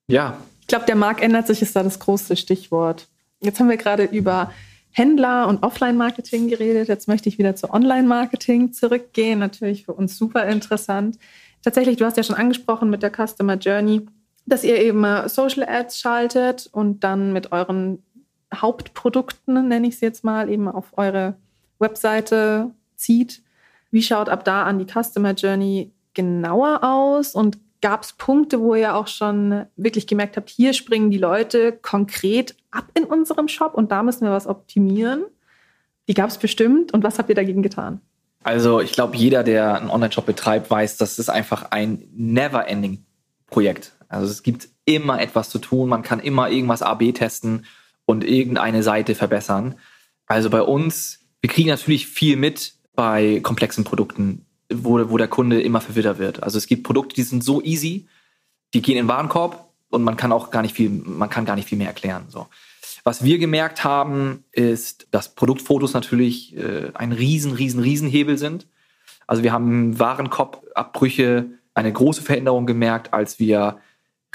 ja. 0.07 0.37
Ich 0.61 0.67
glaube, 0.67 0.85
der 0.85 0.95
Markt 0.95 1.21
ändert 1.21 1.47
sich, 1.47 1.61
ist 1.61 1.75
da 1.75 1.83
das 1.83 1.99
große 1.99 2.35
Stichwort. 2.35 3.07
Jetzt 3.39 3.59
haben 3.59 3.69
wir 3.69 3.77
gerade 3.77 4.03
über 4.03 4.51
Händler 4.91 5.47
und 5.47 5.63
Offline-Marketing 5.63 6.49
geredet. 6.49 6.89
Jetzt 6.89 7.07
möchte 7.07 7.29
ich 7.29 7.37
wieder 7.37 7.55
zu 7.55 7.71
Online-Marketing 7.71 8.73
zurückgehen. 8.73 9.39
Natürlich 9.39 9.85
für 9.85 9.93
uns 9.93 10.17
super 10.17 10.45
interessant. 10.47 11.17
Tatsächlich, 11.63 11.97
du 11.97 12.05
hast 12.05 12.17
ja 12.17 12.23
schon 12.23 12.35
angesprochen 12.35 12.89
mit 12.89 13.03
der 13.03 13.11
Customer 13.11 13.55
Journey 13.55 14.05
dass 14.45 14.63
ihr 14.63 14.79
eben 14.79 15.03
äh, 15.03 15.27
Social 15.27 15.67
Ads 15.67 15.99
schaltet 15.99 16.69
und 16.71 17.03
dann 17.03 17.33
mit 17.33 17.51
euren 17.51 18.03
Hauptprodukten, 18.61 19.67
nenne 19.67 19.87
ich 19.87 19.95
es 19.95 20.01
jetzt 20.01 20.23
mal, 20.23 20.49
eben 20.49 20.67
auf 20.67 20.97
eure 20.97 21.35
Webseite 21.79 22.71
zieht. 22.95 23.41
Wie 23.91 24.01
schaut 24.01 24.29
ab 24.29 24.43
da 24.43 24.63
an 24.63 24.79
die 24.79 24.85
Customer 24.85 25.31
Journey 25.33 25.91
genauer 26.13 26.83
aus? 26.83 27.35
Und 27.35 27.57
gab 27.81 28.03
es 28.03 28.13
Punkte, 28.13 28.59
wo 28.61 28.75
ihr 28.75 28.95
auch 28.95 29.07
schon 29.07 29.65
wirklich 29.75 30.07
gemerkt 30.07 30.37
habt, 30.37 30.49
hier 30.49 30.73
springen 30.73 31.11
die 31.11 31.17
Leute 31.17 31.71
konkret 31.71 32.55
ab 32.71 32.85
in 32.93 33.03
unserem 33.03 33.47
Shop 33.47 33.75
und 33.75 33.91
da 33.91 34.01
müssen 34.03 34.25
wir 34.25 34.31
was 34.31 34.47
optimieren? 34.47 35.25
Die 36.07 36.13
gab 36.13 36.29
es 36.29 36.37
bestimmt. 36.37 36.93
Und 36.93 37.03
was 37.03 37.19
habt 37.19 37.29
ihr 37.29 37.35
dagegen 37.35 37.63
getan? 37.63 38.01
Also 38.43 38.79
ich 38.79 38.91
glaube, 38.91 39.17
jeder, 39.17 39.43
der 39.43 39.75
einen 39.75 39.89
Online-Shop 39.89 40.25
betreibt, 40.25 40.69
weiß, 40.69 40.97
das 40.97 41.17
ist 41.17 41.29
einfach 41.29 41.71
ein 41.71 42.07
never-ending 42.15 43.03
Projekt. 43.47 43.93
Also 44.07 44.27
es 44.27 44.43
gibt 44.43 44.69
immer 44.85 45.19
etwas 45.19 45.49
zu 45.49 45.59
tun, 45.59 45.89
man 45.89 46.03
kann 46.03 46.19
immer 46.19 46.49
irgendwas 46.49 46.81
AB 46.81 47.11
testen 47.13 47.65
und 48.05 48.23
irgendeine 48.23 48.83
Seite 48.83 49.15
verbessern. 49.15 49.75
Also 50.27 50.49
bei 50.49 50.61
uns, 50.61 51.19
wir 51.41 51.49
kriegen 51.49 51.69
natürlich 51.69 52.07
viel 52.07 52.37
mit 52.37 52.73
bei 52.95 53.39
komplexen 53.41 53.83
Produkten, 53.83 54.45
wo, 54.71 55.09
wo 55.09 55.17
der 55.17 55.27
Kunde 55.27 55.61
immer 55.61 55.81
verwirrt 55.81 56.17
wird. 56.17 56.43
Also 56.43 56.57
es 56.57 56.67
gibt 56.67 56.83
Produkte, 56.83 57.15
die 57.15 57.23
sind 57.23 57.43
so 57.43 57.61
easy, 57.61 58.07
die 58.73 58.81
gehen 58.81 58.97
in 58.97 59.05
den 59.05 59.07
Warenkorb 59.07 59.69
und 59.89 60.03
man 60.03 60.17
kann 60.17 60.31
auch 60.31 60.49
gar 60.49 60.61
nicht 60.61 60.75
viel, 60.75 60.89
man 60.89 61.29
kann 61.29 61.45
gar 61.45 61.55
nicht 61.55 61.67
viel 61.67 61.77
mehr 61.77 61.87
erklären. 61.87 62.25
So. 62.29 62.47
Was 63.03 63.23
wir 63.23 63.37
gemerkt 63.37 63.83
haben, 63.83 64.43
ist, 64.51 65.07
dass 65.11 65.35
Produktfotos 65.35 65.93
natürlich 65.93 66.55
äh, 66.57 66.91
ein 66.93 67.11
riesen, 67.11 67.53
riesen, 67.53 67.79
riesen 67.79 68.09
Hebel 68.09 68.37
sind. 68.37 68.67
Also 69.27 69.43
wir 69.43 69.51
haben 69.51 69.99
Warenkorbabbrüche 69.99 71.45
eine 71.73 71.91
große 71.91 72.21
Veränderung 72.21 72.65
gemerkt, 72.65 73.13
als 73.13 73.37
wir 73.39 73.79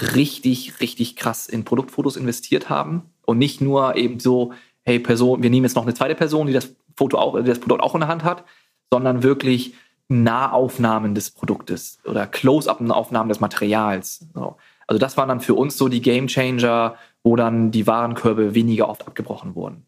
richtig, 0.01 0.79
richtig 0.79 1.15
krass 1.15 1.47
in 1.47 1.65
Produktfotos 1.65 2.15
investiert 2.15 2.69
haben 2.69 3.10
und 3.25 3.37
nicht 3.37 3.61
nur 3.61 3.95
eben 3.95 4.19
so, 4.19 4.53
hey 4.83 4.99
Person, 4.99 5.43
wir 5.43 5.49
nehmen 5.49 5.65
jetzt 5.65 5.75
noch 5.75 5.83
eine 5.83 5.93
zweite 5.93 6.15
Person, 6.15 6.47
die 6.47 6.53
das 6.53 6.75
Foto 6.95 7.17
auch, 7.17 7.37
die 7.39 7.47
das 7.47 7.59
Produkt 7.59 7.81
auch 7.81 7.93
in 7.93 8.01
der 8.01 8.09
Hand 8.09 8.23
hat, 8.23 8.43
sondern 8.91 9.23
wirklich 9.23 9.73
Nahaufnahmen 10.09 11.15
des 11.15 11.31
Produktes 11.31 11.99
oder 12.05 12.27
Close-up-Aufnahmen 12.27 13.29
des 13.29 13.39
Materials. 13.39 14.27
So. 14.33 14.57
Also 14.87 14.99
das 14.99 15.15
waren 15.15 15.29
dann 15.29 15.39
für 15.39 15.53
uns 15.53 15.77
so 15.77 15.87
die 15.87 16.01
Game 16.01 16.27
Changer, 16.27 16.95
wo 17.23 17.35
dann 17.35 17.71
die 17.71 17.87
Warenkörbe 17.87 18.53
weniger 18.53 18.89
oft 18.89 19.07
abgebrochen 19.07 19.55
wurden. 19.55 19.85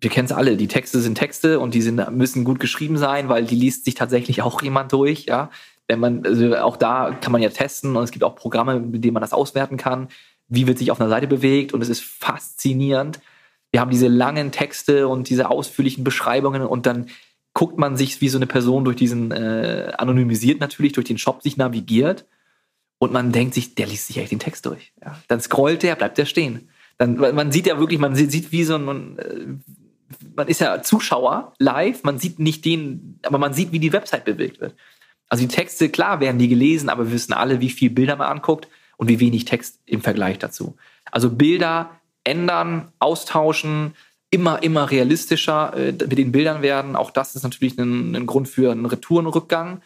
Wir 0.00 0.10
kennen 0.10 0.26
es 0.26 0.32
alle, 0.32 0.56
die 0.56 0.66
Texte 0.66 1.00
sind 1.00 1.16
Texte 1.16 1.60
und 1.60 1.74
die 1.74 1.82
sind, 1.82 2.10
müssen 2.10 2.42
gut 2.42 2.58
geschrieben 2.58 2.96
sein, 2.96 3.28
weil 3.28 3.44
die 3.44 3.54
liest 3.54 3.84
sich 3.84 3.94
tatsächlich 3.94 4.42
auch 4.42 4.60
jemand 4.62 4.92
durch, 4.92 5.26
ja. 5.26 5.50
Wenn 5.86 6.00
man, 6.00 6.24
also 6.24 6.56
auch 6.56 6.76
da 6.76 7.16
kann 7.20 7.32
man 7.32 7.42
ja 7.42 7.50
testen 7.50 7.96
und 7.96 8.02
es 8.02 8.12
gibt 8.12 8.24
auch 8.24 8.34
Programme, 8.34 8.80
mit 8.80 9.04
denen 9.04 9.14
man 9.14 9.20
das 9.20 9.32
auswerten 9.32 9.76
kann, 9.76 10.08
wie 10.52 10.66
wird 10.66 10.78
sich 10.78 10.90
auf 10.90 11.00
einer 11.00 11.08
Seite 11.08 11.26
bewegt 11.26 11.72
und 11.72 11.80
es 11.80 11.88
ist 11.88 12.02
faszinierend. 12.02 13.20
Wir 13.70 13.80
haben 13.80 13.90
diese 13.90 14.08
langen 14.08 14.52
Texte 14.52 15.08
und 15.08 15.30
diese 15.30 15.48
ausführlichen 15.48 16.04
Beschreibungen 16.04 16.62
und 16.62 16.84
dann 16.84 17.06
guckt 17.54 17.78
man 17.78 17.96
sich, 17.96 18.20
wie 18.20 18.28
so 18.28 18.36
eine 18.36 18.46
Person 18.46 18.84
durch 18.84 18.96
diesen, 18.96 19.30
äh, 19.30 19.92
anonymisiert 19.96 20.60
natürlich, 20.60 20.92
durch 20.92 21.06
den 21.06 21.16
Shop 21.16 21.42
sich 21.42 21.56
navigiert 21.56 22.26
und 22.98 23.12
man 23.12 23.32
denkt 23.32 23.54
sich, 23.54 23.74
der 23.74 23.86
liest 23.86 24.08
sich 24.08 24.18
echt 24.18 24.30
den 24.30 24.38
Text 24.40 24.66
durch. 24.66 24.92
Ja. 25.02 25.18
Dann 25.28 25.40
scrollt 25.40 25.82
der, 25.82 25.96
bleibt 25.96 26.18
der 26.18 26.26
stehen. 26.26 26.68
Dann, 26.98 27.16
man 27.16 27.50
sieht 27.50 27.66
ja 27.66 27.78
wirklich, 27.78 27.98
man 27.98 28.14
sieht, 28.14 28.52
wie 28.52 28.64
so 28.64 28.74
ein, 28.74 28.84
man, 28.84 29.18
äh, 29.18 29.46
man 30.36 30.48
ist 30.48 30.60
ja 30.60 30.82
Zuschauer 30.82 31.54
live, 31.58 32.04
man 32.04 32.18
sieht 32.18 32.38
nicht 32.38 32.66
den, 32.66 33.18
aber 33.22 33.38
man 33.38 33.54
sieht, 33.54 33.72
wie 33.72 33.78
die 33.78 33.94
Website 33.94 34.26
bewegt 34.26 34.60
wird. 34.60 34.74
Also 35.30 35.44
die 35.44 35.54
Texte, 35.54 35.88
klar 35.88 36.20
werden 36.20 36.38
die 36.38 36.48
gelesen, 36.48 36.90
aber 36.90 37.06
wir 37.06 37.12
wissen 37.12 37.32
alle, 37.32 37.60
wie 37.60 37.70
viel 37.70 37.88
Bilder 37.88 38.16
man 38.16 38.28
anguckt 38.28 38.68
und 39.02 39.08
wie 39.08 39.18
wenig 39.18 39.46
Text 39.46 39.80
im 39.84 40.00
Vergleich 40.00 40.38
dazu. 40.38 40.76
Also 41.10 41.28
Bilder 41.28 41.90
ändern, 42.22 42.92
austauschen, 43.00 43.94
immer, 44.30 44.62
immer 44.62 44.92
realistischer 44.92 45.76
äh, 45.76 45.90
mit 45.90 46.18
den 46.18 46.30
Bildern 46.30 46.62
werden. 46.62 46.94
Auch 46.94 47.10
das 47.10 47.34
ist 47.34 47.42
natürlich 47.42 47.76
ein, 47.78 48.14
ein 48.14 48.26
Grund 48.26 48.46
für 48.46 48.70
einen 48.70 48.86
Retourenrückgang. 48.86 49.82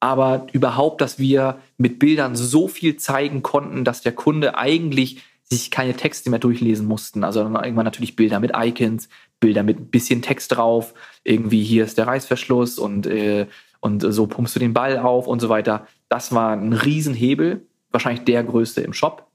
Aber 0.00 0.48
überhaupt, 0.52 1.00
dass 1.00 1.18
wir 1.18 1.60
mit 1.78 1.98
Bildern 1.98 2.36
so 2.36 2.68
viel 2.68 2.96
zeigen 2.96 3.42
konnten, 3.42 3.86
dass 3.86 4.02
der 4.02 4.12
Kunde 4.12 4.58
eigentlich 4.58 5.22
sich 5.44 5.70
keine 5.70 5.94
Texte 5.94 6.28
mehr 6.28 6.38
durchlesen 6.38 6.86
mussten. 6.86 7.24
Also 7.24 7.40
irgendwann 7.40 7.86
natürlich 7.86 8.16
Bilder 8.16 8.38
mit 8.38 8.52
Icons, 8.54 9.08
Bilder 9.40 9.62
mit 9.62 9.80
ein 9.80 9.86
bisschen 9.86 10.20
Text 10.20 10.54
drauf. 10.54 10.92
Irgendwie 11.24 11.64
hier 11.64 11.84
ist 11.84 11.96
der 11.96 12.06
Reißverschluss 12.06 12.78
und, 12.78 13.06
äh, 13.06 13.46
und 13.80 14.02
so 14.02 14.26
pumpst 14.26 14.54
du 14.56 14.60
den 14.60 14.74
Ball 14.74 14.98
auf 14.98 15.26
und 15.26 15.40
so 15.40 15.48
weiter. 15.48 15.86
Das 16.10 16.34
war 16.34 16.52
ein 16.52 16.74
Riesenhebel, 16.74 17.62
wahrscheinlich 17.90 18.24
der 18.24 18.44
größte 18.44 18.80
im 18.80 18.92
Shop. 18.92 19.26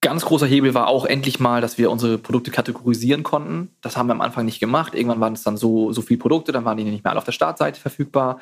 Ganz 0.00 0.24
großer 0.24 0.46
Hebel 0.46 0.74
war 0.74 0.88
auch 0.88 1.06
endlich 1.06 1.40
mal, 1.40 1.60
dass 1.60 1.78
wir 1.78 1.90
unsere 1.90 2.18
Produkte 2.18 2.50
kategorisieren 2.50 3.22
konnten. 3.22 3.70
Das 3.80 3.96
haben 3.96 4.08
wir 4.08 4.12
am 4.12 4.20
Anfang 4.20 4.44
nicht 4.44 4.60
gemacht. 4.60 4.94
Irgendwann 4.94 5.20
waren 5.20 5.32
es 5.32 5.42
dann 5.42 5.56
so, 5.56 5.92
so 5.92 6.02
viele 6.02 6.18
Produkte, 6.18 6.52
dann 6.52 6.64
waren 6.66 6.76
die 6.76 6.84
nicht 6.84 7.04
mehr 7.04 7.10
alle 7.10 7.18
auf 7.18 7.24
der 7.24 7.32
Startseite 7.32 7.80
verfügbar. 7.80 8.38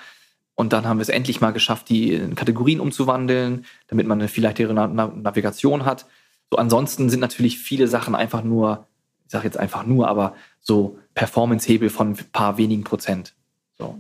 Und 0.55 0.73
dann 0.73 0.87
haben 0.87 0.99
wir 0.99 1.03
es 1.03 1.09
endlich 1.09 1.41
mal 1.41 1.53
geschafft, 1.53 1.89
die 1.89 2.15
in 2.15 2.35
Kategorien 2.35 2.81
umzuwandeln, 2.81 3.65
damit 3.87 4.07
man 4.07 4.21
eine 4.21 4.29
viel 4.29 4.43
leichtere 4.43 4.75
Navigation 4.75 5.85
hat. 5.85 6.07
So 6.51 6.59
ansonsten 6.59 7.09
sind 7.09 7.21
natürlich 7.21 7.59
viele 7.59 7.89
Sachen 7.89 8.15
einfach 8.15 8.43
nur, 8.43 8.87
ich 9.25 9.33
sage 9.33 9.45
jetzt 9.45 9.57
einfach 9.57 9.87
nur, 9.87 10.09
aber 10.09 10.35
so 10.61 10.99
Performance-Hebel 11.15 11.91
von 11.91 12.11
ein 12.11 12.19
paar 12.33 12.59
wenigen 12.59 12.85
Prozent, 12.85 13.35
so, 13.79 13.99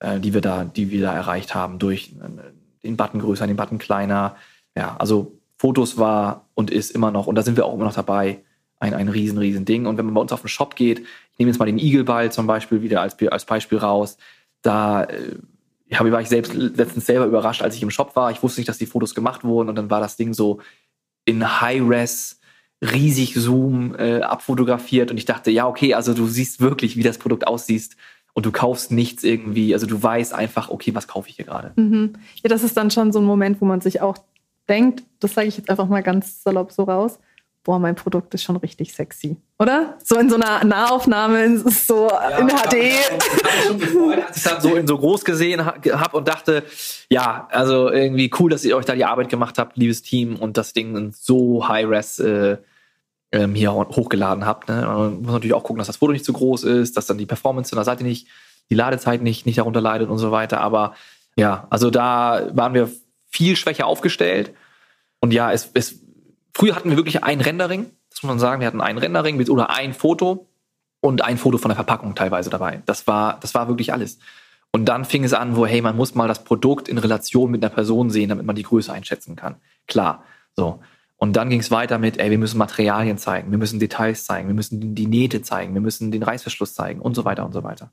äh, 0.00 0.18
die 0.18 0.34
wir 0.34 0.40
da, 0.40 0.64
die 0.64 0.90
wir 0.90 1.02
da 1.02 1.14
erreicht 1.14 1.54
haben 1.54 1.78
durch 1.78 2.12
äh, 2.20 2.86
den 2.86 2.96
Button 2.96 3.20
größer, 3.20 3.46
den 3.46 3.56
Button 3.56 3.78
kleiner. 3.78 4.36
Ja, 4.76 4.96
also 4.98 5.38
Fotos 5.56 5.98
war 5.98 6.48
und 6.54 6.70
ist 6.70 6.90
immer 6.90 7.10
noch, 7.10 7.26
und 7.26 7.34
da 7.34 7.42
sind 7.42 7.56
wir 7.56 7.66
auch 7.66 7.74
immer 7.74 7.84
noch 7.84 7.94
dabei, 7.94 8.42
ein, 8.80 8.94
ein 8.94 9.08
riesen, 9.08 9.38
riesen 9.38 9.64
Ding. 9.64 9.86
Und 9.86 9.96
wenn 9.96 10.06
man 10.06 10.14
bei 10.14 10.20
uns 10.20 10.32
auf 10.32 10.40
den 10.40 10.48
Shop 10.48 10.74
geht, 10.74 11.00
ich 11.00 11.38
nehme 11.38 11.50
jetzt 11.50 11.58
mal 11.58 11.66
den 11.66 11.78
Eagle-Ball 11.78 12.32
zum 12.32 12.46
Beispiel 12.46 12.82
wieder 12.82 13.00
als, 13.00 13.16
als 13.30 13.44
Beispiel 13.44 13.78
raus, 13.78 14.16
da 14.62 15.04
äh, 15.04 15.36
war 15.88 16.20
ich 16.20 16.28
selbst 16.28 16.54
letztens 16.54 17.06
selber 17.06 17.26
überrascht, 17.26 17.62
als 17.62 17.76
ich 17.76 17.82
im 17.82 17.90
Shop 17.90 18.16
war. 18.16 18.32
Ich 18.32 18.42
wusste 18.42 18.60
nicht, 18.60 18.68
dass 18.68 18.78
die 18.78 18.86
Fotos 18.86 19.14
gemacht 19.14 19.44
wurden 19.44 19.68
und 19.68 19.76
dann 19.76 19.90
war 19.90 20.00
das 20.00 20.16
Ding 20.16 20.34
so 20.34 20.60
in 21.24 21.60
High-Res, 21.60 22.40
riesig 22.82 23.34
Zoom 23.34 23.94
äh, 23.96 24.22
abfotografiert 24.22 25.12
und 25.12 25.16
ich 25.16 25.24
dachte, 25.24 25.52
ja, 25.52 25.68
okay, 25.68 25.94
also 25.94 26.14
du 26.14 26.26
siehst 26.26 26.60
wirklich, 26.60 26.96
wie 26.96 27.04
das 27.04 27.18
Produkt 27.18 27.46
aussieht 27.46 27.96
und 28.32 28.44
du 28.44 28.50
kaufst 28.50 28.90
nichts 28.90 29.22
irgendwie, 29.22 29.72
also 29.74 29.86
du 29.86 30.02
weißt 30.02 30.34
einfach, 30.34 30.68
okay, 30.68 30.92
was 30.94 31.06
kaufe 31.06 31.28
ich 31.28 31.36
hier 31.36 31.44
gerade. 31.44 31.72
Mhm. 31.76 32.14
Ja, 32.42 32.48
das 32.48 32.64
ist 32.64 32.76
dann 32.76 32.90
schon 32.90 33.12
so 33.12 33.20
ein 33.20 33.24
Moment, 33.24 33.60
wo 33.60 33.66
man 33.66 33.80
sich 33.80 34.00
auch 34.00 34.18
denkt, 34.72 35.02
das 35.20 35.34
sage 35.34 35.48
ich 35.48 35.58
jetzt 35.58 35.68
einfach 35.68 35.86
mal 35.86 36.02
ganz 36.02 36.42
salopp 36.42 36.72
so 36.72 36.84
raus, 36.84 37.18
boah, 37.62 37.78
mein 37.78 37.94
Produkt 37.94 38.34
ist 38.34 38.42
schon 38.42 38.56
richtig 38.56 38.92
sexy. 38.92 39.36
Oder? 39.58 39.98
So 40.02 40.16
in 40.18 40.28
so 40.28 40.36
einer 40.36 40.64
Nahaufnahme, 40.64 41.58
so 41.58 42.08
ja, 42.08 42.38
in 42.38 42.48
HD. 42.48 42.74
Ich 42.74 43.12
habe 43.12 43.66
schon 43.66 43.78
gefreut, 43.78 44.18
als 44.26 44.36
ich 44.38 44.42
das 44.42 44.62
so 44.62 44.74
in 44.74 44.86
so 44.86 44.98
groß 44.98 45.24
gesehen 45.24 45.64
habe 45.64 46.16
und 46.16 46.26
dachte, 46.26 46.64
ja, 47.08 47.48
also 47.52 47.90
irgendwie 47.90 48.30
cool, 48.40 48.50
dass 48.50 48.64
ihr 48.64 48.76
euch 48.76 48.86
da 48.86 48.94
die 48.94 49.04
Arbeit 49.04 49.28
gemacht 49.28 49.58
habt, 49.58 49.76
liebes 49.76 50.02
Team, 50.02 50.36
und 50.36 50.56
das 50.56 50.72
Ding 50.72 50.96
in 50.96 51.12
so 51.12 51.68
High-Res 51.68 52.18
äh, 52.18 52.56
ähm, 53.30 53.54
hier 53.54 53.72
hochgeladen 53.72 54.44
habt. 54.44 54.68
Ne? 54.68 54.82
Man 54.86 55.22
muss 55.22 55.32
natürlich 55.32 55.54
auch 55.54 55.62
gucken, 55.62 55.78
dass 55.78 55.86
das 55.86 55.98
Foto 55.98 56.12
nicht 56.12 56.24
zu 56.24 56.32
groß 56.32 56.64
ist, 56.64 56.96
dass 56.96 57.06
dann 57.06 57.18
die 57.18 57.26
Performance 57.26 57.72
in 57.72 57.76
der 57.76 57.84
Seite 57.84 58.02
nicht, 58.02 58.26
die 58.70 58.74
Ladezeit 58.74 59.22
nicht, 59.22 59.46
nicht 59.46 59.58
darunter 59.58 59.80
leidet 59.80 60.08
und 60.08 60.18
so 60.18 60.32
weiter. 60.32 60.60
Aber 60.60 60.94
ja, 61.36 61.66
also 61.70 61.90
da 61.90 62.50
waren 62.52 62.74
wir 62.74 62.90
viel 63.28 63.56
schwächer 63.56 63.86
aufgestellt. 63.86 64.52
Und 65.22 65.32
ja, 65.32 65.52
es, 65.52 65.70
es, 65.72 66.00
früher 66.52 66.74
hatten 66.74 66.90
wir 66.90 66.96
wirklich 66.96 67.24
ein 67.24 67.40
Rendering, 67.40 67.86
das 68.10 68.22
muss 68.22 68.28
man 68.28 68.38
sagen, 68.38 68.60
wir 68.60 68.66
hatten 68.66 68.80
ein 68.80 68.98
Rendering 68.98 69.40
oder 69.48 69.70
ein 69.70 69.94
Foto 69.94 70.48
und 71.00 71.24
ein 71.24 71.38
Foto 71.38 71.58
von 71.58 71.70
der 71.70 71.76
Verpackung 71.76 72.14
teilweise 72.14 72.50
dabei. 72.50 72.82
Das 72.86 73.06
war, 73.06 73.38
das 73.40 73.54
war 73.54 73.68
wirklich 73.68 73.92
alles. 73.92 74.18
Und 74.72 74.86
dann 74.86 75.04
fing 75.04 75.22
es 75.22 75.32
an, 75.32 75.56
wo, 75.56 75.64
hey, 75.66 75.80
man 75.80 75.96
muss 75.96 76.14
mal 76.14 76.28
das 76.28 76.44
Produkt 76.44 76.88
in 76.88 76.98
Relation 76.98 77.50
mit 77.50 77.62
einer 77.62 77.72
Person 77.72 78.10
sehen, 78.10 78.30
damit 78.30 78.46
man 78.46 78.56
die 78.56 78.64
Größe 78.64 78.92
einschätzen 78.92 79.36
kann. 79.36 79.56
Klar. 79.86 80.24
So. 80.56 80.80
Und 81.16 81.34
dann 81.34 81.50
ging 81.50 81.60
es 81.60 81.70
weiter 81.70 81.98
mit, 81.98 82.18
ey, 82.18 82.30
wir 82.30 82.38
müssen 82.38 82.58
Materialien 82.58 83.16
zeigen, 83.16 83.52
wir 83.52 83.58
müssen 83.58 83.78
Details 83.78 84.24
zeigen, 84.24 84.48
wir 84.48 84.56
müssen 84.56 84.96
die 84.96 85.06
Nähte 85.06 85.40
zeigen, 85.42 85.72
wir 85.72 85.80
müssen 85.80 86.10
den 86.10 86.24
Reißverschluss 86.24 86.74
zeigen 86.74 87.00
und 87.00 87.14
so 87.14 87.24
weiter 87.24 87.46
und 87.46 87.52
so 87.52 87.62
weiter. 87.62 87.92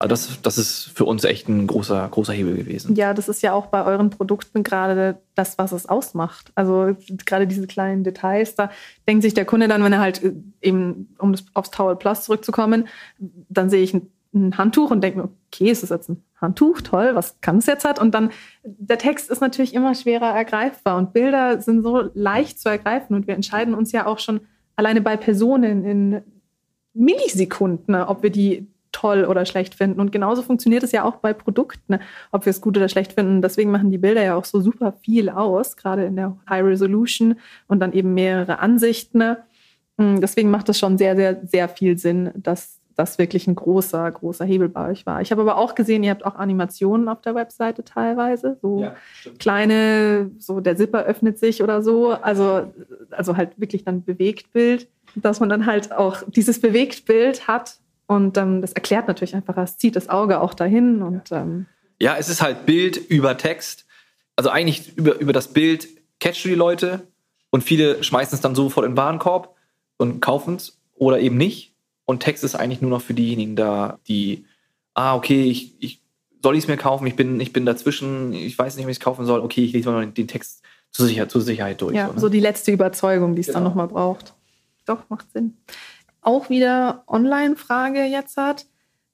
Also 0.00 0.08
das, 0.08 0.40
das 0.40 0.56
ist 0.56 0.90
für 0.94 1.04
uns 1.04 1.24
echt 1.24 1.46
ein 1.50 1.66
großer, 1.66 2.08
großer 2.08 2.32
Hebel 2.32 2.56
gewesen. 2.56 2.96
Ja, 2.96 3.12
das 3.12 3.28
ist 3.28 3.42
ja 3.42 3.52
auch 3.52 3.66
bei 3.66 3.84
euren 3.84 4.08
Produkten 4.08 4.62
gerade 4.62 5.18
das, 5.34 5.58
was 5.58 5.72
es 5.72 5.86
ausmacht. 5.86 6.52
Also 6.54 6.96
gerade 7.26 7.46
diese 7.46 7.66
kleinen 7.66 8.02
Details, 8.02 8.54
da 8.54 8.70
denkt 9.06 9.22
sich 9.22 9.34
der 9.34 9.44
Kunde 9.44 9.68
dann, 9.68 9.84
wenn 9.84 9.92
er 9.92 10.00
halt 10.00 10.24
äh, 10.24 10.32
eben, 10.62 11.14
um 11.18 11.34
aufs 11.52 11.70
Towel 11.70 11.96
Plus 11.96 12.22
zurückzukommen, 12.22 12.88
dann 13.18 13.68
sehe 13.68 13.82
ich 13.82 13.92
ein, 13.92 14.10
ein 14.32 14.56
Handtuch 14.56 14.90
und 14.90 15.02
denke 15.02 15.18
mir, 15.18 15.28
okay, 15.52 15.70
ist 15.70 15.82
das 15.82 15.90
jetzt 15.90 16.08
ein 16.08 16.24
Handtuch? 16.40 16.80
Toll, 16.80 17.14
was 17.14 17.38
kann 17.42 17.58
es 17.58 17.66
jetzt 17.66 17.84
hat? 17.84 17.98
Und 17.98 18.14
dann, 18.14 18.30
der 18.64 18.96
Text 18.96 19.28
ist 19.28 19.42
natürlich 19.42 19.74
immer 19.74 19.94
schwerer 19.94 20.34
ergreifbar 20.34 20.96
und 20.96 21.12
Bilder 21.12 21.60
sind 21.60 21.82
so 21.82 22.08
leicht 22.14 22.58
zu 22.58 22.70
ergreifen 22.70 23.14
und 23.14 23.26
wir 23.26 23.34
entscheiden 23.34 23.74
uns 23.74 23.92
ja 23.92 24.06
auch 24.06 24.18
schon 24.18 24.40
alleine 24.76 25.02
bei 25.02 25.18
Personen 25.18 25.84
in 25.84 26.22
Millisekunden, 26.94 27.94
ob 27.96 28.22
wir 28.22 28.30
die 28.30 28.66
toll 28.92 29.24
oder 29.24 29.44
schlecht 29.44 29.74
finden. 29.74 30.00
Und 30.00 30.12
genauso 30.12 30.42
funktioniert 30.42 30.82
es 30.82 30.92
ja 30.92 31.04
auch 31.04 31.16
bei 31.16 31.32
Produkten, 31.32 31.94
ne? 31.94 32.00
ob 32.32 32.46
wir 32.46 32.50
es 32.50 32.60
gut 32.60 32.76
oder 32.76 32.88
schlecht 32.88 33.12
finden. 33.12 33.42
Deswegen 33.42 33.70
machen 33.70 33.90
die 33.90 33.98
Bilder 33.98 34.22
ja 34.22 34.34
auch 34.34 34.44
so 34.44 34.60
super 34.60 34.92
viel 34.92 35.28
aus, 35.28 35.76
gerade 35.76 36.04
in 36.04 36.16
der 36.16 36.36
High 36.48 36.64
Resolution 36.64 37.36
und 37.68 37.80
dann 37.80 37.92
eben 37.92 38.14
mehrere 38.14 38.58
Ansichten. 38.58 39.18
Ne? 39.18 39.38
Hm, 39.98 40.20
deswegen 40.20 40.50
macht 40.50 40.68
es 40.68 40.78
schon 40.78 40.98
sehr, 40.98 41.16
sehr, 41.16 41.40
sehr 41.44 41.68
viel 41.68 41.98
Sinn, 41.98 42.30
dass 42.34 42.80
das 43.00 43.18
wirklich 43.18 43.46
ein 43.46 43.54
großer, 43.54 44.10
großer 44.10 44.44
Hebel 44.44 44.68
bei 44.68 44.90
euch 44.90 45.06
war. 45.06 45.22
Ich 45.22 45.30
habe 45.30 45.40
aber 45.40 45.56
auch 45.56 45.74
gesehen, 45.74 46.02
ihr 46.02 46.10
habt 46.10 46.24
auch 46.24 46.34
Animationen 46.34 47.08
auf 47.08 47.22
der 47.22 47.34
Webseite 47.34 47.82
teilweise, 47.82 48.58
so 48.60 48.82
ja, 48.82 48.94
kleine, 49.38 50.30
so 50.38 50.60
der 50.60 50.76
Zipper 50.76 51.04
öffnet 51.04 51.38
sich 51.38 51.62
oder 51.62 51.82
so, 51.82 52.10
also, 52.10 52.70
also 53.10 53.36
halt 53.38 53.58
wirklich 53.58 53.84
dann 53.84 54.04
Bewegtbild, 54.04 54.86
dass 55.14 55.40
man 55.40 55.48
dann 55.48 55.64
halt 55.64 55.92
auch 55.92 56.18
dieses 56.28 56.60
Bewegtbild 56.60 57.48
hat 57.48 57.79
und 58.10 58.36
ähm, 58.38 58.60
das 58.60 58.72
erklärt 58.72 59.06
natürlich 59.06 59.36
einfach, 59.36 59.56
es 59.58 59.78
zieht 59.78 59.94
das 59.94 60.08
Auge 60.08 60.40
auch 60.40 60.52
dahin. 60.52 61.00
Und, 61.00 61.30
ähm 61.30 61.66
ja, 62.00 62.16
es 62.16 62.28
ist 62.28 62.42
halt 62.42 62.66
Bild 62.66 62.96
über 62.96 63.36
Text. 63.36 63.86
Also 64.34 64.50
eigentlich 64.50 64.96
über, 64.96 65.20
über 65.20 65.32
das 65.32 65.52
Bild 65.52 65.86
catchst 66.18 66.44
du 66.44 66.48
die 66.48 66.56
Leute 66.56 67.06
und 67.50 67.62
viele 67.62 68.02
schmeißen 68.02 68.34
es 68.34 68.40
dann 68.40 68.56
sofort 68.56 68.84
in 68.84 68.92
den 68.92 68.96
Warenkorb 68.96 69.54
und 69.96 70.20
kaufen 70.20 70.56
es 70.56 70.80
oder 70.96 71.20
eben 71.20 71.36
nicht. 71.36 71.72
Und 72.04 72.18
Text 72.18 72.42
ist 72.42 72.56
eigentlich 72.56 72.80
nur 72.80 72.90
noch 72.90 73.00
für 73.00 73.14
diejenigen 73.14 73.54
da, 73.54 74.00
die, 74.08 74.44
ah, 74.94 75.14
okay, 75.14 75.44
ich, 75.44 75.76
ich 75.78 76.02
soll 76.42 76.56
ich 76.56 76.64
es 76.64 76.68
mir 76.68 76.76
kaufen, 76.76 77.06
ich 77.06 77.14
bin, 77.14 77.38
ich 77.38 77.52
bin 77.52 77.64
dazwischen, 77.64 78.32
ich 78.32 78.58
weiß 78.58 78.74
nicht, 78.74 78.86
ob 78.86 78.90
ich 78.90 78.96
es 78.96 79.00
kaufen 79.00 79.24
soll, 79.24 79.38
okay, 79.38 79.62
ich 79.62 79.72
lese 79.72 79.88
mal 79.88 80.04
den 80.04 80.26
Text 80.26 80.64
zur, 80.90 81.06
Sicherheit, 81.06 81.30
zur 81.30 81.42
Sicherheit 81.42 81.80
durch. 81.80 81.94
Ja, 81.94 82.08
so, 82.08 82.14
ne? 82.14 82.20
so 82.20 82.28
die 82.28 82.40
letzte 82.40 82.72
Überzeugung, 82.72 83.36
die 83.36 83.42
es 83.42 83.46
dann 83.46 83.62
Genau. 83.62 83.68
nochmal 83.68 83.86
braucht. 83.86 84.34
Doch, 84.84 85.08
macht 85.08 85.30
Sinn. 85.30 85.56
Auch 86.22 86.50
wieder 86.50 87.04
Online-Frage 87.06 88.04
jetzt 88.04 88.36
hat. 88.36 88.66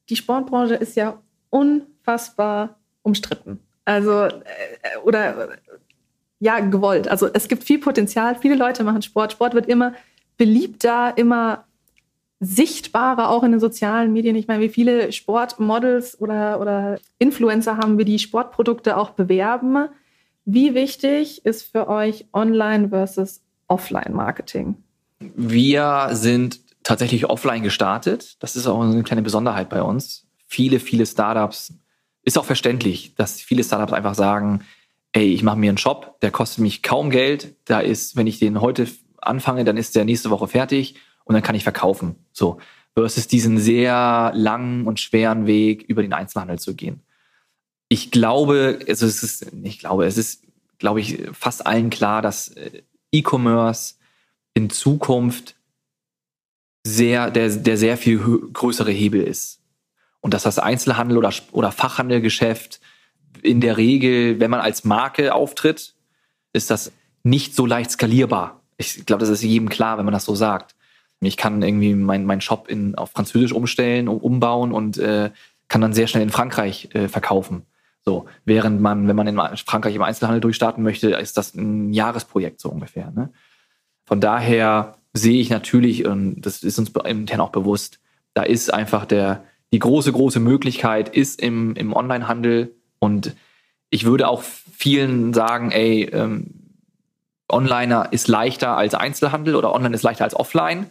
Die 0.08 0.16
Sportbranche 0.16 0.74
ist 0.74 0.96
ja 0.96 1.20
unfassbar 1.50 2.78
umstritten. 3.02 3.60
Also, 3.84 4.24
äh, 4.24 4.40
oder 5.04 5.48
ja, 6.38 6.60
gewollt. 6.60 7.08
Also 7.08 7.28
es 7.32 7.48
gibt 7.48 7.64
viel 7.64 7.78
Potenzial, 7.78 8.36
viele 8.36 8.56
Leute 8.56 8.84
machen 8.84 9.02
Sport. 9.02 9.32
Sport 9.32 9.54
wird 9.54 9.66
immer 9.66 9.94
beliebter, 10.36 11.14
immer 11.16 11.64
sichtbarer, 12.40 13.30
auch 13.30 13.42
in 13.42 13.52
den 13.52 13.60
sozialen 13.60 14.12
Medien. 14.12 14.36
Ich 14.36 14.46
meine, 14.46 14.62
wie 14.62 14.68
viele 14.68 15.12
Sportmodels 15.12 16.20
oder, 16.20 16.60
oder 16.60 16.98
Influencer 17.18 17.78
haben 17.78 17.96
wir, 17.96 18.04
die 18.04 18.18
Sportprodukte 18.18 18.96
auch 18.96 19.10
bewerben? 19.10 19.88
Wie 20.44 20.74
wichtig 20.74 21.44
ist 21.46 21.72
für 21.72 21.88
euch 21.88 22.26
Online 22.32 22.90
versus 22.90 23.42
Offline-Marketing? 23.68 24.76
Wir 25.18 26.10
sind 26.12 26.60
tatsächlich 26.86 27.26
offline 27.26 27.62
gestartet. 27.62 28.36
Das 28.40 28.54
ist 28.54 28.66
auch 28.66 28.80
eine 28.80 29.02
kleine 29.02 29.22
Besonderheit 29.22 29.68
bei 29.68 29.82
uns. 29.82 30.26
Viele, 30.46 30.78
viele 30.78 31.04
Startups, 31.04 31.74
ist 32.22 32.38
auch 32.38 32.44
verständlich, 32.44 33.14
dass 33.14 33.40
viele 33.40 33.64
Startups 33.64 33.92
einfach 33.92 34.14
sagen, 34.14 34.62
ey, 35.12 35.32
ich 35.32 35.42
mache 35.42 35.56
mir 35.56 35.70
einen 35.70 35.78
Shop, 35.78 36.20
der 36.20 36.30
kostet 36.30 36.58
mich 36.58 36.82
kaum 36.82 37.10
Geld. 37.10 37.56
Da 37.64 37.80
ist, 37.80 38.16
wenn 38.16 38.26
ich 38.26 38.38
den 38.38 38.60
heute 38.60 38.88
anfange, 39.18 39.64
dann 39.64 39.76
ist 39.76 39.96
der 39.96 40.04
nächste 40.04 40.30
Woche 40.30 40.46
fertig 40.46 40.96
und 41.24 41.34
dann 41.34 41.42
kann 41.42 41.54
ich 41.54 41.64
verkaufen. 41.64 42.16
So. 42.32 42.58
Versus 42.94 43.26
diesen 43.26 43.58
sehr 43.58 44.32
langen 44.34 44.86
und 44.86 45.00
schweren 45.00 45.46
Weg 45.46 45.82
über 45.82 46.02
den 46.02 46.12
Einzelhandel 46.12 46.58
zu 46.58 46.74
gehen. 46.74 47.02
Ich 47.88 48.10
glaube, 48.10 48.78
also 48.88 49.06
es 49.06 49.22
ist, 49.22 49.52
ich 49.62 49.78
glaube, 49.78 50.06
es 50.06 50.18
ist, 50.18 50.44
glaube 50.78 51.00
ich, 51.00 51.28
fast 51.32 51.66
allen 51.66 51.90
klar, 51.90 52.22
dass 52.22 52.48
äh, 52.48 52.82
E-Commerce 53.12 53.94
in 54.54 54.70
Zukunft 54.70 55.55
sehr, 56.86 57.30
der, 57.30 57.48
der 57.48 57.76
sehr 57.76 57.96
viel 57.96 58.18
größere 58.18 58.90
Hebel 58.90 59.22
ist. 59.22 59.60
Und 60.20 60.34
dass 60.34 60.44
das 60.44 60.58
Einzelhandel 60.58 61.18
oder, 61.18 61.32
oder 61.52 61.72
Fachhandelgeschäft 61.72 62.80
in 63.42 63.60
der 63.60 63.76
Regel, 63.76 64.40
wenn 64.40 64.50
man 64.50 64.60
als 64.60 64.84
Marke 64.84 65.34
auftritt, 65.34 65.94
ist 66.52 66.70
das 66.70 66.92
nicht 67.22 67.54
so 67.54 67.66
leicht 67.66 67.90
skalierbar. 67.90 68.62
Ich 68.76 69.06
glaube, 69.06 69.20
das 69.20 69.28
ist 69.28 69.42
jedem 69.42 69.68
klar, 69.68 69.98
wenn 69.98 70.04
man 70.04 70.14
das 70.14 70.24
so 70.24 70.34
sagt. 70.34 70.74
Ich 71.20 71.36
kann 71.36 71.62
irgendwie 71.62 71.94
meinen 71.94 72.26
mein 72.26 72.40
Shop 72.40 72.68
in, 72.68 72.94
auf 72.94 73.10
Französisch 73.10 73.52
umstellen, 73.52 74.08
um, 74.08 74.18
umbauen 74.18 74.72
und 74.72 74.98
äh, 74.98 75.30
kann 75.68 75.80
dann 75.80 75.92
sehr 75.92 76.06
schnell 76.06 76.22
in 76.22 76.30
Frankreich 76.30 76.90
äh, 76.94 77.08
verkaufen. 77.08 77.62
So, 78.04 78.26
während 78.44 78.80
man, 78.80 79.08
wenn 79.08 79.16
man 79.16 79.26
in 79.26 79.36
Frankreich 79.56 79.94
im 79.94 80.02
Einzelhandel 80.02 80.40
durchstarten 80.40 80.84
möchte, 80.84 81.10
ist 81.10 81.36
das 81.36 81.54
ein 81.54 81.92
Jahresprojekt 81.92 82.60
so 82.60 82.68
ungefähr. 82.68 83.10
Ne? 83.10 83.32
Von 84.04 84.20
daher 84.20 84.96
sehe 85.16 85.40
ich 85.40 85.50
natürlich, 85.50 86.06
und 86.06 86.42
das 86.42 86.62
ist 86.62 86.78
uns 86.78 86.90
intern 87.04 87.40
auch 87.40 87.50
bewusst, 87.50 87.98
da 88.34 88.42
ist 88.42 88.72
einfach 88.72 89.06
der, 89.06 89.44
die 89.72 89.78
große, 89.78 90.12
große 90.12 90.40
Möglichkeit 90.40 91.08
ist 91.08 91.40
im, 91.40 91.74
im 91.74 91.92
Onlinehandel. 91.94 92.74
Und 92.98 93.34
ich 93.90 94.04
würde 94.04 94.28
auch 94.28 94.42
vielen 94.42 95.32
sagen, 95.32 95.72
ey, 95.72 96.04
ähm, 96.12 96.50
Onliner 97.48 98.08
ist 98.12 98.28
leichter 98.28 98.76
als 98.76 98.94
Einzelhandel 98.94 99.54
oder 99.54 99.72
Online 99.72 99.94
ist 99.94 100.02
leichter 100.02 100.24
als 100.24 100.34
Offline. 100.34 100.86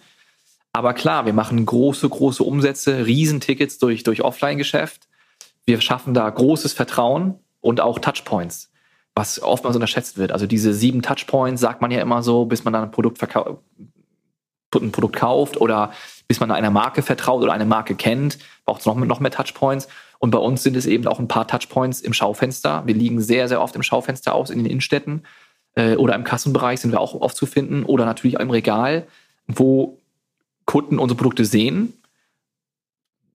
Aber 0.73 0.93
klar, 0.93 1.26
wir 1.26 1.34
machen 1.34 1.65
große, 1.65 2.07
große 2.09 2.43
Umsätze, 2.43 3.05
Riesentickets 3.05 3.78
durch, 3.78 4.03
durch 4.03 4.21
Offline-Geschäft. 4.21 5.07
Wir 5.65 5.80
schaffen 5.82 6.13
da 6.13 6.30
großes 6.30 6.73
Vertrauen 6.73 7.36
und 7.61 7.80
auch 7.80 7.99
Touchpoints, 7.99 8.71
was 9.13 9.41
oftmals 9.41 9.76
unterschätzt 9.76 10.17
wird. 10.17 10.32
Also 10.32 10.47
diese 10.47 10.73
sieben 10.73 11.01
Touchpoints 11.01 11.61
sagt 11.61 11.82
man 11.82 11.91
ja 11.91 12.01
immer 12.01 12.23
so, 12.23 12.45
bis 12.45 12.63
man 12.63 12.73
dann 12.73 12.84
ein 12.84 12.91
Produkt, 12.91 13.19
verkau- 13.19 13.59
ein 14.84 14.91
Produkt 14.91 15.15
kauft 15.15 15.57
oder 15.57 15.91
bis 16.28 16.39
man 16.39 16.51
einer 16.51 16.71
Marke 16.71 17.01
vertraut 17.01 17.43
oder 17.43 17.53
eine 17.53 17.65
Marke 17.65 17.95
kennt, 17.95 18.39
braucht 18.65 18.82
es 18.82 18.86
noch, 18.86 18.95
noch 18.95 19.19
mehr 19.19 19.32
Touchpoints. 19.32 19.88
Und 20.19 20.32
bei 20.32 20.39
uns 20.39 20.63
sind 20.63 20.76
es 20.76 20.86
eben 20.86 21.07
auch 21.07 21.19
ein 21.19 21.28
paar 21.28 21.47
Touchpoints 21.47 22.01
im 22.01 22.13
Schaufenster. 22.13 22.84
Wir 22.86 22.95
liegen 22.95 23.21
sehr, 23.21 23.47
sehr 23.47 23.61
oft 23.61 23.76
im 23.76 23.84
Schaufenster 23.84 24.34
aus 24.34 24.49
in 24.49 24.59
den 24.59 24.65
Innenstädten 24.65 25.23
äh, 25.76 25.95
oder 25.95 26.15
im 26.15 26.23
Kassenbereich 26.23 26.80
sind 26.80 26.91
wir 26.91 26.99
auch 26.99 27.13
oft 27.13 27.36
zu 27.36 27.45
finden 27.45 27.84
oder 27.84 28.05
natürlich 28.05 28.39
im 28.39 28.49
Regal, 28.49 29.05
wo 29.47 29.99
Kunden 30.65 30.97
unsere 30.97 31.17
Produkte 31.17 31.45
sehen, 31.45 31.93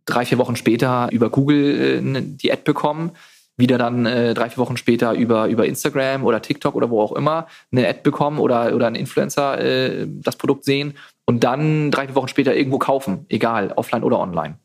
drei, 0.04 0.24
vier 0.24 0.38
Wochen 0.38 0.56
später 0.56 1.08
über 1.12 1.30
Google 1.30 2.02
äh, 2.04 2.22
die 2.22 2.52
Ad 2.52 2.62
bekommen, 2.64 3.12
wieder 3.60 3.78
dann 3.78 4.06
äh, 4.06 4.34
drei, 4.34 4.50
vier 4.50 4.58
Wochen 4.58 4.76
später 4.76 5.12
über, 5.12 5.46
über 5.46 5.66
Instagram 5.66 6.24
oder 6.24 6.42
TikTok 6.42 6.74
oder 6.74 6.90
wo 6.90 7.00
auch 7.00 7.12
immer 7.12 7.46
eine 7.70 7.86
Ad 7.86 8.00
bekommen 8.02 8.40
oder, 8.40 8.74
oder 8.74 8.88
ein 8.88 8.96
Influencer 8.96 9.60
äh, 9.60 10.06
das 10.08 10.36
Produkt 10.36 10.64
sehen 10.64 10.94
und 11.26 11.44
dann 11.44 11.92
drei, 11.92 12.06
vier 12.06 12.16
Wochen 12.16 12.28
später 12.28 12.56
irgendwo 12.56 12.78
kaufen, 12.78 13.26
egal, 13.28 13.72
offline 13.76 14.02
oder 14.02 14.18
online. 14.18 14.58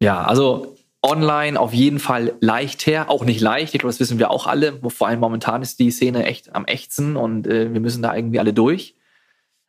Ja, 0.00 0.22
also 0.24 0.76
online 1.02 1.58
auf 1.58 1.72
jeden 1.72 1.98
Fall 1.98 2.34
leicht 2.40 2.86
her, 2.86 3.08
auch 3.08 3.24
nicht 3.24 3.40
leicht, 3.40 3.74
ich 3.74 3.80
glaube, 3.80 3.92
das 3.92 4.00
wissen 4.00 4.18
wir 4.18 4.30
auch 4.30 4.46
alle, 4.46 4.78
vor 4.88 5.08
allem 5.08 5.20
momentan 5.20 5.62
ist 5.62 5.78
die 5.78 5.90
Szene 5.90 6.26
echt 6.26 6.54
am 6.54 6.66
ächzen 6.66 7.16
und 7.16 7.46
äh, 7.46 7.72
wir 7.72 7.80
müssen 7.80 8.02
da 8.02 8.14
irgendwie 8.14 8.40
alle 8.40 8.52
durch. 8.52 8.94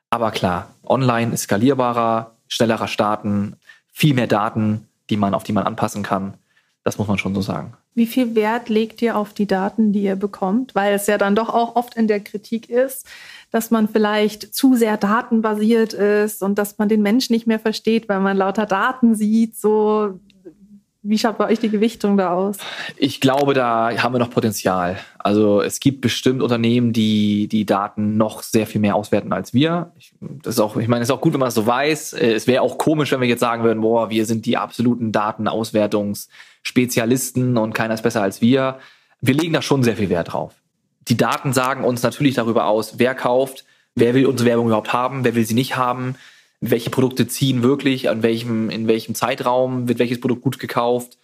Aber 0.10 0.32
klar, 0.32 0.74
online 0.84 1.34
ist 1.34 1.44
skalierbarer, 1.44 2.36
schnellerer 2.48 2.88
starten, 2.88 3.56
viel 3.94 4.16
mehr 4.16 4.28
Daten, 4.28 4.88
die 5.10 5.18
man, 5.18 5.34
auf 5.34 5.44
die 5.44 5.54
man 5.54 5.66
anpassen 5.66 6.04
kann. 6.04 6.36
Das 6.84 6.98
muss 6.98 7.08
man 7.08 7.18
schon 7.18 7.36
so 7.36 7.42
sagen. 7.42 7.74
Wie 7.96 8.06
viel 8.06 8.36
Wert 8.36 8.70
legt 8.70 9.02
ihr 9.02 9.18
auf 9.18 9.34
die 9.34 9.48
Daten, 9.48 9.92
die 9.92 10.04
ihr 10.04 10.16
bekommt? 10.16 10.76
Weil 10.76 10.94
es 10.94 11.08
ja 11.08 11.18
dann 11.18 11.36
doch 11.36 11.50
auch 11.50 11.76
oft 11.76 11.96
in 11.96 12.08
der 12.08 12.20
Kritik 12.20 12.70
ist, 12.70 13.06
dass 13.52 13.72
man 13.72 13.90
vielleicht 13.90 14.54
zu 14.54 14.76
sehr 14.76 14.96
datenbasiert 14.96 15.94
ist 15.94 16.44
und 16.44 16.58
dass 16.60 16.78
man 16.78 16.88
den 16.88 17.02
Mensch 17.02 17.30
nicht 17.30 17.48
mehr 17.48 17.60
versteht, 17.60 18.08
weil 18.08 18.20
man 18.20 18.38
lauter 18.38 18.66
Daten 18.66 19.16
sieht. 19.16 19.58
So, 19.58 20.20
wie 21.02 21.18
schaut 21.18 21.38
bei 21.38 21.48
euch 21.50 21.60
die 21.60 21.70
Gewichtung 21.70 22.18
da 22.18 22.34
aus? 22.34 22.58
Ich 22.98 23.22
glaube, 23.22 23.54
da 23.54 23.90
haben 23.98 24.14
wir 24.14 24.20
noch 24.20 24.30
Potenzial. 24.30 25.00
Also 25.18 25.62
es 25.62 25.80
gibt 25.80 26.02
bestimmt 26.02 26.44
Unternehmen, 26.44 26.94
die 26.94 27.48
die 27.48 27.66
Daten 27.66 28.18
noch 28.18 28.44
sehr 28.44 28.68
viel 28.68 28.82
mehr 28.82 28.96
auswerten 28.96 29.34
als 29.34 29.54
wir. 29.54 29.92
Ich, 29.98 30.14
das 30.20 30.56
ist 30.56 30.60
auch, 30.60 30.78
ich 30.78 30.88
meine, 30.88 31.02
es 31.02 31.10
ist 31.10 31.16
auch 31.16 31.22
gut, 31.22 31.34
wenn 31.34 31.40
man 31.40 31.48
das 31.48 31.56
so 31.56 31.66
weiß. 31.66 32.14
Äh, 32.14 32.34
Es 32.34 32.48
wäre 32.48 32.62
auch 32.62 32.78
komisch, 32.78 33.12
wenn 33.12 33.22
wir 33.22 33.28
jetzt 33.28 33.40
sagen 33.40 33.64
würden, 33.64 33.82
boah, 33.82 34.10
wir 34.10 34.26
sind 34.26 34.46
die 34.46 34.58
absoluten 34.58 35.12
Datenauswertungsspezialisten 36.64 37.58
und 37.58 37.74
keiner 37.74 37.94
ist 37.94 38.04
besser 38.04 38.22
als 38.22 38.42
wir. 38.42 38.80
Wir 39.22 39.34
legen 39.34 39.54
da 39.54 39.62
schon 39.62 39.84
sehr 39.84 39.98
viel 39.98 40.10
Wert 40.10 40.34
drauf. 40.34 40.54
Die 41.08 41.18
Daten 41.18 41.54
sagen 41.54 41.84
uns 41.84 42.04
natürlich 42.04 42.36
darüber 42.36 42.66
aus, 42.66 43.00
wer 43.00 43.16
kauft, 43.16 43.66
wer 43.96 44.14
will 44.14 44.26
unsere 44.26 44.50
Werbung 44.50 44.68
überhaupt 44.68 44.94
haben, 44.94 45.24
wer 45.24 45.36
will 45.36 45.46
sie 45.46 45.54
nicht 45.56 45.76
haben, 45.76 46.16
welche 46.62 46.90
Produkte 46.90 47.28
ziehen 47.28 47.64
wirklich, 47.64 48.10
an 48.10 48.22
welchem, 48.22 48.70
in 48.70 48.88
welchem 48.88 49.16
Zeitraum 49.16 49.88
wird 49.88 50.00
welches 50.00 50.20
Produkt 50.20 50.42
gut 50.42 50.60
gekauft. 50.60 51.18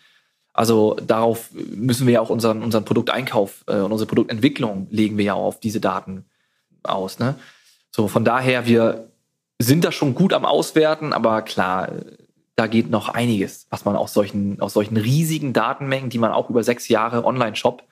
Also 0.54 0.96
darauf 1.06 1.50
müssen 1.52 2.08
wir 2.08 2.16
ja 2.16 2.22
auch 2.22 2.30
unseren, 2.30 2.64
unseren 2.64 2.86
Produkteinkauf 2.86 3.66
äh, 3.68 3.76
und 3.76 3.92
unsere 3.92 4.08
Produktentwicklung 4.08 4.88
legen 4.90 5.18
wir 5.18 5.26
ja 5.26 5.34
auch 5.34 5.46
auf 5.46 5.60
diese 5.60 5.82
Daten 5.82 6.26
aus. 6.84 7.20
Ne? 7.20 7.36
So, 7.92 8.08
von 8.08 8.24
daher, 8.24 8.66
wir 8.66 9.10
sind 9.60 9.84
da 9.84 9.92
schon 9.92 10.16
gut 10.16 10.34
am 10.34 10.46
Auswerten, 10.46 11.14
aber 11.14 11.42
klar, 11.42 11.90
da 12.56 12.68
geht 12.68 12.90
noch 12.90 13.10
einiges, 13.10 13.68
was 13.70 13.86
man 13.86 13.96
aus 13.96 14.14
solchen, 14.14 14.60
aus 14.62 14.74
solchen 14.74 14.98
riesigen 14.98 15.54
Datenmengen, 15.54 16.10
die 16.10 16.18
man 16.18 16.32
auch 16.32 16.50
über 16.50 16.64
sechs 16.64 16.88
Jahre 16.88 17.26
Online-Shop 17.26 17.84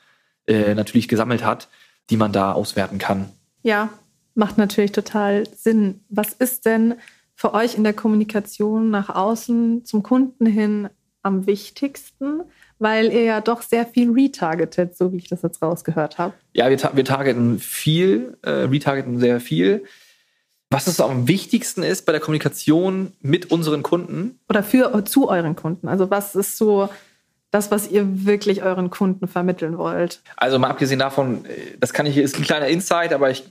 äh, 0.48 0.74
natürlich 0.74 1.08
gesammelt 1.08 1.44
hat, 1.44 1.68
die 2.10 2.18
man 2.18 2.32
da 2.32 2.54
auswerten 2.54 2.98
kann. 2.98 3.30
Ja, 3.62 3.90
macht 4.36 4.58
natürlich 4.58 4.92
total 4.92 5.48
Sinn. 5.56 6.02
Was 6.10 6.34
ist 6.34 6.66
denn 6.66 6.96
für 7.36 7.54
euch 7.54 7.76
in 7.76 7.84
der 7.84 7.94
Kommunikation 7.94 8.90
nach 8.90 9.10
außen 9.10 9.86
zum 9.86 10.04
Kunden 10.04 10.46
hin 10.46 10.90
am 11.24 11.46
wichtigsten? 11.46 12.42
Weil 12.80 13.12
ihr 13.12 13.24
ja 13.24 13.42
doch 13.42 13.62
sehr 13.62 13.86
viel 13.86 14.12
retargetet, 14.12 14.98
so 14.98 15.14
wie 15.14 15.18
ich 15.18 15.30
das 15.30 15.42
jetzt 15.42 15.62
rausgehört 15.62 16.18
habe. 16.18 16.34
Ja, 16.54 16.70
wir, 16.70 16.78
ta 16.78 16.92
wir 16.96 17.06
targeten 17.06 17.60
viel, 17.60 18.38
äh, 18.42 18.50
retargeten 18.50 19.20
sehr 19.20 19.40
viel. 19.40 19.86
Was 20.74 20.88
es 20.88 21.00
am 21.00 21.28
wichtigsten 21.28 21.84
ist 21.84 22.08
bei 22.08 22.12
der 22.12 22.20
Kommunikation 22.20 23.14
mit 23.22 23.52
unseren 23.52 23.84
Kunden, 23.84 24.40
Oder 24.50 24.64
für 24.64 25.06
zu 25.06 25.30
euren 25.30 25.56
Kunden. 25.56 25.88
Also 25.88 26.10
was 26.10 26.36
ist 26.36 26.58
so 26.58 26.90
das, 27.52 27.70
was 27.70 27.92
ihr 27.92 28.26
wirklich 28.26 28.64
euren 28.64 28.90
Kunden 28.90 29.28
vermitteln 29.28 29.78
wollt? 29.78 30.24
Also 30.36 30.58
mal 30.58 30.70
abgesehen 30.72 30.98
davon, 30.98 31.46
äh, 31.46 31.78
das 31.80 31.94
kann 31.94 32.08
ich, 32.08 32.18
ist 32.18 32.40
ein 32.40 32.44
kleiner 32.44 32.68
Insight, 32.68 33.14
aber 33.14 33.30
ich 33.30 33.44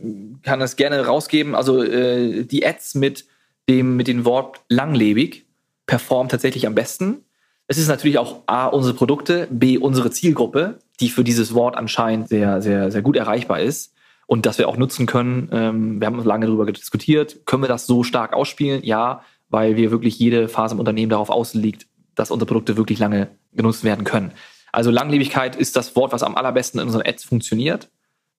kann 0.43 0.59
das 0.59 0.75
gerne 0.75 1.07
rausgeben. 1.07 1.55
Also 1.55 1.85
äh, 1.85 2.43
die 2.43 2.67
Ads 2.67 2.97
mit 2.97 3.25
dem, 3.69 3.97
mit 3.97 4.09
dem 4.09 4.25
Wort 4.25 4.61
langlebig 4.69 5.47
performen 5.87 6.29
tatsächlich 6.29 6.67
am 6.67 6.75
besten. 6.75 7.25
Es 7.69 7.79
ist 7.79 7.87
natürlich 7.87 8.19
auch 8.19 8.43
A, 8.47 8.67
unsere 8.67 8.95
Produkte, 8.95 9.47
B, 9.49 9.79
unsere 9.79 10.11
Zielgruppe, 10.11 10.81
die 10.99 11.09
für 11.09 11.23
dieses 11.23 11.55
Wort 11.55 11.77
anscheinend 11.77 12.29
sehr, 12.29 12.61
sehr, 12.61 12.91
sehr 12.91 13.03
gut 13.03 13.15
erreichbar 13.15 13.61
ist 13.61 13.93
und 14.33 14.47
das 14.47 14.57
wir 14.57 14.67
auch 14.67 14.79
nutzen 14.79 15.05
können. 15.05 15.51
Ähm, 15.53 16.01
wir 16.01 16.07
haben 16.07 16.25
lange 16.25 16.47
darüber 16.47 16.65
diskutiert. 16.65 17.45
Können 17.45 17.65
wir 17.65 17.69
das 17.69 17.85
so 17.85 18.03
stark 18.03 18.33
ausspielen? 18.33 18.83
Ja, 18.83 19.25
weil 19.51 19.77
wir 19.77 19.91
wirklich 19.91 20.19
jede 20.19 20.49
Phase 20.49 20.75
im 20.75 20.79
Unternehmen 20.79 21.11
darauf 21.11 21.29
ausliegt, 21.29 21.87
dass 22.15 22.31
unsere 22.31 22.47
Produkte 22.47 22.79
wirklich 22.79 22.99
lange 22.99 23.29
genutzt 23.53 23.85
werden 23.85 24.05
können. 24.05 24.33
Also 24.73 24.91
Langlebigkeit 24.91 25.55
ist 25.55 25.77
das 25.77 25.97
Wort, 25.97 26.15
was 26.15 26.23
am 26.23 26.35
allerbesten 26.35 26.81
in 26.81 26.87
unseren 26.87 27.07
Ads 27.07 27.25
funktioniert. 27.25 27.91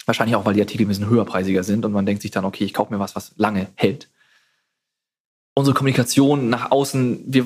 Wahrscheinlich 0.07 0.35
auch, 0.35 0.45
weil 0.45 0.55
die 0.55 0.61
Artikel 0.61 0.85
ein 0.85 0.87
bisschen 0.87 1.11
höherpreisiger 1.11 1.63
sind 1.63 1.85
und 1.85 1.91
man 1.91 2.07
denkt 2.07 2.23
sich 2.23 2.31
dann, 2.31 2.43
okay, 2.43 2.63
ich 2.63 2.73
kaufe 2.73 2.91
mir 2.91 2.99
was, 2.99 3.15
was 3.15 3.33
lange 3.35 3.67
hält. 3.75 4.09
Unsere 5.53 5.75
Kommunikation 5.75 6.49
nach 6.49 6.71
außen, 6.71 7.25
wir, 7.27 7.45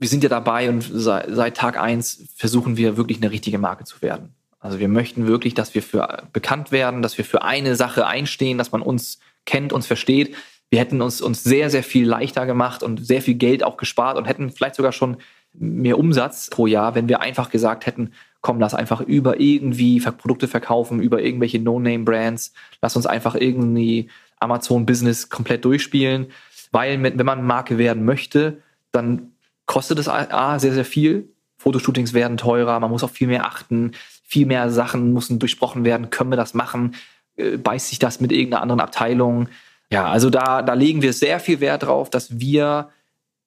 wir 0.00 0.08
sind 0.08 0.24
ja 0.24 0.28
dabei 0.28 0.68
und 0.68 0.80
seit, 0.82 1.28
seit 1.30 1.56
Tag 1.56 1.78
eins 1.78 2.24
versuchen 2.34 2.76
wir 2.76 2.96
wirklich 2.96 3.18
eine 3.18 3.30
richtige 3.30 3.58
Marke 3.58 3.84
zu 3.84 4.02
werden. 4.02 4.34
Also 4.64 4.78
wir 4.78 4.88
möchten 4.88 5.26
wirklich, 5.26 5.52
dass 5.52 5.74
wir 5.74 5.82
für 5.82 6.22
bekannt 6.32 6.72
werden, 6.72 7.02
dass 7.02 7.18
wir 7.18 7.24
für 7.26 7.42
eine 7.42 7.76
Sache 7.76 8.06
einstehen, 8.06 8.56
dass 8.56 8.72
man 8.72 8.80
uns 8.80 9.18
kennt, 9.44 9.74
uns 9.74 9.86
versteht. 9.86 10.34
Wir 10.70 10.80
hätten 10.80 11.02
uns, 11.02 11.20
uns 11.20 11.44
sehr, 11.44 11.68
sehr 11.68 11.82
viel 11.82 12.08
leichter 12.08 12.46
gemacht 12.46 12.82
und 12.82 13.06
sehr 13.06 13.20
viel 13.20 13.34
Geld 13.34 13.62
auch 13.62 13.76
gespart 13.76 14.16
und 14.16 14.24
hätten 14.24 14.50
vielleicht 14.50 14.76
sogar 14.76 14.92
schon 14.92 15.18
mehr 15.52 15.98
Umsatz 15.98 16.48
pro 16.48 16.66
Jahr, 16.66 16.94
wenn 16.94 17.10
wir 17.10 17.20
einfach 17.20 17.50
gesagt 17.50 17.84
hätten, 17.84 18.14
komm, 18.40 18.58
lass 18.58 18.72
einfach 18.72 19.02
über 19.02 19.38
irgendwie 19.38 20.00
Produkte 20.00 20.48
verkaufen, 20.48 21.02
über 21.02 21.20
irgendwelche 21.20 21.58
No-Name-Brands, 21.58 22.54
lass 22.80 22.96
uns 22.96 23.04
einfach 23.04 23.34
irgendwie 23.34 24.08
Amazon-Business 24.40 25.28
komplett 25.28 25.66
durchspielen. 25.66 26.28
Weil 26.72 27.02
wenn 27.02 27.26
man 27.26 27.46
Marke 27.46 27.76
werden 27.76 28.06
möchte, 28.06 28.62
dann 28.92 29.32
kostet 29.66 29.98
es 29.98 30.08
A, 30.08 30.58
sehr, 30.58 30.72
sehr 30.72 30.86
viel. 30.86 31.28
Fotoshootings 31.58 32.14
werden 32.14 32.38
teurer, 32.38 32.80
man 32.80 32.90
muss 32.90 33.04
auf 33.04 33.12
viel 33.12 33.28
mehr 33.28 33.46
achten, 33.46 33.92
viel 34.34 34.46
mehr 34.46 34.68
Sachen 34.68 35.12
müssen 35.12 35.38
durchsprochen 35.38 35.84
werden, 35.84 36.10
können 36.10 36.30
wir 36.32 36.36
das 36.36 36.54
machen, 36.54 36.96
äh, 37.36 37.56
beißt 37.56 37.88
sich 37.88 38.00
das 38.00 38.20
mit 38.20 38.32
irgendeiner 38.32 38.62
anderen 38.62 38.80
Abteilung. 38.80 39.48
Ja, 39.92 40.08
also 40.08 40.28
da, 40.28 40.60
da 40.60 40.74
legen 40.74 41.02
wir 41.02 41.12
sehr 41.12 41.38
viel 41.38 41.60
Wert 41.60 41.84
drauf, 41.84 42.10
dass 42.10 42.40
wir 42.40 42.88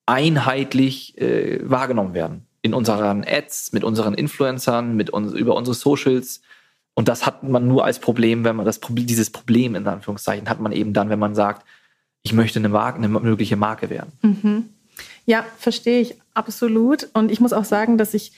einheitlich 0.05 1.19
äh, 1.19 1.59
wahrgenommen 1.69 2.13
werden. 2.13 2.47
In 2.61 2.73
unseren 2.73 3.25
Ads, 3.27 3.73
mit 3.73 3.83
unseren 3.83 4.13
Influencern, 4.13 4.95
mit 4.95 5.09
uns, 5.09 5.33
über 5.33 5.57
unsere 5.57 5.75
Socials. 5.75 6.41
Und 6.93 7.09
das 7.09 7.25
hat 7.25 7.43
man 7.43 7.67
nur 7.67 7.83
als 7.83 7.99
Problem, 7.99 8.45
wenn 8.45 8.55
man 8.55 8.65
das 8.65 8.79
dieses 8.79 9.29
Problem 9.29 9.75
in 9.75 9.85
Anführungszeichen 9.85 10.47
hat 10.47 10.61
man 10.61 10.71
eben 10.71 10.93
dann, 10.93 11.09
wenn 11.09 11.19
man 11.19 11.35
sagt, 11.35 11.67
ich 12.23 12.31
möchte 12.31 12.59
eine, 12.59 12.69
Marke, 12.69 12.99
eine 12.99 13.09
mögliche 13.09 13.57
Marke 13.57 13.89
werden. 13.89 14.13
Mhm. 14.21 14.69
Ja, 15.25 15.45
verstehe 15.57 15.99
ich 15.99 16.15
absolut. 16.33 17.09
Und 17.13 17.29
ich 17.29 17.41
muss 17.41 17.51
auch 17.51 17.65
sagen, 17.65 17.97
dass 17.97 18.13
ich 18.13 18.31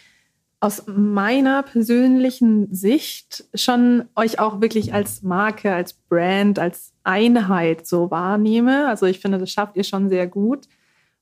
aus 0.61 0.83
meiner 0.87 1.63
persönlichen 1.63 2.73
Sicht 2.73 3.45
schon 3.53 4.05
euch 4.15 4.39
auch 4.39 4.59
wirklich 4.59 4.93
als 4.93 5.23
Marke, 5.23 5.73
als 5.73 5.93
Brand, 5.93 6.59
als 6.59 6.93
Einheit 7.03 7.87
so 7.87 8.11
wahrnehme. 8.11 8.87
Also 8.87 9.05
ich 9.05 9.19
finde, 9.19 9.37
das 9.37 9.51
schafft 9.51 9.77
ihr 9.77 9.85
schon 9.85 10.09
sehr 10.09 10.27
gut. 10.27 10.67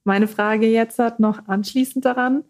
Meine 0.03 0.27
Frage 0.27 0.67
jetzt 0.67 0.97
hat 0.97 1.19
noch 1.19 1.47
anschließend 1.47 2.03
daran. 2.03 2.45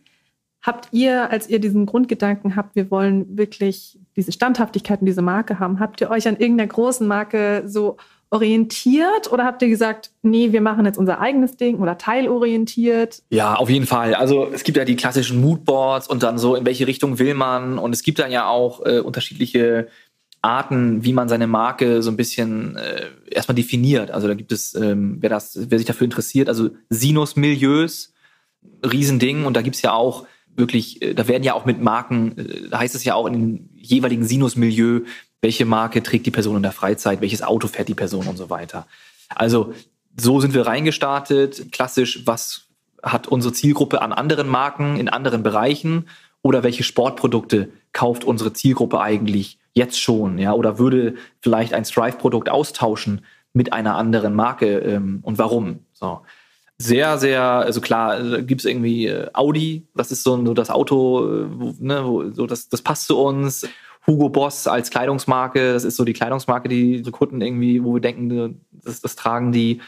Habt 0.62 0.90
ihr, 0.92 1.30
als 1.30 1.50
ihr 1.50 1.60
diesen 1.60 1.86
Grundgedanken 1.86 2.56
habt, 2.56 2.76
wir 2.76 2.90
wollen 2.90 3.38
wirklich 3.38 4.00
diese 4.16 4.32
Standhaftigkeit 4.32 5.02
und 5.02 5.06
diese 5.08 5.22
Marke 5.22 5.60
haben, 5.60 5.80
habt 5.80 6.02
ihr 6.02 6.10
euch 6.10 6.28
an 6.28 6.38
irgendeiner 6.38 6.68
großen 6.68 7.08
Marke 7.08 7.64
so 7.66 7.98
orientiert 8.30 9.32
oder 9.32 9.46
habt 9.46 9.62
ihr 9.62 9.70
gesagt, 9.70 10.12
nee, 10.22 10.52
wir 10.52 10.62
machen 10.62 10.86
jetzt 10.86 10.98
unser 10.98 11.20
eigenes 11.22 11.56
Ding 11.56 11.80
oder 11.80 11.98
teilorientiert? 11.98 13.24
Ja, 13.30 13.56
auf 13.56 13.70
jeden 13.70 13.86
Fall. 13.86 14.14
Also 14.16 14.48
es 14.52 14.64
gibt 14.64 14.78
ja 14.78 14.86
die 14.86 14.98
klassischen 14.98 15.40
Moodboards 15.40 16.08
und 16.08 16.24
dann 16.24 16.38
so, 16.38 16.56
in 16.56 16.66
welche 16.66 16.88
Richtung 16.88 17.20
will 17.20 17.34
man. 17.34 17.78
Und 17.78 17.94
es 17.94 18.04
gibt 18.04 18.20
dann 18.20 18.32
ja 18.32 18.48
auch 18.48 18.86
äh, 18.86 19.00
unterschiedliche 19.00 19.88
Arten, 20.42 21.04
wie 21.04 21.14
man 21.14 21.30
seine 21.30 21.48
Marke 21.48 22.02
so 22.04 22.12
ein 22.12 22.18
bisschen 22.18 22.76
äh, 22.76 23.08
erstmal 23.32 23.56
definiert. 23.56 24.12
Also 24.12 24.28
da 24.28 24.34
gibt 24.34 24.52
es, 24.52 24.76
ähm, 24.76 25.18
wer, 25.20 25.30
das, 25.30 25.58
wer 25.70 25.78
sich 25.78 25.88
dafür 25.88 26.06
interessiert, 26.06 26.50
also 26.50 26.70
Sinus-Milieus, 26.90 28.14
Riesending. 28.84 29.46
Und 29.46 29.56
da 29.56 29.62
gibt's 29.62 29.82
ja 29.82 29.94
auch 29.94 30.28
wirklich, 30.56 31.02
äh, 31.02 31.14
da 31.14 31.28
werden 31.28 31.44
ja 31.44 31.54
auch 31.54 31.66
mit 31.66 31.82
Marken, 31.82 32.38
äh, 32.38 32.70
da 32.70 32.80
heißt 32.80 32.96
es 32.96 33.04
ja 33.06 33.16
auch 33.16 33.26
in 33.26 33.34
dem 33.34 33.70
jeweiligen 33.76 34.26
Sinus-Milieu, 34.26 35.02
welche 35.42 35.66
Marke 35.66 36.02
trägt 36.04 36.26
die 36.26 36.32
Person 36.32 36.58
in 36.58 36.64
der 36.64 36.72
Freizeit, 36.72 37.22
welches 37.22 37.44
Auto 37.44 37.68
fährt 37.68 37.88
die 37.88 37.94
Person 37.94 38.28
und 38.28 38.38
so 38.38 38.50
weiter. 38.50 38.88
Also 39.30 39.74
so 40.20 40.40
sind 40.40 40.54
wir 40.54 40.66
reingestartet. 40.66 41.72
Klassisch, 41.72 42.26
was 42.26 42.68
hat 43.04 43.28
unsere 43.28 43.54
Zielgruppe 43.54 44.02
an 44.02 44.12
anderen 44.12 44.48
Marken 44.48 44.98
in 44.98 45.10
anderen 45.10 45.44
Bereichen 45.44 46.08
oder 46.42 46.64
welche 46.64 46.84
Sportprodukte 46.84 47.70
kauft 47.94 48.24
unsere 48.24 48.54
Zielgruppe 48.54 49.00
eigentlich 49.00 49.60
jetzt 49.74 50.00
schon, 50.02 50.40
ja, 50.40 50.54
oder 50.54 50.80
würde 50.80 51.16
vielleicht 51.42 51.74
ein 51.74 51.86
Strive-Produkt 51.86 52.50
austauschen 52.50 53.22
mit 53.54 53.74
einer 53.74 53.96
anderen 53.96 54.34
Marke 54.34 54.80
ähm, 54.80 55.20
und 55.22 55.38
warum? 55.38 55.80
So. 55.94 56.22
Sehr, 56.80 57.18
sehr, 57.18 57.42
also 57.42 57.82
klar, 57.82 58.42
gibt 58.42 58.62
es 58.62 58.66
irgendwie 58.66 59.08
äh, 59.08 59.30
Audi, 59.34 59.88
das 59.96 60.12
ist 60.12 60.24
so, 60.24 60.44
so 60.46 60.54
das 60.54 60.70
Auto, 60.70 61.26
äh, 61.26 61.48
wo, 61.50 61.74
ne, 61.80 62.06
wo, 62.06 62.32
so 62.32 62.46
das, 62.46 62.70
das 62.70 62.82
passt 62.82 63.08
zu 63.08 63.18
uns. 63.20 63.68
Hugo 64.08 64.30
Boss 64.30 64.68
als 64.68 64.90
Kleidungsmarke, 64.90 65.74
das 65.74 65.84
ist 65.84 65.98
so 65.98 66.06
die 66.06 66.14
Kleidungsmarke, 66.14 66.70
die 66.70 67.04
so 67.04 67.12
Kunden 67.12 67.42
irgendwie, 67.42 67.84
wo 67.84 67.96
wir 67.96 68.02
denken, 68.02 68.62
das, 68.72 69.02
das 69.02 69.16
tragen 69.16 69.52
die. 69.52 69.82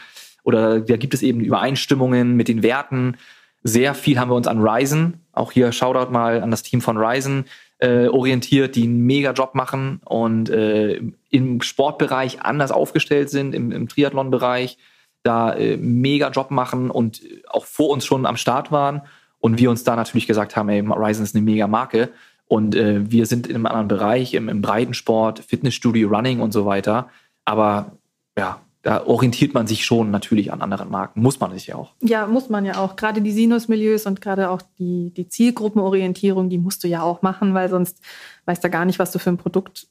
Oder 0.44 0.80
da 0.80 0.96
gibt 0.96 1.14
es 1.14 1.22
eben 1.22 1.40
Übereinstimmungen 1.40 2.36
mit 2.36 2.48
den 2.48 2.62
Werten. 2.62 3.16
Sehr 3.62 3.94
viel 3.94 4.18
haben 4.18 4.30
wir 4.30 4.36
uns 4.36 4.46
an 4.46 4.60
Ryzen, 4.60 5.20
auch 5.32 5.52
hier 5.52 5.72
Shoutout 5.72 6.10
mal 6.10 6.42
an 6.42 6.50
das 6.50 6.62
Team 6.62 6.80
von 6.80 6.96
Ryzen, 6.96 7.44
äh, 7.78 8.08
orientiert, 8.08 8.76
die 8.76 8.84
einen 8.84 9.06
mega 9.06 9.32
Job 9.32 9.54
machen 9.54 10.00
und 10.04 10.50
äh, 10.50 11.00
im 11.30 11.62
Sportbereich 11.62 12.42
anders 12.42 12.72
aufgestellt 12.72 13.30
sind, 13.30 13.54
im, 13.54 13.72
im 13.72 13.88
Triathlon-Bereich, 13.88 14.78
da 15.22 15.54
äh, 15.54 15.76
mega 15.76 16.30
Job 16.30 16.50
machen 16.50 16.90
und 16.90 17.22
auch 17.48 17.64
vor 17.64 17.90
uns 17.90 18.04
schon 18.04 18.26
am 18.26 18.36
Start 18.36 18.70
waren. 18.70 19.02
Und 19.38 19.58
wir 19.58 19.70
uns 19.70 19.84
da 19.84 19.96
natürlich 19.96 20.26
gesagt 20.26 20.56
haben, 20.56 20.68
ey, 20.68 20.80
Ryzen 20.80 21.24
ist 21.24 21.34
eine 21.34 21.44
mega 21.44 21.66
Marke. 21.66 22.10
Und 22.50 22.74
äh, 22.74 23.08
wir 23.08 23.26
sind 23.26 23.46
in 23.46 23.54
einem 23.54 23.66
anderen 23.66 23.86
Bereich, 23.86 24.34
im, 24.34 24.48
im 24.48 24.60
Breitensport, 24.60 25.38
Fitnessstudio, 25.38 26.08
Running 26.08 26.40
und 26.40 26.50
so 26.50 26.66
weiter. 26.66 27.08
Aber 27.44 27.92
ja, 28.36 28.60
da 28.82 29.06
orientiert 29.06 29.54
man 29.54 29.68
sich 29.68 29.84
schon 29.84 30.10
natürlich 30.10 30.52
an 30.52 30.60
anderen 30.60 30.90
Marken. 30.90 31.22
Muss 31.22 31.38
man 31.38 31.52
sich 31.52 31.68
ja 31.68 31.76
auch. 31.76 31.92
Ja, 32.00 32.26
muss 32.26 32.48
man 32.48 32.64
ja 32.64 32.78
auch. 32.78 32.96
Gerade 32.96 33.22
die 33.22 33.30
Sinus-Milieus 33.30 34.04
und 34.06 34.20
gerade 34.20 34.50
auch 34.50 34.62
die, 34.80 35.12
die 35.16 35.28
Zielgruppenorientierung, 35.28 36.50
die 36.50 36.58
musst 36.58 36.82
du 36.82 36.88
ja 36.88 37.02
auch 37.02 37.22
machen, 37.22 37.54
weil 37.54 37.68
sonst 37.68 38.00
weißt 38.46 38.64
du 38.64 38.68
gar 38.68 38.84
nicht, 38.84 38.98
was 38.98 39.12
du 39.12 39.20
für 39.20 39.30
ein 39.30 39.36
Produkt 39.36 39.86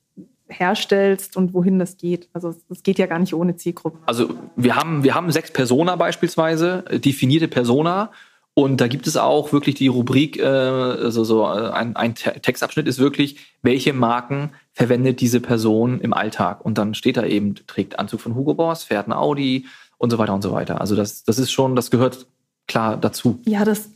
herstellst 0.48 1.38
und 1.38 1.54
wohin 1.54 1.80
das 1.80 1.96
geht. 1.96 2.28
Also 2.34 2.54
es 2.70 2.84
geht 2.84 3.00
ja 3.00 3.06
gar 3.06 3.20
nicht 3.20 3.34
ohne 3.34 3.56
Zielgruppen. 3.56 4.02
Also 4.06 4.34
wir 4.58 4.76
haben, 4.76 5.06
wir 5.06 5.16
haben 5.16 5.32
sechs 5.32 5.54
Persona 5.54 5.96
beispielsweise, 5.96 6.84
definierte 6.92 7.48
Persona 7.48 8.12
und 8.64 8.82
da 8.82 8.90
gibt 8.90 9.08
es 9.08 9.16
auch 9.16 9.54
wirklich 9.54 9.76
die 9.76 9.88
Rubrik, 9.88 10.38
äh, 10.38 10.44
also 10.44 11.24
so 11.24 11.46
äh, 11.46 11.70
ein, 11.72 11.96
ein 11.96 12.14
Textabschnitt 12.14 12.88
ist 12.88 13.00
wirklich, 13.00 13.38
welche 13.62 13.94
Marken 13.94 14.52
verwendet 14.74 15.22
diese 15.22 15.40
Person 15.40 16.02
im 16.02 16.14
Alltag? 16.14 16.66
Und 16.66 16.78
dann 16.78 16.94
steht 16.94 17.16
da 17.16 17.24
eben, 17.24 17.56
trägt 17.68 17.98
Anzug 17.98 18.20
von 18.20 18.36
Hugo 18.36 18.56
Boss, 18.56 18.84
fährt 18.84 19.08
ein 19.08 19.14
Audi 19.14 19.66
und 19.98 20.10
so 20.10 20.18
weiter 20.18 20.34
und 20.34 20.42
so 20.42 20.52
weiter. 20.52 20.82
Also 20.82 20.98
das, 20.98 21.24
das 21.24 21.40
ist 21.40 21.54
schon, 21.54 21.78
das 21.78 21.90
gehört 21.90 22.28
klar 22.68 22.98
dazu. 22.98 23.40
Ja, 23.46 23.64
das, 23.64 23.92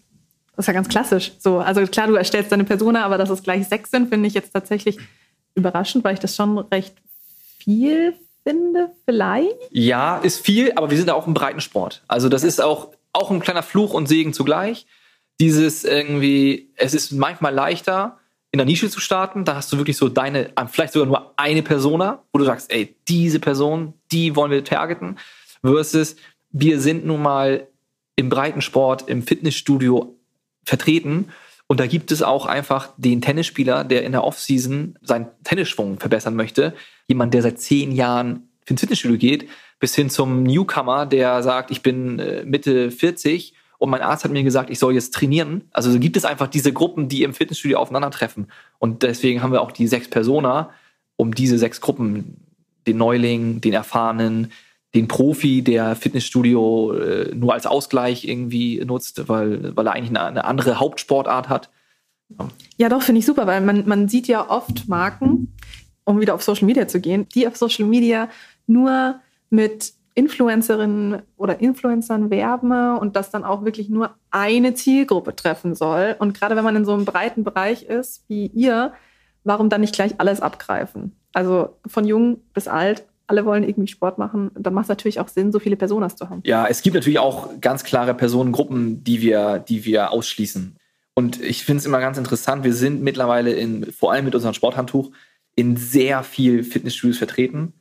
das 0.55 0.63
ist 0.63 0.67
ja 0.67 0.73
ganz 0.73 0.87
klassisch. 0.87 1.33
So, 1.39 1.59
also 1.59 1.85
klar, 1.85 2.07
du 2.07 2.15
erstellst 2.15 2.53
deine 2.53 2.63
Persona, 2.63 3.03
aber 3.03 3.17
dass 3.17 3.29
es 3.29 3.43
gleich 3.43 3.67
sechs 3.67 3.91
sind, 3.91 4.07
finde 4.07 4.27
ich 4.27 4.33
jetzt 4.33 4.53
tatsächlich 4.53 4.97
überraschend, 5.55 6.05
weil 6.05 6.13
ich 6.13 6.21
das 6.21 6.37
schon 6.37 6.57
recht 6.57 6.95
viel 7.57 8.13
finde, 8.43 8.91
vielleicht. 9.03 9.57
Ja, 9.71 10.19
ist 10.19 10.39
viel, 10.39 10.71
aber 10.77 10.89
wir 10.89 10.97
sind 10.97 11.09
da 11.09 11.15
auch 11.15 11.27
im 11.27 11.33
Breitensport. 11.33 12.01
Also 12.07 12.29
das 12.29 12.45
ist 12.45 12.61
auch 12.61 12.91
auch 13.13 13.31
ein 13.31 13.39
kleiner 13.39 13.63
Fluch 13.63 13.93
und 13.93 14.07
Segen 14.07 14.33
zugleich. 14.33 14.85
Dieses 15.39 15.83
irgendwie, 15.83 16.71
es 16.75 16.93
ist 16.93 17.11
manchmal 17.11 17.53
leichter, 17.53 18.19
in 18.51 18.57
der 18.57 18.65
Nische 18.65 18.89
zu 18.89 18.99
starten. 18.99 19.45
Da 19.45 19.55
hast 19.55 19.73
du 19.73 19.77
wirklich 19.77 19.97
so 19.97 20.09
deine, 20.09 20.51
vielleicht 20.69 20.93
sogar 20.93 21.07
nur 21.07 21.33
eine 21.37 21.63
Persona, 21.63 22.23
wo 22.31 22.39
du 22.39 22.45
sagst, 22.45 22.71
ey, 22.71 22.95
diese 23.07 23.39
Person, 23.39 23.93
die 24.11 24.35
wollen 24.35 24.51
wir 24.51 24.63
targeten. 24.63 25.17
Versus, 25.61 26.15
wir 26.51 26.79
sind 26.79 27.05
nun 27.05 27.21
mal 27.21 27.67
im 28.15 28.29
Breitensport, 28.29 29.09
im 29.09 29.23
Fitnessstudio 29.23 30.15
vertreten. 30.63 31.29
Und 31.67 31.79
da 31.79 31.87
gibt 31.87 32.11
es 32.11 32.21
auch 32.21 32.45
einfach 32.45 32.89
den 32.97 33.21
Tennisspieler, 33.21 33.83
der 33.83 34.03
in 34.03 34.11
der 34.11 34.23
Offseason 34.23 34.99
seinen 35.01 35.27
Tennisschwung 35.43 35.99
verbessern 35.99 36.35
möchte. 36.35 36.75
Jemand, 37.07 37.33
der 37.33 37.41
seit 37.41 37.59
zehn 37.59 37.91
Jahren 37.91 38.49
ins 38.65 38.81
Fitnessstudio 38.81 39.17
geht, 39.17 39.49
bis 39.79 39.95
hin 39.95 40.09
zum 40.09 40.43
Newcomer, 40.43 41.05
der 41.05 41.43
sagt, 41.43 41.71
ich 41.71 41.81
bin 41.81 42.19
äh, 42.19 42.43
Mitte 42.45 42.91
40 42.91 43.53
und 43.77 43.89
mein 43.89 44.01
Arzt 44.01 44.23
hat 44.23 44.31
mir 44.31 44.43
gesagt, 44.43 44.69
ich 44.69 44.79
soll 44.79 44.93
jetzt 44.93 45.13
trainieren. 45.13 45.63
Also 45.71 45.97
gibt 45.99 46.15
es 46.15 46.25
einfach 46.25 46.47
diese 46.47 46.71
Gruppen, 46.71 47.09
die 47.09 47.23
im 47.23 47.33
Fitnessstudio 47.33 47.79
aufeinandertreffen. 47.79 48.47
Und 48.79 49.03
deswegen 49.03 49.43
haben 49.43 49.51
wir 49.51 49.61
auch 49.61 49.73
die 49.73 49.87
sechs 49.87 50.09
Persona, 50.09 50.69
um 51.17 51.35
diese 51.35 51.57
sechs 51.57 51.81
Gruppen, 51.81 52.37
den 52.87 52.97
Neuling, 52.97 53.59
den 53.61 53.73
Erfahrenen, 53.73 54.51
den 54.95 55.07
Profi, 55.07 55.63
der 55.63 55.95
Fitnessstudio 55.95 56.93
äh, 56.93 57.35
nur 57.35 57.53
als 57.53 57.65
Ausgleich 57.65 58.25
irgendwie 58.25 58.83
nutzt, 58.85 59.27
weil, 59.27 59.75
weil 59.75 59.87
er 59.87 59.93
eigentlich 59.93 60.17
eine, 60.17 60.45
andere 60.45 60.79
Hauptsportart 60.79 61.49
hat. 61.49 61.69
Ja, 62.77 62.89
doch, 62.89 63.01
finde 63.01 63.19
ich 63.19 63.25
super, 63.25 63.47
weil 63.47 63.61
man, 63.61 63.87
man 63.87 64.07
sieht 64.07 64.27
ja 64.27 64.49
oft 64.49 64.87
Marken, 64.87 65.53
um 66.05 66.19
wieder 66.19 66.35
auf 66.35 66.43
Social 66.43 66.65
Media 66.65 66.87
zu 66.87 66.99
gehen, 66.99 67.27
die 67.35 67.47
auf 67.47 67.57
Social 67.57 67.85
Media 67.85 68.29
nur 68.67 69.19
mit 69.49 69.93
Influencerinnen 70.15 71.23
oder 71.37 71.59
Influencern 71.59 72.29
werben 72.29 72.97
und 72.97 73.15
das 73.15 73.31
dann 73.31 73.43
auch 73.43 73.65
wirklich 73.65 73.89
nur 73.89 74.15
eine 74.29 74.73
Zielgruppe 74.73 75.35
treffen 75.35 75.73
soll. 75.75 76.15
Und 76.19 76.39
gerade 76.39 76.55
wenn 76.55 76.63
man 76.63 76.75
in 76.75 76.85
so 76.85 76.93
einem 76.93 77.05
breiten 77.05 77.43
Bereich 77.43 77.83
ist 77.83 78.23
wie 78.27 78.47
ihr, 78.47 78.93
warum 79.43 79.69
dann 79.69 79.81
nicht 79.81 79.95
gleich 79.95 80.19
alles 80.19 80.39
abgreifen? 80.39 81.15
Also 81.33 81.77
von 81.87 82.05
jung 82.05 82.41
bis 82.53 82.67
alt, 82.67 83.05
alle 83.25 83.45
wollen 83.45 83.63
irgendwie 83.63 83.87
Sport 83.87 84.17
machen. 84.17 84.51
Dann 84.53 84.73
macht 84.73 84.83
es 84.83 84.89
natürlich 84.89 85.19
auch 85.19 85.27
Sinn, 85.27 85.51
so 85.51 85.59
viele 85.59 85.75
Personas 85.75 86.15
zu 86.15 86.29
haben. 86.29 86.41
Ja, 86.45 86.67
es 86.67 86.81
gibt 86.83 86.93
natürlich 86.93 87.19
auch 87.19 87.49
ganz 87.59 87.83
klare 87.83 88.13
Personengruppen, 88.13 89.03
die 89.03 89.21
wir, 89.21 89.59
die 89.59 89.85
wir 89.85 90.11
ausschließen. 90.11 90.77
Und 91.15 91.41
ich 91.41 91.63
finde 91.63 91.79
es 91.79 91.85
immer 91.85 91.99
ganz 91.99 92.17
interessant, 92.17 92.63
wir 92.63 92.73
sind 92.73 93.01
mittlerweile 93.01 93.51
in, 93.53 93.91
vor 93.91 94.11
allem 94.11 94.25
mit 94.25 94.35
unserem 94.35 94.53
Sporthandtuch, 94.53 95.11
in 95.55 95.77
sehr 95.77 96.23
viel 96.23 96.63
Fitnessstudios 96.63 97.17
vertreten. 97.17 97.73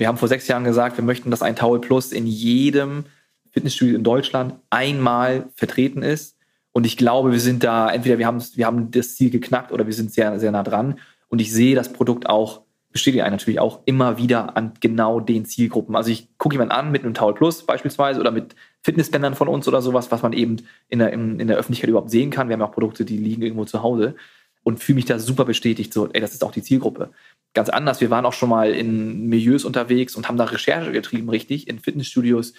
Wir 0.00 0.08
haben 0.08 0.16
vor 0.16 0.28
sechs 0.28 0.48
Jahren 0.48 0.64
gesagt, 0.64 0.96
wir 0.96 1.04
möchten, 1.04 1.30
dass 1.30 1.42
ein 1.42 1.56
Towel 1.56 1.78
Plus 1.78 2.10
in 2.10 2.26
jedem 2.26 3.04
Fitnessstudio 3.50 3.96
in 3.96 4.02
Deutschland 4.02 4.54
einmal 4.70 5.50
vertreten 5.56 6.02
ist. 6.02 6.38
Und 6.72 6.86
ich 6.86 6.96
glaube, 6.96 7.32
wir 7.32 7.40
sind 7.40 7.64
da, 7.64 7.90
entweder 7.90 8.16
wir 8.16 8.26
haben, 8.26 8.42
wir 8.54 8.64
haben 8.64 8.90
das 8.90 9.16
Ziel 9.16 9.28
geknackt 9.28 9.72
oder 9.72 9.84
wir 9.84 9.92
sind 9.92 10.10
sehr, 10.10 10.40
sehr 10.40 10.52
nah 10.52 10.62
dran. 10.62 10.98
Und 11.28 11.42
ich 11.42 11.52
sehe 11.52 11.74
das 11.74 11.92
Produkt 11.92 12.30
auch, 12.30 12.62
bestätige 12.92 13.24
einen 13.24 13.34
natürlich 13.34 13.60
auch 13.60 13.80
immer 13.84 14.16
wieder 14.16 14.56
an 14.56 14.72
genau 14.80 15.20
den 15.20 15.44
Zielgruppen. 15.44 15.94
Also 15.94 16.10
ich 16.10 16.28
gucke 16.38 16.54
jemanden 16.54 16.72
an 16.72 16.90
mit 16.90 17.04
einem 17.04 17.12
Towel 17.12 17.34
Plus 17.34 17.66
beispielsweise 17.66 18.20
oder 18.20 18.30
mit 18.30 18.56
Fitnessbändern 18.80 19.34
von 19.34 19.48
uns 19.48 19.68
oder 19.68 19.82
sowas, 19.82 20.10
was 20.10 20.22
man 20.22 20.32
eben 20.32 20.62
in 20.88 21.00
der, 21.00 21.12
in, 21.12 21.38
in 21.38 21.46
der 21.46 21.58
Öffentlichkeit 21.58 21.90
überhaupt 21.90 22.10
sehen 22.10 22.30
kann. 22.30 22.48
Wir 22.48 22.54
haben 22.54 22.62
auch 22.62 22.72
Produkte, 22.72 23.04
die 23.04 23.18
liegen 23.18 23.42
irgendwo 23.42 23.66
zu 23.66 23.82
Hause 23.82 24.14
und 24.62 24.82
fühle 24.82 24.96
mich 24.96 25.04
da 25.06 25.18
super 25.18 25.44
bestätigt, 25.44 25.92
so, 25.92 26.08
ey, 26.12 26.20
das 26.20 26.32
ist 26.32 26.44
auch 26.44 26.52
die 26.52 26.62
Zielgruppe. 26.62 27.10
Ganz 27.54 27.68
anders, 27.68 28.00
wir 28.00 28.10
waren 28.10 28.26
auch 28.26 28.32
schon 28.32 28.48
mal 28.48 28.70
in 28.72 29.28
Milieus 29.28 29.64
unterwegs 29.64 30.14
und 30.14 30.28
haben 30.28 30.36
da 30.36 30.44
Recherche 30.44 30.92
getrieben, 30.92 31.28
richtig, 31.30 31.68
in 31.68 31.78
Fitnessstudios, 31.78 32.52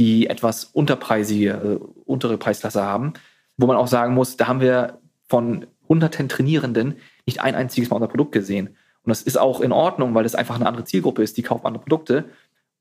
die 0.00 0.26
etwas 0.26 0.64
unterpreisige, 0.64 1.50
äh, 1.50 1.84
untere 2.04 2.38
Preisklasse 2.38 2.82
haben, 2.82 3.12
wo 3.56 3.66
man 3.66 3.76
auch 3.76 3.86
sagen 3.86 4.14
muss, 4.14 4.36
da 4.36 4.48
haben 4.48 4.60
wir 4.60 4.98
von 5.28 5.66
hunderten 5.88 6.28
Trainierenden 6.28 6.96
nicht 7.26 7.40
ein 7.40 7.54
einziges 7.54 7.90
Mal 7.90 7.96
unser 7.96 8.08
Produkt 8.08 8.32
gesehen. 8.32 8.68
Und 9.04 9.10
das 9.10 9.22
ist 9.22 9.38
auch 9.38 9.60
in 9.60 9.72
Ordnung, 9.72 10.14
weil 10.14 10.24
das 10.24 10.34
einfach 10.34 10.56
eine 10.56 10.66
andere 10.66 10.84
Zielgruppe 10.84 11.22
ist, 11.22 11.36
die 11.36 11.42
kaufen 11.42 11.66
andere 11.66 11.82
Produkte. 11.82 12.24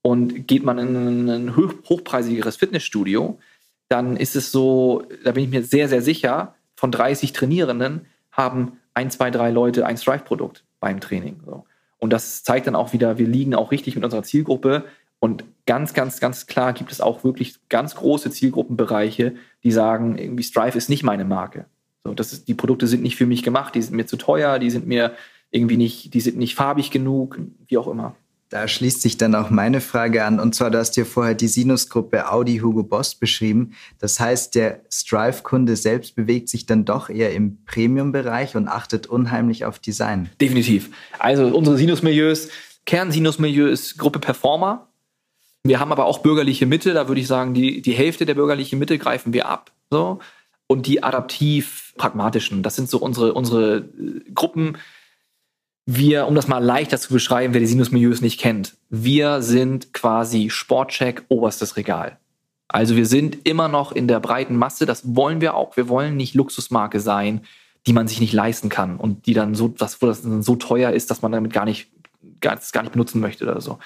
Und 0.02 0.48
geht 0.48 0.64
man 0.64 0.80
in 0.80 1.30
ein 1.30 1.56
hochpreisigeres 1.56 2.56
Fitnessstudio, 2.56 3.38
dann 3.88 4.18
ist 4.18 4.36
es 4.36 4.52
so, 4.52 5.04
da 5.24 5.34
bin 5.34 5.44
ich 5.44 5.50
mir 5.50 5.64
sehr, 5.64 5.90
sehr 5.90 6.02
sicher, 6.02 6.56
von 6.76 6.92
30 6.92 7.34
Trainierenden 7.34 8.08
haben 8.32 8.80
ein, 8.94 9.10
zwei, 9.12 9.32
drei 9.32 9.52
Leute 9.52 9.86
ein 9.86 9.98
Strive-Produkt 9.98 10.64
beim 10.80 11.00
Training. 11.00 11.40
So. 11.46 11.66
Und 12.00 12.12
das 12.12 12.44
zeigt 12.44 12.68
dann 12.68 12.76
auch 12.76 12.94
wieder, 12.94 13.18
wir 13.18 13.28
liegen 13.28 13.56
auch 13.56 13.72
richtig 13.72 13.96
mit 13.96 14.04
unserer 14.04 14.24
Zielgruppe. 14.24 14.86
Und 15.20 15.44
ganz, 15.66 15.94
ganz, 15.94 16.20
ganz 16.20 16.48
klar 16.48 16.74
gibt 16.74 16.92
es 16.92 17.00
auch 17.00 17.24
wirklich 17.24 17.56
ganz 17.70 17.96
große 17.96 18.32
Zielgruppenbereiche, 18.32 19.36
die 19.64 19.72
sagen, 19.72 20.18
irgendwie 20.18 20.44
Strive 20.44 20.78
ist 20.78 20.90
nicht 20.90 21.04
meine 21.04 21.26
Marke. 21.26 21.66
So, 22.04 22.14
das 22.14 22.34
ist, 22.34 22.48
die 22.48 22.56
Produkte 22.56 22.88
sind 22.88 23.04
nicht 23.04 23.16
für 23.16 23.28
mich 23.28 23.44
gemacht, 23.44 23.76
die 23.76 23.82
sind 23.82 23.96
mir 23.96 24.08
zu 24.08 24.18
teuer, 24.18 24.58
die 24.58 24.72
sind 24.72 24.88
mir 24.88 25.14
irgendwie 25.52 25.78
nicht, 25.78 26.14
die 26.16 26.22
sind 26.22 26.38
nicht 26.38 26.56
farbig 26.56 26.90
genug, 26.90 27.40
wie 27.68 27.78
auch 27.78 27.88
immer. 27.88 28.16
Da 28.52 28.68
schließt 28.68 29.02
sich 29.02 29.16
dann 29.16 29.34
auch 29.34 29.50
meine 29.50 29.80
Frage 29.80 30.26
an. 30.26 30.38
Und 30.38 30.54
zwar, 30.54 30.72
du 30.72 30.78
hast 30.78 30.92
dir 30.98 31.06
vorher 31.06 31.36
die 31.36 31.48
Sinusgruppe 31.48 32.30
Audi 32.30 32.58
Hugo 32.58 32.84
Boss 32.84 33.16
beschrieben. 33.16 33.72
Das 33.98 34.20
heißt, 34.20 34.56
der 34.56 34.82
Strive-Kunde 34.92 35.78
selbst 35.78 36.18
bewegt 36.18 36.50
sich 36.50 36.66
dann 36.66 36.84
doch 36.84 37.10
eher 37.10 37.34
im 37.34 37.64
Premium-Bereich 37.64 38.58
und 38.58 38.68
achtet 38.68 39.08
unheimlich 39.08 39.64
auf 39.64 39.80
Design. 39.80 40.30
Definitiv. 40.42 40.90
Also 41.18 41.48
unsere 41.48 41.78
Sinus-Milieus, 41.78 42.50
Kern-Sinus-Milieu 42.86 43.68
ist 43.68 43.98
Gruppe 43.98 44.20
Performer. 44.20 44.90
Wir 45.64 45.80
haben 45.80 45.94
aber 45.94 46.04
auch 46.04 46.20
bürgerliche 46.20 46.66
Mitte. 46.66 46.94
Da 46.94 47.08
würde 47.08 47.22
ich 47.22 47.28
sagen, 47.28 47.54
die, 47.54 47.82
die 47.82 47.94
Hälfte 47.94 48.26
der 48.26 48.34
bürgerlichen 48.34 48.80
Mitte 48.80 48.98
greifen 48.98 49.32
wir 49.32 49.48
ab. 49.48 49.72
So. 49.90 50.20
Und 50.68 50.88
die 50.88 51.04
adaptiv-pragmatischen, 51.04 52.64
das 52.64 52.76
sind 52.76 52.90
so 52.90 52.98
unsere, 52.98 53.34
unsere 53.34 53.78
äh, 53.78 54.30
Gruppen, 54.34 54.78
wir, 55.96 56.28
um 56.28 56.36
das 56.36 56.48
mal 56.48 56.64
leichter 56.64 56.98
zu 57.00 57.14
beschreiben, 57.14 57.54
wer 57.54 57.62
die 57.62 57.68
Sinus-Milieus 57.68 58.22
nicht 58.22 58.40
kennt, 58.40 58.76
wir 58.90 59.42
sind 59.42 59.94
quasi 59.94 60.50
Sportcheck 60.50 61.24
oberstes 61.30 61.78
Regal. 61.78 62.18
Also 62.68 62.96
wir 62.96 63.06
sind 63.06 63.40
immer 63.46 63.68
noch 63.68 63.92
in 63.92 64.08
der 64.08 64.20
breiten 64.20 64.56
Masse, 64.56 64.86
das 64.86 65.16
wollen 65.16 65.42
wir 65.42 65.56
auch. 65.56 65.76
Wir 65.76 65.90
wollen 65.90 66.16
nicht 66.16 66.36
Luxusmarke 66.36 67.00
sein, 67.00 67.42
die 67.86 67.94
man 67.94 68.08
sich 68.08 68.22
nicht 68.22 68.34
leisten 68.34 68.70
kann 68.70 68.98
und 68.98 69.26
die 69.26 69.34
dann 69.34 69.56
so, 69.56 69.68
das, 69.68 70.02
wo 70.02 70.08
das 70.08 70.22
dann 70.22 70.44
so 70.44 70.56
teuer 70.56 70.92
ist, 70.92 71.12
dass 71.12 71.22
man 71.22 71.32
damit 71.32 71.52
gar 71.52 71.66
nicht, 71.66 71.90
gar, 72.40 72.60
gar 72.72 72.84
nicht 72.84 72.94
benutzen 72.94 73.20
möchte 73.20 73.44
oder 73.44 73.60
so. 73.60 73.80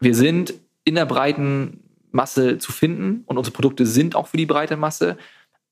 Wir 0.00 0.14
sind 0.14 0.54
in 0.84 0.96
der 0.96 1.06
breiten 1.06 1.80
Masse 2.10 2.58
zu 2.58 2.72
finden 2.72 3.22
und 3.26 3.38
unsere 3.38 3.54
Produkte 3.54 3.86
sind 3.86 4.14
auch 4.14 4.26
für 4.26 4.36
die 4.36 4.46
breite 4.46 4.76
Masse 4.76 5.16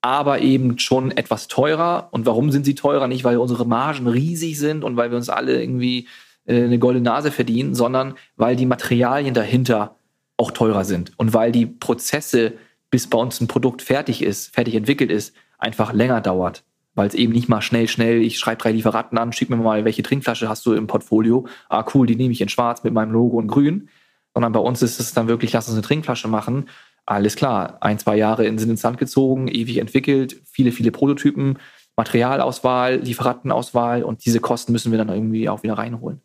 aber 0.02 0.40
eben 0.40 0.78
schon 0.78 1.10
etwas 1.10 1.48
teurer. 1.48 2.08
Und 2.12 2.26
warum 2.26 2.50
sind 2.50 2.64
sie 2.64 2.74
teurer? 2.74 3.06
Nicht, 3.06 3.24
weil 3.24 3.36
unsere 3.36 3.66
Margen 3.66 4.06
riesig 4.06 4.58
sind 4.58 4.84
und 4.84 4.96
weil 4.96 5.10
wir 5.10 5.16
uns 5.16 5.28
alle 5.28 5.60
irgendwie 5.60 6.08
äh, 6.46 6.64
eine 6.64 6.78
goldene 6.78 7.04
Nase 7.04 7.30
verdienen, 7.30 7.74
sondern 7.74 8.14
weil 8.36 8.56
die 8.56 8.66
Materialien 8.66 9.34
dahinter 9.34 9.96
auch 10.36 10.50
teurer 10.50 10.84
sind 10.84 11.12
und 11.18 11.34
weil 11.34 11.52
die 11.52 11.66
Prozesse, 11.66 12.54
bis 12.90 13.08
bei 13.08 13.18
uns 13.18 13.40
ein 13.40 13.48
Produkt 13.48 13.82
fertig 13.82 14.22
ist, 14.22 14.54
fertig 14.54 14.74
entwickelt 14.74 15.10
ist, 15.10 15.34
einfach 15.58 15.92
länger 15.92 16.20
dauert. 16.20 16.64
Weil 16.94 17.06
es 17.06 17.14
eben 17.14 17.32
nicht 17.32 17.48
mal 17.48 17.62
schnell, 17.62 17.86
schnell, 17.86 18.20
ich 18.22 18.38
schreibe 18.38 18.62
drei 18.62 18.72
Lieferanten 18.72 19.16
an, 19.18 19.32
schick 19.32 19.48
mir 19.48 19.56
mal, 19.56 19.84
welche 19.84 20.02
Trinkflasche 20.02 20.48
hast 20.48 20.66
du 20.66 20.72
im 20.72 20.86
Portfolio. 20.86 21.46
Ah, 21.68 21.84
cool, 21.94 22.06
die 22.06 22.16
nehme 22.16 22.32
ich 22.32 22.40
in 22.40 22.48
schwarz 22.48 22.82
mit 22.82 22.92
meinem 22.92 23.12
Logo 23.12 23.40
in 23.40 23.46
grün. 23.46 23.88
Sondern 24.34 24.52
bei 24.52 24.60
uns 24.60 24.82
ist 24.82 24.98
es 24.98 25.12
dann 25.12 25.28
wirklich, 25.28 25.52
lass 25.52 25.68
uns 25.68 25.74
eine 25.74 25.82
Trinkflasche 25.82 26.28
machen 26.28 26.68
alles 27.06 27.36
klar, 27.36 27.78
ein, 27.80 27.98
zwei 27.98 28.16
Jahre 28.16 28.46
in, 28.46 28.58
sind 28.58 28.70
ins 28.70 28.82
Land 28.82 28.98
gezogen, 28.98 29.48
ewig 29.48 29.78
entwickelt, 29.78 30.40
viele, 30.44 30.72
viele 30.72 30.92
Prototypen, 30.92 31.58
Materialauswahl, 31.96 32.96
Lieferantenauswahl 32.96 34.02
und 34.02 34.24
diese 34.24 34.40
Kosten 34.40 34.72
müssen 34.72 34.90
wir 34.90 34.98
dann 34.98 35.08
irgendwie 35.08 35.48
auch 35.48 35.62
wieder 35.62 35.74
reinholen. 35.74 36.20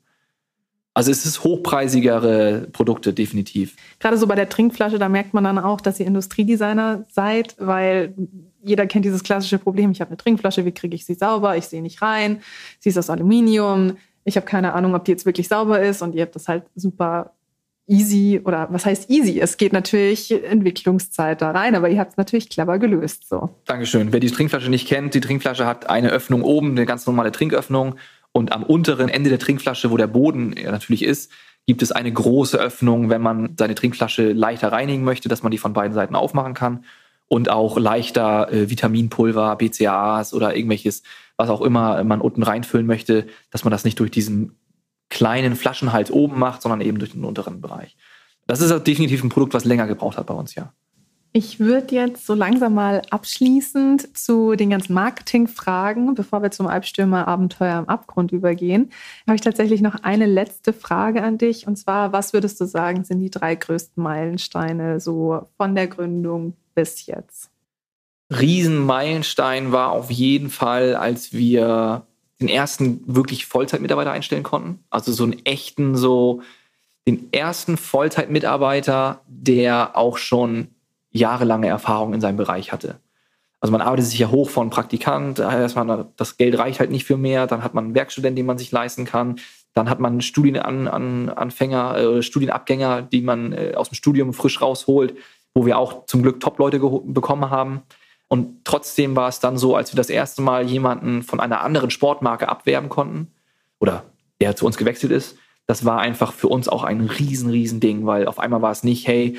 Also 0.94 1.12
es 1.12 1.26
ist 1.26 1.44
hochpreisigere 1.44 2.70
Produkte, 2.72 3.12
definitiv. 3.12 3.76
Gerade 4.00 4.18
so 4.18 4.28
bei 4.28 4.36
der 4.36 4.48
Trinkflasche, 4.48 4.98
da 4.98 5.10
merkt 5.10 5.34
man 5.34 5.44
dann 5.44 5.60
auch, 5.60 5.82
dass 5.82 6.00
ihr 6.00 6.06
Industriedesigner 6.06 7.04
seid, 7.12 7.56
weil 7.60 8.14
jeder 8.64 8.88
kennt 8.88 9.04
dieses 9.04 9.22
klassische 9.22 9.60
Problem, 9.60 9.92
ich 9.92 10.00
habe 10.00 10.12
eine 10.12 10.18
Trinkflasche, 10.18 10.64
wie 10.64 10.72
kriege 10.72 10.96
ich 10.96 11.06
sie 11.06 11.16
sauber? 11.16 11.58
Ich 11.58 11.66
sehe 11.66 11.82
nicht 11.82 12.02
rein, 12.02 12.42
sie 12.80 12.90
ist 12.90 12.98
aus 12.98 13.10
Aluminium, 13.10 13.98
ich 14.24 14.38
habe 14.38 14.46
keine 14.46 14.74
Ahnung, 14.74 14.96
ob 14.96 15.04
die 15.04 15.12
jetzt 15.12 15.26
wirklich 15.26 15.50
sauber 15.50 15.82
ist 15.82 16.02
und 16.02 16.16
ihr 16.16 16.22
habt 16.22 16.36
das 16.36 16.48
halt 16.48 16.64
super 16.76 17.35
easy 17.88 18.42
oder 18.44 18.68
was 18.72 18.86
heißt 18.86 19.10
easy? 19.10 19.40
Es 19.40 19.58
geht 19.58 19.74
natürlich 19.74 20.32
Entwicklungszeit 20.32 21.42
da 21.42 21.52
rein, 21.52 21.76
aber 21.76 21.90
ihr 21.90 22.00
habt 22.00 22.12
es 22.12 22.18
natürlich 22.18 22.50
clever 22.50 22.80
gelöst. 22.80 23.28
So. 23.28 23.50
Dankeschön. 23.66 24.12
Wer 24.12 24.20
die 24.20 24.32
Trinkflasche 24.32 24.70
nicht 24.70 24.88
kennt, 24.88 25.14
die 25.14 25.22
Trinkflasche 25.22 25.66
hat 25.66 25.90
eine 25.90 26.10
Öffnung 26.10 26.44
oben, 26.44 26.72
eine 26.72 26.86
ganz 26.86 27.06
normale 27.06 27.32
Trinköffnung 27.32 27.96
und 28.32 28.52
am 28.52 28.64
unteren 28.64 29.10
Ende 29.10 29.30
der 29.30 29.40
Trinkflasche, 29.40 29.92
wo 29.92 29.98
der 29.98 30.08
Boden 30.08 30.56
natürlich 30.66 31.04
ist, 31.04 31.32
gibt 31.68 31.82
es 31.82 31.92
eine 31.92 32.12
große 32.12 32.58
Öffnung, 32.58 33.10
wenn 33.10 33.22
man 33.22 33.56
seine 33.58 33.76
Trinkflasche 33.76 34.32
leichter 34.32 34.72
reinigen 34.72 35.04
möchte, 35.04 35.30
dass 35.30 35.44
man 35.44 35.52
die 35.52 35.58
von 35.58 35.74
beiden 35.74 35.94
Seiten 35.94 36.16
aufmachen 36.16 36.54
kann 36.54 36.84
und 37.28 37.50
auch 37.50 37.78
leichter 37.78 38.52
äh, 38.52 38.70
Vitaminpulver, 38.70 39.56
BCAAs 39.56 40.34
oder 40.34 40.56
irgendwelches, 40.56 41.04
was 41.38 41.50
auch 41.50 41.62
immer 41.62 42.04
man 42.04 42.22
unten 42.22 42.44
reinfüllen 42.44 42.86
möchte, 42.86 43.28
dass 43.52 43.64
man 43.64 43.72
das 43.72 43.84
nicht 43.84 44.00
durch 44.00 44.12
diesen 44.12 44.56
kleinen 45.10 45.56
Flaschenhals 45.56 46.12
oben 46.12 46.40
macht, 46.40 46.62
sondern 46.62 46.82
eben 46.82 47.00
durch 47.00 47.12
den 47.12 47.24
unteren 47.24 47.62
Bereich. 47.62 47.96
Das 48.48 48.62
ist 48.62 48.72
definitiv 48.86 49.24
ein 49.24 49.30
Produkt, 49.30 49.54
was 49.54 49.66
länger 49.66 49.88
gebraucht 49.88 50.18
hat 50.18 50.28
bei 50.28 50.34
uns, 50.34 50.56
ja. 50.56 50.74
Ich 51.38 51.60
würde 51.60 51.94
jetzt 51.96 52.26
so 52.26 52.34
langsam 52.34 52.76
mal 52.76 53.02
abschließend 53.10 54.18
zu 54.18 54.56
den 54.56 54.70
ganzen 54.70 54.94
Marketingfragen, 54.94 56.16
bevor 56.16 56.42
wir 56.42 56.52
zum 56.52 56.66
Albstürmer 56.66 57.28
Abenteuer 57.28 57.78
im 57.78 57.90
Abgrund 57.90 58.32
übergehen, 58.32 58.90
habe 59.28 59.36
ich 59.36 59.42
tatsächlich 59.42 59.82
noch 59.82 59.96
eine 60.02 60.28
letzte 60.28 60.72
Frage 60.72 61.24
an 61.24 61.38
dich. 61.38 61.68
Und 61.68 61.76
zwar, 61.76 62.14
was 62.14 62.32
würdest 62.32 62.62
du 62.62 62.66
sagen, 62.66 63.04
sind 63.04 63.20
die 63.20 63.32
drei 63.32 63.56
größten 63.56 64.02
Meilensteine 64.02 65.02
so 65.02 65.42
von 65.58 65.76
der 65.76 65.88
Gründung 65.88 66.54
bis 66.74 67.06
jetzt? 67.06 67.50
Riesenmeilenstein 68.32 69.74
war 69.74 69.92
auf 69.92 70.12
jeden 70.12 70.50
Fall, 70.50 70.96
als 70.96 71.34
wir 71.34 72.08
den 72.42 72.50
ersten 72.50 73.02
wirklich 73.06 73.46
Vollzeitmitarbeiter 73.46 74.12
einstellen 74.12 74.44
konnten. 74.44 74.84
Also 74.90 75.12
so 75.12 75.24
einen 75.24 75.46
echten, 75.46 75.96
so 75.96 76.42
den 77.08 77.32
ersten 77.32 77.78
Vollzeitmitarbeiter, 77.78 79.22
der 79.28 79.96
auch 79.96 80.18
schon 80.18 80.70
jahrelange 81.12 81.68
Erfahrung 81.68 82.14
in 82.14 82.22
seinem 82.22 82.38
Bereich 82.38 82.72
hatte. 82.72 83.00
Also 83.62 83.72
man 83.72 83.82
arbeitet 83.82 84.06
sich 84.06 84.20
ja 84.20 84.30
hoch 84.30 84.50
von 84.50 84.70
Praktikant, 84.70 85.40
erstmal 85.40 86.08
das 86.18 86.38
Geld 86.38 86.58
reicht 86.58 86.80
halt 86.80 86.92
nicht 86.92 87.06
für 87.06 87.18
mehr, 87.18 87.48
dann 87.48 87.64
hat 87.64 87.74
man 87.74 87.86
einen 87.86 87.96
Werkstudent, 87.96 88.38
den 88.38 88.46
man 88.46 88.58
sich 88.58 88.72
leisten 88.72 89.06
kann, 89.06 89.40
dann 89.74 89.90
hat 89.90 90.00
man 90.00 90.22
Studienanfänger, 90.22 91.98
äh, 91.98 92.22
Studienabgänger, 92.22 93.02
die 93.02 93.22
man 93.22 93.54
äh, 93.54 93.74
aus 93.76 93.90
dem 93.90 93.96
Studium 93.96 94.34
frisch 94.34 94.62
rausholt, 94.62 95.16
wo 95.54 95.66
wir 95.66 95.78
auch 95.78 96.06
zum 96.06 96.22
Glück 96.22 96.40
Top-Leute 96.42 96.80
bekommen 96.80 97.50
haben. 97.50 97.82
Und 98.28 98.66
trotzdem 98.66 99.16
war 99.16 99.30
es 99.30 99.40
dann 99.40 99.58
so, 99.58 99.76
als 99.76 99.94
wir 99.94 99.98
das 99.98 100.10
erste 100.10 100.42
Mal 100.42 100.66
jemanden 100.66 101.24
von 101.24 101.40
einer 101.40 101.62
anderen 101.62 101.92
Sportmarke 101.92 102.50
abwerben 102.50 102.90
konnten 102.90 103.32
oder 103.80 104.04
der 104.42 104.56
zu 104.56 104.66
uns 104.66 104.78
gewechselt 104.78 105.12
ist, 105.12 105.38
das 105.68 105.86
war 105.86 106.00
einfach 106.00 106.34
für 106.34 106.48
uns 106.48 106.68
auch 106.68 106.84
ein 106.84 107.02
riesen, 107.02 107.50
riesen 107.50 107.80
Ding, 107.80 108.06
weil 108.06 108.28
auf 108.28 108.40
einmal 108.40 108.62
war 108.62 108.72
es 108.72 108.84
nicht, 108.84 109.08
hey, 109.08 109.38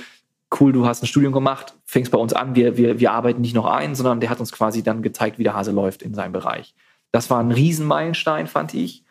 cool, 0.61 0.73
du 0.73 0.87
hast 0.87 1.03
ein 1.03 1.07
Studium 1.07 1.33
gemacht, 1.33 1.75
fängst 1.85 2.13
bei 2.13 2.19
uns 2.19 2.33
an, 2.33 2.55
wir, 2.55 2.77
wir, 2.77 3.01
wir 3.01 3.13
arbeiten 3.13 3.41
nicht 3.41 3.55
noch 3.55 3.67
ein, 3.67 3.95
sondern 3.95 4.21
der 4.21 4.31
hat 4.31 4.41
uns 4.41 4.53
quasi 4.53 4.83
dann 4.83 5.03
gezeigt, 5.03 5.39
wie 5.39 5.45
der 5.45 5.55
Hase 5.55 5.73
läuft 5.73 6.03
in 6.03 6.15
seinem 6.15 6.33
Bereich. 6.33 6.75
Das 7.13 7.31
war 7.31 7.41
ein 7.41 7.53
Riesenmeilenstein, 7.53 8.47
fand 8.47 8.75
ich. 8.75 9.05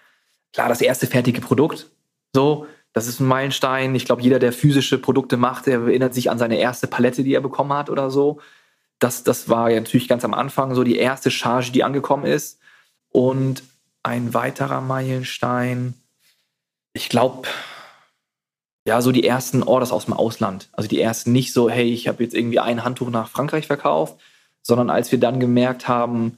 Klar, 0.53 0.69
das 0.69 0.82
erste 0.82 1.07
fertige 1.07 1.41
Produkt, 1.41 1.89
So, 2.34 2.67
das 2.91 3.07
ist 3.07 3.19
ein 3.19 3.28
Meilenstein. 3.28 3.95
Ich 3.95 4.05
glaube, 4.05 4.21
jeder, 4.21 4.39
der 4.39 4.53
physische 4.53 4.97
Produkte 4.97 5.38
macht, 5.38 5.67
der 5.67 5.80
erinnert 5.80 6.13
sich 6.13 6.30
an 6.30 6.38
seine 6.38 6.57
erste 6.57 6.88
Palette, 6.88 7.23
die 7.23 7.34
er 7.34 7.41
bekommen 7.41 7.73
hat 7.73 7.89
oder 7.89 8.09
so. 8.09 8.39
Das, 8.99 9.23
das 9.23 9.49
war 9.49 9.69
ja 9.69 9.79
natürlich 9.79 10.07
ganz 10.07 10.23
am 10.23 10.33
Anfang 10.33 10.73
so 10.75 10.83
die 10.83 10.97
erste 10.97 11.31
Charge, 11.31 11.71
die 11.71 11.83
angekommen 11.83 12.25
ist. 12.25 12.59
Und 13.09 13.63
ein 14.03 14.33
weiterer 14.33 14.81
Meilenstein, 14.81 15.93
ich 16.93 17.09
glaube, 17.09 17.47
ja, 18.87 19.01
so 19.01 19.11
die 19.11 19.25
ersten 19.25 19.63
Orders 19.63 19.91
aus 19.91 20.05
dem 20.05 20.13
Ausland. 20.13 20.69
Also 20.73 20.87
die 20.87 21.01
ersten 21.01 21.31
nicht 21.31 21.53
so, 21.53 21.69
hey, 21.69 21.91
ich 21.91 22.07
habe 22.07 22.23
jetzt 22.23 22.35
irgendwie 22.35 22.59
ein 22.59 22.83
Handtuch 22.83 23.09
nach 23.09 23.29
Frankreich 23.29 23.67
verkauft, 23.67 24.19
sondern 24.61 24.89
als 24.89 25.11
wir 25.11 25.19
dann 25.19 25.39
gemerkt 25.39 25.87
haben, 25.87 26.37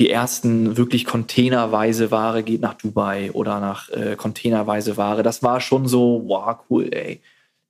die 0.00 0.08
ersten 0.08 0.78
wirklich 0.78 1.04
containerweise 1.04 2.10
Ware 2.10 2.42
geht 2.42 2.62
nach 2.62 2.74
Dubai 2.74 3.30
oder 3.32 3.60
nach 3.60 3.90
äh, 3.90 4.16
containerweise 4.16 4.96
Ware. 4.96 5.22
Das 5.22 5.42
war 5.42 5.60
schon 5.60 5.86
so, 5.86 6.22
wow, 6.26 6.56
cool, 6.70 6.88
ey. 6.90 7.20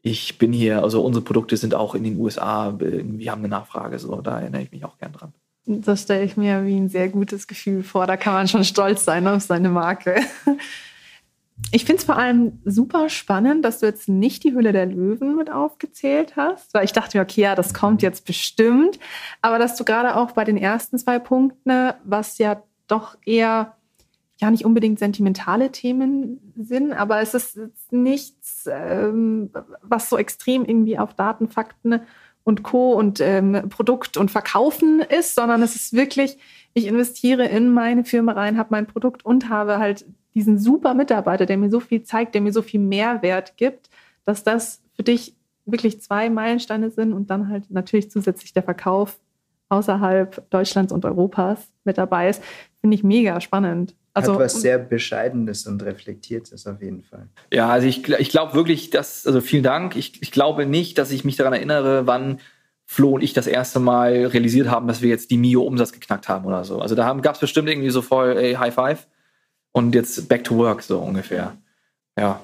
Ich 0.03 0.38
bin 0.38 0.53
hier, 0.53 0.82
also 0.82 1.05
unsere 1.05 1.24
Produkte 1.24 1.57
sind 1.57 1.74
auch 1.74 1.94
in 1.94 2.05
den 2.05 2.18
USA, 2.18 2.74
wir 2.78 3.30
haben 3.30 3.40
eine 3.40 3.48
Nachfrage, 3.48 3.98
so, 3.98 4.20
da 4.20 4.40
erinnere 4.40 4.62
ich 4.62 4.70
mich 4.70 4.84
auch 4.84 4.96
gern 4.98 5.12
dran. 5.12 5.32
Das 5.66 6.03
stelle 6.03 6.24
ich 6.24 6.36
mir 6.36 6.64
wie 6.64 6.76
ein 6.76 6.88
sehr 6.88 7.09
gutes 7.11 7.46
Gefühl 7.46 7.82
vor. 7.82 8.07
Da 8.07 8.16
kann 8.16 8.32
man 8.32 8.48
schon 8.48 8.64
stolz 8.64 9.05
sein 9.05 9.26
auf 9.28 9.42
seine 9.42 9.68
Marke. 9.68 10.20
Ich 11.72 11.84
finde 11.84 12.01
es 12.01 12.05
vor 12.05 12.16
allem 12.16 12.61
super 12.64 13.09
spannend, 13.09 13.64
dass 13.64 13.80
du 13.80 13.86
jetzt 13.86 14.09
nicht 14.09 14.44
die 14.44 14.55
Hülle 14.55 14.72
der 14.72 14.86
Löwen 14.86 15.36
mit 15.36 15.51
aufgezählt 15.51 16.34
hast, 16.36 16.72
weil 16.74 16.84
ich 16.84 16.92
dachte 16.92 17.18
mir, 17.18 17.22
okay, 17.22 17.42
ja, 17.42 17.55
das 17.55 17.74
kommt 17.74 18.03
jetzt 18.03 18.24
bestimmt. 18.24 18.98
Aber 19.42 19.59
dass 19.59 19.76
du 19.76 19.84
gerade 19.84 20.16
auch 20.16 20.32
bei 20.32 20.44
den 20.44 20.57
ersten 20.57 20.98
zwei 20.98 21.18
Punkten, 21.18 21.92
was 22.03 22.38
ja 22.38 22.62
doch 22.88 23.16
eher 23.24 23.76
ja 24.41 24.51
nicht 24.51 24.64
unbedingt 24.64 24.99
sentimentale 24.99 25.70
Themen 25.70 26.53
sind, 26.57 26.93
aber 26.93 27.20
es 27.20 27.34
ist 27.34 27.59
nichts, 27.91 28.68
ähm, 28.70 29.51
was 29.82 30.09
so 30.09 30.16
extrem 30.16 30.64
irgendwie 30.64 30.99
auf 30.99 31.14
Daten, 31.14 31.49
Fakten 31.49 32.01
und 32.43 32.62
Co. 32.62 32.93
und 32.93 33.20
ähm, 33.20 33.68
Produkt 33.68 34.16
und 34.16 34.30
Verkaufen 34.30 35.01
ist, 35.01 35.34
sondern 35.34 35.62
es 35.62 35.76
ist 35.76 35.93
wirklich, 35.93 36.38
ich 36.74 36.86
investiere 36.86 37.47
in 37.47 37.72
meine 37.72 38.05
Firma 38.05 38.32
rein, 38.32 38.59
habe 38.59 38.70
mein 38.70 38.86
Produkt 38.86 39.24
und 39.24 39.49
habe 39.49 39.78
halt 39.78 40.07
diesen 40.34 40.59
super 40.59 40.95
Mitarbeiter, 40.95 41.45
der 41.45 41.59
mir 41.59 41.70
so 41.70 41.80
viel 41.80 42.03
zeigt, 42.03 42.34
der 42.34 42.41
mir 42.41 42.53
so 42.53 42.62
viel 42.62 42.80
Mehrwert 42.80 43.57
gibt, 43.57 43.91
dass 44.24 44.43
das 44.43 44.80
für 44.95 45.03
dich 45.03 45.34
wirklich 45.66 46.01
zwei 46.01 46.30
Meilensteine 46.30 46.91
sind 46.91 47.12
und 47.12 47.30
dann 47.30 47.49
halt 47.49 47.70
natürlich 47.70 48.11
zusätzlich 48.11 48.53
der 48.53 48.62
Verkauf 48.62 49.18
außerhalb 49.68 50.49
Deutschlands 50.51 50.93
und 50.93 51.05
Europas 51.05 51.70
mit 51.84 51.99
dabei 51.99 52.28
ist, 52.28 52.43
finde 52.80 52.95
ich 52.95 53.05
mega 53.05 53.41
spannend. 53.41 53.95
Also, 54.13 54.33
Hat 54.33 54.41
was 54.41 54.61
sehr 54.61 54.79
Bescheidenes 54.79 55.67
und 55.67 55.83
Reflektiertes 55.85 56.67
auf 56.67 56.83
jeden 56.83 57.03
Fall. 57.03 57.29
Ja, 57.53 57.69
also 57.69 57.87
ich, 57.87 58.09
ich 58.09 58.31
glaube 58.31 58.55
wirklich, 58.55 58.91
dass, 58.91 59.27
also 59.27 59.41
vielen 59.41 59.63
Dank. 59.63 59.95
Ich, 59.95 60.21
ich 60.21 60.33
glaube 60.33 60.67
nicht, 60.67 60.99
dass 60.99 61.13
ich 61.13 61.25
mich 61.25 61.37
daran 61.37 61.53
erinnere, 61.53 62.07
wann 62.07 62.41
Flo 62.87 63.11
und 63.11 63.23
ich 63.23 63.35
das 63.35 63.47
erste 63.47 63.79
Mal 63.79 64.27
realisiert 64.27 64.69
haben, 64.69 64.89
dass 64.89 65.01
wir 65.01 65.09
jetzt 65.09 65.31
die 65.31 65.39
Mio-Umsatz 65.39 65.93
geknackt 65.93 66.29
haben 66.29 66.45
oder 66.45 66.65
so. 66.65 66.81
Also 66.81 66.97
da 66.97 67.13
gab 67.15 67.37
es 67.37 67.41
bestimmt 67.41 67.69
irgendwie 67.69 67.91
so 67.91 68.03
voll, 68.03 68.37
ey, 68.37 68.55
High 68.55 68.75
Five 68.75 69.07
und 69.71 69.95
jetzt 69.95 70.29
back 70.29 70.43
to 70.43 70.57
work 70.57 70.83
so 70.83 70.99
ungefähr. 70.99 71.57
Ja. 72.19 72.41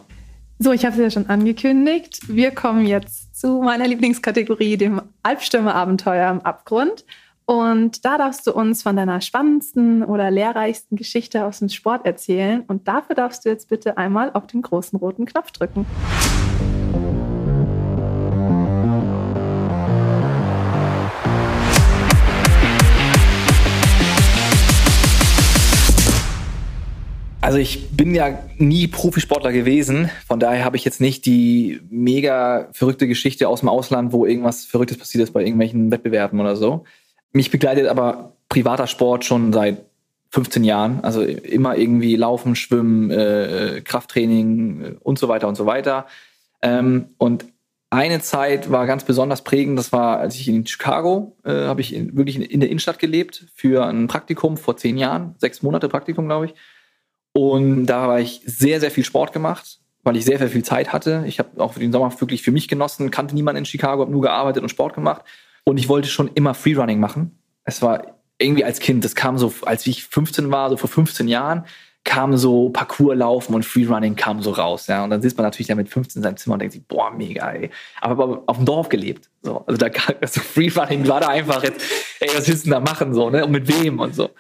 So, 0.60 0.70
ich 0.72 0.84
habe 0.86 0.94
es 0.94 1.02
ja 1.02 1.10
schon 1.10 1.28
angekündigt. 1.28 2.20
Wir 2.28 2.52
kommen 2.52 2.86
jetzt 2.86 3.38
zu 3.38 3.60
meiner 3.60 3.88
Lieblingskategorie, 3.88 4.76
dem 4.76 5.02
Albstürmer-Abenteuer 5.24 6.30
im 6.30 6.40
Abgrund. 6.40 7.04
Und 7.48 8.04
da 8.04 8.18
darfst 8.18 8.44
du 8.48 8.52
uns 8.52 8.82
von 8.82 8.96
deiner 8.96 9.20
spannendsten 9.20 10.02
oder 10.02 10.32
lehrreichsten 10.32 10.96
Geschichte 10.96 11.44
aus 11.44 11.60
dem 11.60 11.68
Sport 11.68 12.04
erzählen. 12.04 12.64
Und 12.66 12.88
dafür 12.88 13.14
darfst 13.14 13.44
du 13.44 13.48
jetzt 13.48 13.68
bitte 13.68 13.96
einmal 13.96 14.32
auf 14.32 14.48
den 14.48 14.62
großen 14.62 14.98
roten 14.98 15.26
Knopf 15.26 15.52
drücken. 15.52 15.86
Also 27.40 27.58
ich 27.58 27.90
bin 27.90 28.12
ja 28.12 28.40
nie 28.58 28.88
Profisportler 28.88 29.52
gewesen, 29.52 30.10
von 30.26 30.40
daher 30.40 30.64
habe 30.64 30.76
ich 30.76 30.84
jetzt 30.84 31.00
nicht 31.00 31.24
die 31.26 31.80
mega 31.90 32.66
verrückte 32.72 33.06
Geschichte 33.06 33.48
aus 33.48 33.60
dem 33.60 33.68
Ausland, 33.68 34.12
wo 34.12 34.26
irgendwas 34.26 34.64
Verrücktes 34.64 34.98
passiert 34.98 35.22
ist 35.22 35.32
bei 35.32 35.42
irgendwelchen 35.42 35.92
Wettbewerben 35.92 36.40
oder 36.40 36.56
so. 36.56 36.84
Mich 37.36 37.50
begleitet 37.50 37.86
aber 37.86 38.32
privater 38.48 38.86
Sport 38.86 39.26
schon 39.26 39.52
seit 39.52 39.84
15 40.30 40.64
Jahren, 40.64 41.00
also 41.02 41.22
immer 41.22 41.76
irgendwie 41.76 42.16
Laufen, 42.16 42.56
Schwimmen, 42.56 43.10
äh, 43.10 43.82
Krafttraining 43.84 44.82
äh, 44.82 44.94
und 45.00 45.18
so 45.18 45.28
weiter 45.28 45.46
und 45.46 45.54
so 45.54 45.66
weiter. 45.66 46.06
Ähm, 46.62 47.10
und 47.18 47.44
eine 47.90 48.22
Zeit 48.22 48.70
war 48.70 48.86
ganz 48.86 49.04
besonders 49.04 49.44
prägend, 49.44 49.78
das 49.78 49.92
war, 49.92 50.18
als 50.18 50.34
ich 50.36 50.48
in 50.48 50.66
Chicago, 50.66 51.36
äh, 51.44 51.66
habe 51.66 51.82
ich 51.82 51.94
in, 51.94 52.16
wirklich 52.16 52.36
in, 52.36 52.42
in 52.42 52.60
der 52.60 52.70
Innenstadt 52.70 52.98
gelebt 52.98 53.44
für 53.54 53.84
ein 53.84 54.08
Praktikum 54.08 54.56
vor 54.56 54.78
zehn 54.78 54.96
Jahren, 54.96 55.34
sechs 55.36 55.62
Monate 55.62 55.90
Praktikum, 55.90 56.26
glaube 56.26 56.46
ich. 56.46 56.54
Und 57.32 57.84
da 57.84 58.00
habe 58.00 58.22
ich 58.22 58.40
sehr, 58.46 58.80
sehr 58.80 58.90
viel 58.90 59.04
Sport 59.04 59.34
gemacht, 59.34 59.80
weil 60.04 60.16
ich 60.16 60.24
sehr, 60.24 60.38
sehr 60.38 60.48
viel 60.48 60.64
Zeit 60.64 60.94
hatte. 60.94 61.24
Ich 61.26 61.38
habe 61.38 61.62
auch 61.62 61.74
den 61.74 61.92
Sommer 61.92 62.10
wirklich 62.18 62.40
für 62.40 62.50
mich 62.50 62.66
genossen, 62.66 63.10
kannte 63.10 63.34
niemanden 63.34 63.58
in 63.58 63.66
Chicago, 63.66 64.00
habe 64.00 64.12
nur 64.12 64.22
gearbeitet 64.22 64.62
und 64.62 64.70
Sport 64.70 64.94
gemacht. 64.94 65.22
Und 65.68 65.78
ich 65.78 65.88
wollte 65.88 66.08
schon 66.08 66.30
immer 66.34 66.54
Freerunning 66.54 67.00
machen. 67.00 67.36
Es 67.64 67.82
war 67.82 68.20
irgendwie 68.38 68.64
als 68.64 68.78
Kind, 68.78 69.04
das 69.04 69.16
kam 69.16 69.36
so, 69.36 69.52
als 69.62 69.86
ich 69.86 70.04
15 70.04 70.50
war, 70.52 70.70
so 70.70 70.76
vor 70.76 70.88
15 70.88 71.26
Jahren, 71.26 71.64
kam 72.04 72.36
so 72.36 72.68
Parcours 72.68 73.16
laufen 73.16 73.52
und 73.52 73.64
Freerunning 73.64 74.14
kam 74.14 74.40
so 74.40 74.52
raus, 74.52 74.86
ja. 74.86 75.02
Und 75.02 75.10
dann 75.10 75.20
sitzt 75.20 75.36
man 75.36 75.44
natürlich 75.44 75.66
da 75.66 75.74
mit 75.74 75.88
15 75.88 76.20
in 76.20 76.22
seinem 76.22 76.36
Zimmer 76.36 76.52
und 76.52 76.60
denkt 76.60 76.74
sich, 76.74 76.86
boah, 76.86 77.10
mega, 77.10 77.50
ey. 77.50 77.70
Aber 78.00 78.44
auf 78.46 78.58
dem 78.58 78.64
Dorf 78.64 78.88
gelebt, 78.88 79.28
so. 79.42 79.64
Also 79.66 79.76
da, 79.76 79.88
also 80.20 80.40
Freerunning 80.40 81.08
war 81.08 81.18
da 81.18 81.28
einfach 81.28 81.64
jetzt, 81.64 81.84
ey, 82.20 82.28
was 82.32 82.46
willst 82.46 82.64
du 82.64 82.70
denn 82.70 82.84
da 82.84 82.92
machen, 82.92 83.12
so, 83.12 83.28
ne? 83.28 83.44
Und 83.44 83.50
mit 83.50 83.66
wem 83.66 83.98
und 83.98 84.14
so. 84.14 84.30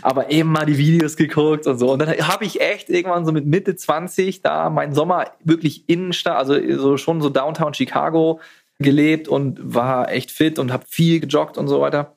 Aber 0.00 0.30
eben 0.30 0.50
mal 0.50 0.64
die 0.64 0.78
Videos 0.78 1.14
geguckt 1.14 1.66
und 1.66 1.78
so. 1.78 1.92
Und 1.92 1.98
dann 1.98 2.08
habe 2.08 2.46
ich 2.46 2.62
echt 2.62 2.88
irgendwann 2.88 3.26
so 3.26 3.32
mit 3.32 3.44
Mitte 3.44 3.76
20 3.76 4.40
da 4.40 4.70
meinen 4.70 4.94
Sommer 4.94 5.26
wirklich 5.44 5.90
Innenstadt, 5.90 6.38
also 6.38 6.54
so 6.78 6.96
schon 6.96 7.20
so 7.20 7.28
Downtown 7.28 7.74
Chicago 7.74 8.40
gelebt 8.80 9.28
und 9.28 9.58
war 9.62 10.10
echt 10.10 10.30
fit 10.30 10.58
und 10.58 10.72
habe 10.72 10.84
viel 10.88 11.20
gejoggt 11.20 11.56
und 11.56 11.68
so 11.68 11.80
weiter. 11.80 12.16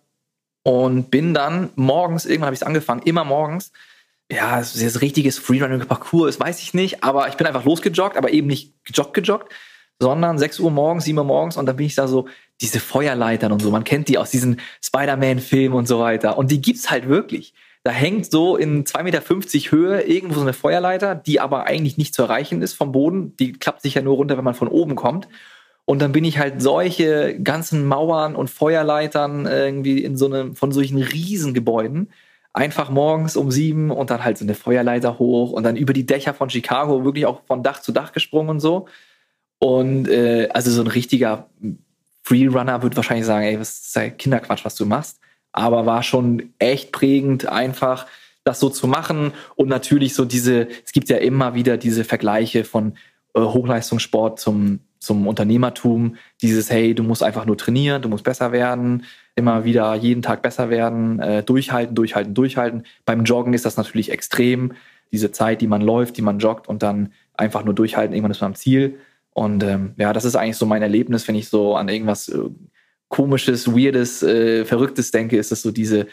Und 0.63 1.11
bin 1.11 1.33
dann 1.33 1.69
morgens, 1.75 2.25
irgendwann 2.25 2.47
habe 2.47 2.55
ich 2.55 2.61
es 2.61 2.67
angefangen, 2.67 3.03
immer 3.03 3.25
morgens, 3.25 3.71
ja, 4.31 4.59
es 4.59 4.75
ist 4.75 5.01
richtiges 5.01 5.37
Freerunning-Parcours, 5.37 6.39
weiß 6.39 6.61
ich 6.61 6.73
nicht, 6.73 7.03
aber 7.03 7.27
ich 7.27 7.35
bin 7.35 7.45
einfach 7.45 7.65
losgejoggt, 7.65 8.17
aber 8.17 8.31
eben 8.31 8.47
nicht 8.47 8.73
gejoggt, 8.85 9.13
gejoggt, 9.13 9.53
sondern 9.99 10.37
6 10.37 10.59
Uhr 10.61 10.71
morgens, 10.71 11.03
7 11.03 11.17
Uhr 11.17 11.25
morgens 11.25 11.57
und 11.57 11.65
dann 11.65 11.75
bin 11.75 11.85
ich 11.85 11.95
da 11.95 12.07
so, 12.07 12.27
diese 12.61 12.79
Feuerleitern 12.79 13.51
und 13.51 13.61
so, 13.61 13.71
man 13.71 13.83
kennt 13.83 14.07
die 14.07 14.17
aus 14.17 14.31
diesen 14.31 14.59
Spider-Man-Filmen 14.81 15.77
und 15.77 15.87
so 15.87 15.99
weiter 15.99 16.37
und 16.37 16.49
die 16.49 16.61
gibt's 16.61 16.89
halt 16.89 17.09
wirklich. 17.09 17.53
Da 17.83 17.91
hängt 17.91 18.31
so 18.31 18.55
in 18.55 18.85
2,50 18.85 19.03
Meter 19.03 19.21
Höhe 19.71 20.01
irgendwo 20.03 20.35
so 20.35 20.41
eine 20.41 20.53
Feuerleiter, 20.53 21.15
die 21.15 21.41
aber 21.41 21.65
eigentlich 21.65 21.97
nicht 21.97 22.15
zu 22.15 22.21
erreichen 22.21 22.61
ist 22.61 22.75
vom 22.75 22.93
Boden. 22.93 23.35
Die 23.35 23.51
klappt 23.51 23.81
sich 23.81 23.95
ja 23.95 24.01
nur 24.01 24.15
runter, 24.15 24.37
wenn 24.37 24.45
man 24.45 24.53
von 24.53 24.69
oben 24.69 24.95
kommt. 24.95 25.27
Und 25.85 26.01
dann 26.01 26.13
bin 26.13 26.23
ich 26.23 26.39
halt 26.39 26.61
solche 26.61 27.39
ganzen 27.41 27.85
Mauern 27.85 28.35
und 28.35 28.49
Feuerleitern 28.49 29.45
irgendwie 29.45 30.03
in 30.03 30.15
so 30.15 30.27
einem, 30.27 30.55
von 30.55 30.71
solchen 30.71 30.97
Riesengebäuden 30.97 32.09
einfach 32.53 32.89
morgens 32.89 33.35
um 33.35 33.51
sieben 33.51 33.89
und 33.91 34.11
dann 34.11 34.23
halt 34.23 34.37
so 34.37 34.45
eine 34.45 34.53
Feuerleiter 34.53 35.17
hoch 35.19 35.51
und 35.51 35.63
dann 35.63 35.75
über 35.75 35.91
die 35.91 36.05
Dächer 36.05 36.33
von 36.33 36.49
Chicago 36.49 37.03
wirklich 37.03 37.25
auch 37.25 37.41
von 37.45 37.63
Dach 37.63 37.81
zu 37.81 37.91
Dach 37.91 38.11
gesprungen 38.11 38.51
und 38.51 38.59
so. 38.59 38.87
Und 39.59 40.07
äh, 40.07 40.49
also 40.53 40.71
so 40.71 40.81
ein 40.81 40.87
richtiger 40.87 41.49
Freerunner 42.23 42.83
würde 42.83 42.95
wahrscheinlich 42.95 43.25
sagen, 43.25 43.45
ey, 43.45 43.59
was 43.59 43.79
ist 43.79 43.95
das 43.95 44.11
Kinderquatsch, 44.17 44.65
was 44.65 44.75
du 44.75 44.85
machst. 44.85 45.19
Aber 45.51 45.85
war 45.85 46.03
schon 46.03 46.53
echt 46.59 46.91
prägend, 46.91 47.47
einfach 47.47 48.05
das 48.43 48.59
so 48.59 48.69
zu 48.69 48.87
machen. 48.87 49.33
Und 49.55 49.67
natürlich 49.67 50.15
so 50.15 50.25
diese, 50.25 50.67
es 50.85 50.91
gibt 50.91 51.09
ja 51.09 51.17
immer 51.17 51.55
wieder 51.55 51.77
diese 51.77 52.03
Vergleiche 52.03 52.63
von 52.63 52.97
äh, 53.33 53.41
Hochleistungssport 53.41 54.39
zum, 54.39 54.79
zum 55.03 55.27
Unternehmertum. 55.27 56.15
Dieses, 56.41 56.69
hey, 56.69 56.95
du 56.95 57.03
musst 57.03 57.23
einfach 57.23 57.45
nur 57.45 57.57
trainieren, 57.57 58.01
du 58.01 58.09
musst 58.09 58.23
besser 58.23 58.51
werden, 58.51 59.05
immer 59.35 59.65
wieder 59.65 59.93
jeden 59.95 60.21
Tag 60.21 60.41
besser 60.41 60.69
werden, 60.69 61.19
äh, 61.19 61.43
durchhalten, 61.43 61.95
durchhalten, 61.95 62.33
durchhalten. 62.33 62.83
Beim 63.05 63.23
Joggen 63.23 63.53
ist 63.53 63.65
das 63.65 63.77
natürlich 63.77 64.11
extrem. 64.11 64.73
Diese 65.11 65.31
Zeit, 65.31 65.61
die 65.61 65.67
man 65.67 65.81
läuft, 65.81 66.17
die 66.17 66.21
man 66.21 66.39
joggt 66.39 66.67
und 66.67 66.81
dann 66.81 67.13
einfach 67.35 67.63
nur 67.63 67.73
durchhalten, 67.73 68.15
irgendwann 68.15 68.31
ist 68.31 68.41
man 68.41 68.51
am 68.51 68.55
Ziel. 68.55 68.99
Und 69.31 69.63
ähm, 69.63 69.93
ja, 69.97 70.13
das 70.13 70.25
ist 70.25 70.35
eigentlich 70.35 70.57
so 70.57 70.65
mein 70.65 70.81
Erlebnis, 70.81 71.27
wenn 71.27 71.35
ich 71.35 71.49
so 71.49 71.75
an 71.75 71.89
irgendwas 71.89 72.29
äh, 72.29 72.39
komisches, 73.09 73.67
weirdes, 73.67 74.23
äh, 74.23 74.65
verrücktes 74.65 75.11
denke, 75.11 75.37
ist 75.37 75.51
es 75.51 75.61
so 75.61 75.71
diese 75.71 76.07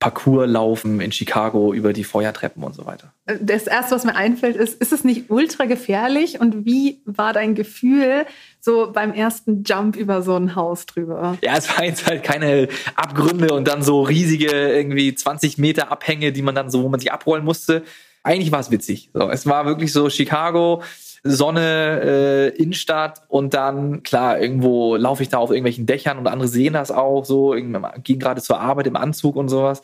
Parcours 0.00 0.48
laufen 0.48 0.98
in 1.02 1.12
Chicago 1.12 1.74
über 1.74 1.92
die 1.92 2.04
Feuertreppen 2.04 2.64
und 2.64 2.74
so 2.74 2.86
weiter. 2.86 3.12
Das 3.38 3.66
erste, 3.66 3.94
was 3.94 4.04
mir 4.04 4.16
einfällt, 4.16 4.56
ist, 4.56 4.80
ist 4.80 4.94
es 4.94 5.04
nicht 5.04 5.28
ultra 5.28 5.66
gefährlich? 5.66 6.40
Und 6.40 6.64
wie 6.64 7.02
war 7.04 7.34
dein 7.34 7.54
Gefühl 7.54 8.24
so 8.60 8.90
beim 8.92 9.12
ersten 9.12 9.62
Jump 9.62 9.96
über 9.96 10.22
so 10.22 10.34
ein 10.36 10.56
Haus 10.56 10.86
drüber? 10.86 11.36
Ja, 11.42 11.54
es 11.54 11.68
waren 11.68 11.84
jetzt 11.84 12.06
halt 12.06 12.24
keine 12.24 12.68
Abgründe 12.96 13.52
und 13.52 13.68
dann 13.68 13.82
so 13.82 14.00
riesige 14.00 14.50
irgendwie 14.50 15.14
20 15.14 15.58
Meter 15.58 15.92
Abhänge, 15.92 16.32
die 16.32 16.42
man 16.42 16.54
dann 16.54 16.70
so, 16.70 16.82
wo 16.82 16.88
man 16.88 16.98
sich 16.98 17.12
abrollen 17.12 17.44
musste. 17.44 17.82
eigentlich 18.22 18.52
war 18.52 18.60
es 18.60 18.70
witzig. 18.70 19.10
So, 19.12 19.28
es 19.28 19.44
war 19.44 19.66
wirklich 19.66 19.92
so 19.92 20.08
Chicago, 20.08 20.82
Sonne, 21.22 22.00
äh, 22.02 22.48
Innenstadt 22.56 23.22
und 23.28 23.52
dann, 23.52 24.02
klar, 24.02 24.40
irgendwo 24.40 24.96
laufe 24.96 25.22
ich 25.22 25.28
da 25.28 25.38
auf 25.38 25.50
irgendwelchen 25.50 25.86
Dächern 25.86 26.18
und 26.18 26.26
andere 26.26 26.48
sehen 26.48 26.72
das 26.72 26.90
auch 26.90 27.24
so, 27.24 27.50
gehen 27.50 28.18
gerade 28.18 28.40
zur 28.40 28.60
Arbeit 28.60 28.86
im 28.86 28.96
Anzug 28.96 29.36
und 29.36 29.48
sowas. 29.48 29.82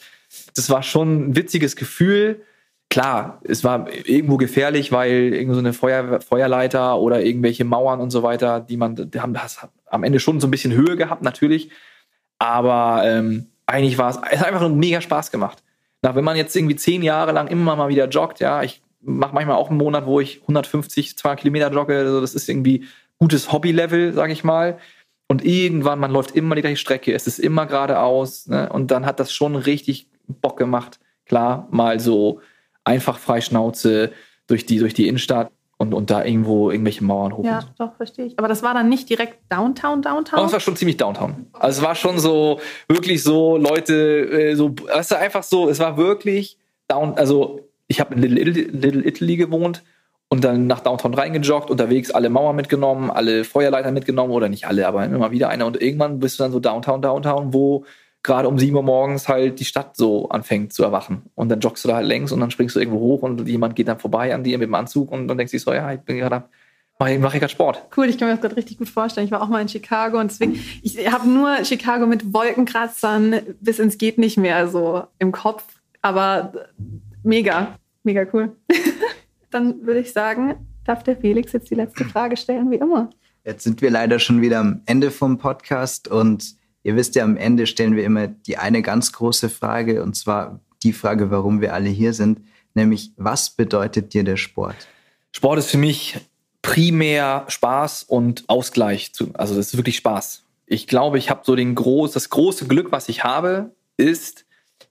Das 0.55 0.71
war 0.71 0.83
schon 0.83 1.31
ein 1.31 1.37
witziges 1.37 1.77
Gefühl. 1.77 2.43
Klar, 2.89 3.41
es 3.45 3.65
war 3.65 3.89
irgendwo 3.91 4.37
gefährlich, 4.37 4.93
weil 4.93 5.35
irgendwo 5.35 5.55
so 5.55 5.61
eine 5.61 5.73
Feuer, 5.73 6.21
Feuerleiter 6.21 6.99
oder 6.99 7.23
irgendwelche 7.23 7.65
Mauern 7.65 8.01
und 8.01 8.11
so 8.11 8.23
weiter, 8.23 8.61
die 8.61 8.77
man, 8.77 9.11
die 9.11 9.21
haben 9.21 9.35
das 9.35 9.69
am 9.87 10.05
Ende 10.05 10.21
schon 10.21 10.41
so 10.41 10.47
ein 10.47 10.51
bisschen 10.51 10.73
Höhe 10.73 10.97
gehabt, 10.97 11.23
natürlich. 11.23 11.71
Aber 12.39 13.03
ähm, 13.05 13.49
eigentlich 13.67 13.99
war 13.99 14.11
es, 14.11 14.19
es 14.31 14.41
hat 14.41 14.47
einfach 14.47 14.69
mega 14.69 15.01
Spaß 15.01 15.31
gemacht. 15.31 15.63
Na, 16.03 16.15
wenn 16.15 16.25
man 16.25 16.37
jetzt 16.37 16.55
irgendwie 16.55 16.77
zehn 16.77 17.03
Jahre 17.03 17.33
lang 17.33 17.49
immer 17.49 17.77
mal 17.77 17.89
wieder 17.89 18.09
joggt, 18.09 18.41
ja, 18.41 18.63
ich 18.63 18.83
mache 19.07 19.35
manchmal 19.35 19.57
auch 19.57 19.71
einen 19.71 19.79
Monat, 19.79 20.07
wo 20.07 20.21
ich 20.21 20.41
150, 20.43 21.17
200 21.17 21.41
Kilometer 21.41 21.71
jogge, 21.73 21.99
also 21.99 22.21
das 22.21 22.35
ist 22.35 22.49
irgendwie 22.49 22.85
gutes 23.19 23.53
Hobby-Level, 23.53 24.13
sage 24.13 24.33
ich 24.33 24.45
mal. 24.45 24.79
Und 25.29 25.45
irgendwann, 25.45 25.99
man 25.99 26.13
läuft 26.13 26.37
immer 26.37 26.55
die 26.55 26.61
gleiche 26.61 26.77
Strecke, 26.77 27.13
es 27.13 27.27
ist 27.27 27.39
immer 27.39 27.67
geradeaus, 27.67 28.47
ne? 28.47 28.69
und 28.73 28.91
dann 28.91 29.07
hat 29.07 29.19
das 29.19 29.33
schon 29.33 29.57
richtig 29.57 30.09
Bock 30.29 30.57
gemacht. 30.57 31.01
Klar, 31.25 31.67
mal 31.71 31.99
so 31.99 32.41
einfach 32.85 33.19
Freischnauze 33.19 34.13
durch 34.47 34.67
die, 34.67 34.79
durch 34.79 34.95
die 34.95 35.09
Innenstadt 35.09 35.51
und, 35.79 35.93
und 35.93 36.11
da 36.11 36.25
irgendwo 36.25 36.71
irgendwelche 36.71 37.05
Mauern 37.05 37.37
hoch. 37.37 37.45
Ja, 37.45 37.65
doch, 37.79 37.97
verstehe 37.97 38.27
ich. 38.27 38.39
Aber 38.39 38.49
das 38.49 38.63
war 38.63 38.75
dann 38.75 38.89
nicht 38.89 39.11
direkt 39.11 39.39
Downtown, 39.51 40.01
Downtown? 40.03 40.41
Oh, 40.41 40.47
es 40.47 40.53
war 40.53 40.61
schon 40.61 40.77
ziemlich 40.77 40.97
Downtown. 40.97 41.47
Also 41.53 41.81
es 41.81 41.87
war 41.87 41.95
schon 41.95 42.19
so, 42.19 42.61
wirklich 42.89 43.23
so, 43.23 43.57
Leute, 43.57 43.95
äh, 43.95 44.55
so, 44.55 44.75
es 44.97 45.11
war 45.11 45.19
einfach 45.19 45.43
so, 45.43 45.69
es 45.69 45.79
war 45.81 45.97
wirklich 45.97 46.57
down, 46.89 47.15
also 47.15 47.66
ich 47.89 48.01
habe 48.01 48.15
in 48.15 48.23
Little, 48.23 48.63
Little 48.65 49.07
Italy 49.07 49.37
gewohnt 49.37 49.83
und 50.29 50.45
dann 50.45 50.67
nach 50.67 50.81
Downtown 50.81 51.15
reingejoggt, 51.15 51.71
unterwegs 51.71 52.11
alle 52.11 52.29
Mauern 52.31 52.57
mitgenommen, 52.57 53.11
alle 53.11 53.45
Feuerleiter 53.45 53.93
mitgenommen 53.93 54.33
oder 54.33 54.49
nicht 54.49 54.67
alle, 54.67 54.87
aber 54.89 55.05
immer 55.05 55.31
wieder 55.31 55.49
eine. 55.49 55.67
Und 55.67 55.81
irgendwann 55.81 56.19
bist 56.19 56.39
du 56.39 56.45
dann 56.45 56.53
so 56.53 56.59
Downtown, 56.59 57.01
Downtown, 57.01 57.55
wo 57.55 57.85
gerade 58.23 58.49
um 58.49 58.59
7 58.59 58.75
Uhr 58.75 58.83
morgens 58.83 59.29
halt 59.29 59.61
die 59.61 59.65
Stadt 59.65 59.97
so 59.97 60.29
anfängt 60.29 60.73
zu 60.73 60.83
erwachen. 60.83 61.23
Und 61.37 61.49
dann 61.49 61.61
joggst 61.61 61.85
du 61.85 61.89
da 61.89 61.97
halt 61.97 62.07
längs 62.07 62.33
und 62.33 62.41
dann 62.41 62.51
springst 62.51 62.75
du 62.75 62.81
irgendwo 62.81 62.99
hoch 62.99 63.23
und 63.23 63.47
jemand 63.47 63.77
geht 63.77 63.87
dann 63.87 64.01
vorbei 64.01 64.35
an 64.35 64.43
dir 64.43 64.59
mit 64.59 64.67
dem 64.67 64.75
Anzug 64.75 65.13
und 65.13 65.29
dann 65.29 65.39
denkst 65.39 65.53
du 65.53 65.59
so, 65.59 65.73
ja, 65.73 65.93
ich 65.93 66.01
bin 66.01 66.19
gerade 66.19 66.45
mache 66.99 67.19
mach 67.19 67.35
ich 67.35 67.41
gerade 67.41 67.53
Sport. 67.53 67.87
Cool, 67.97 68.07
ich 68.07 68.19
kann 68.19 68.29
mir 68.29 68.35
das 68.35 68.41
gerade 68.41 68.57
richtig 68.57 68.79
gut 68.79 68.89
vorstellen. 68.89 69.27
Ich 69.27 69.31
war 69.31 69.43
auch 69.43 69.49
mal 69.49 69.61
in 69.61 69.69
Chicago 69.69 70.19
und 70.19 70.31
deswegen, 70.31 70.59
ich 70.83 71.11
habe 71.13 71.29
nur 71.29 71.65
Chicago 71.65 72.07
mit 72.07 72.33
Wolkenkratzern 72.33 73.41
bis 73.61 73.79
ins 73.79 73.99
geht 73.99 74.19
nicht 74.19 74.39
mehr 74.39 74.69
so 74.69 75.05
im 75.19 75.31
Kopf. 75.31 75.63
Aber 76.03 76.53
mega, 77.27 77.79
mega 78.03 78.27
cool. 78.33 78.57
dann 79.51 79.87
würde 79.87 80.01
ich 80.01 80.13
sagen, 80.13 80.55
darf 80.85 81.03
der 81.03 81.17
Felix 81.17 81.53
jetzt 81.53 81.71
die 81.71 81.75
letzte 81.75 82.05
Frage 82.05 82.37
stellen, 82.37 82.71
wie 82.71 82.77
immer. 82.77 83.11
Jetzt 83.45 83.65
sind 83.65 83.83
wir 83.83 83.91
leider 83.91 84.19
schon 84.19 84.41
wieder 84.41 84.61
am 84.61 84.83
Ende 84.87 85.11
vom 85.11 85.39
Podcast 85.39 86.09
und 86.09 86.57
Ihr 86.87 86.95
wisst 86.95 87.17
ja, 87.17 87.25
am 87.25 87.37
Ende 87.37 87.67
stellen 87.67 87.97
wir 87.97 88.05
immer 88.05 88.29
die 88.29 88.59
eine 88.59 88.81
ganz 88.81 89.11
große 89.11 89.51
Frage, 89.51 90.05
und 90.05 90.15
zwar 90.15 90.61
die 90.85 90.93
Frage, 90.93 91.33
warum 91.33 91.61
wir 91.61 91.75
alle 91.75 91.89
hier 91.89 92.13
sind, 92.13 92.43
nämlich 92.75 93.11
was 93.17 93.51
bedeutet 93.51 94.15
dir 94.15 94.23
der 94.23 94.37
Sport? 94.37 94.77
Sport 95.33 95.59
ist 95.59 95.71
für 95.73 95.79
mich 95.79 96.17
primär 96.63 97.45
Spaß 97.49 98.05
und 98.05 98.45
Ausgleich. 98.47 99.11
Also 99.33 99.57
das 99.57 99.67
ist 99.67 99.77
wirklich 99.77 99.97
Spaß. 99.97 100.45
Ich 100.67 100.87
glaube, 100.87 101.19
ich 101.19 101.29
habe 101.29 101.41
so 101.43 101.57
den 101.57 101.75
groß, 101.75 102.13
das 102.13 102.31
große 102.31 102.69
Glück, 102.69 102.93
was 102.93 103.09
ich 103.09 103.25
habe, 103.25 103.75
ist, 103.97 104.46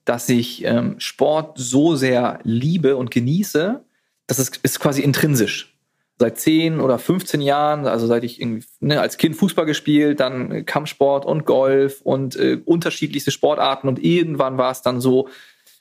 dass 0.06 0.28
ich 0.30 0.64
ähm, 0.64 0.94
Sport 0.98 1.58
so 1.58 1.94
sehr 1.94 2.38
liebe 2.42 2.96
und 2.96 3.10
genieße, 3.10 3.84
dass 4.26 4.38
es 4.38 4.50
ist 4.62 4.80
quasi 4.80 5.02
intrinsisch 5.02 5.76
seit 6.18 6.38
10 6.38 6.80
oder 6.80 6.98
15 6.98 7.42
Jahren, 7.42 7.86
also 7.86 8.06
seit 8.06 8.24
ich 8.24 8.40
irgendwie 8.40 8.64
ne, 8.80 9.00
als 9.00 9.18
Kind 9.18 9.36
Fußball 9.36 9.66
gespielt, 9.66 10.20
dann 10.20 10.64
Kampfsport 10.64 11.26
und 11.26 11.44
Golf 11.44 12.00
und 12.00 12.36
äh, 12.36 12.58
unterschiedlichste 12.64 13.30
Sportarten 13.30 13.86
und 13.86 14.02
irgendwann 14.02 14.56
war 14.56 14.70
es 14.70 14.80
dann 14.80 15.02
so, 15.02 15.28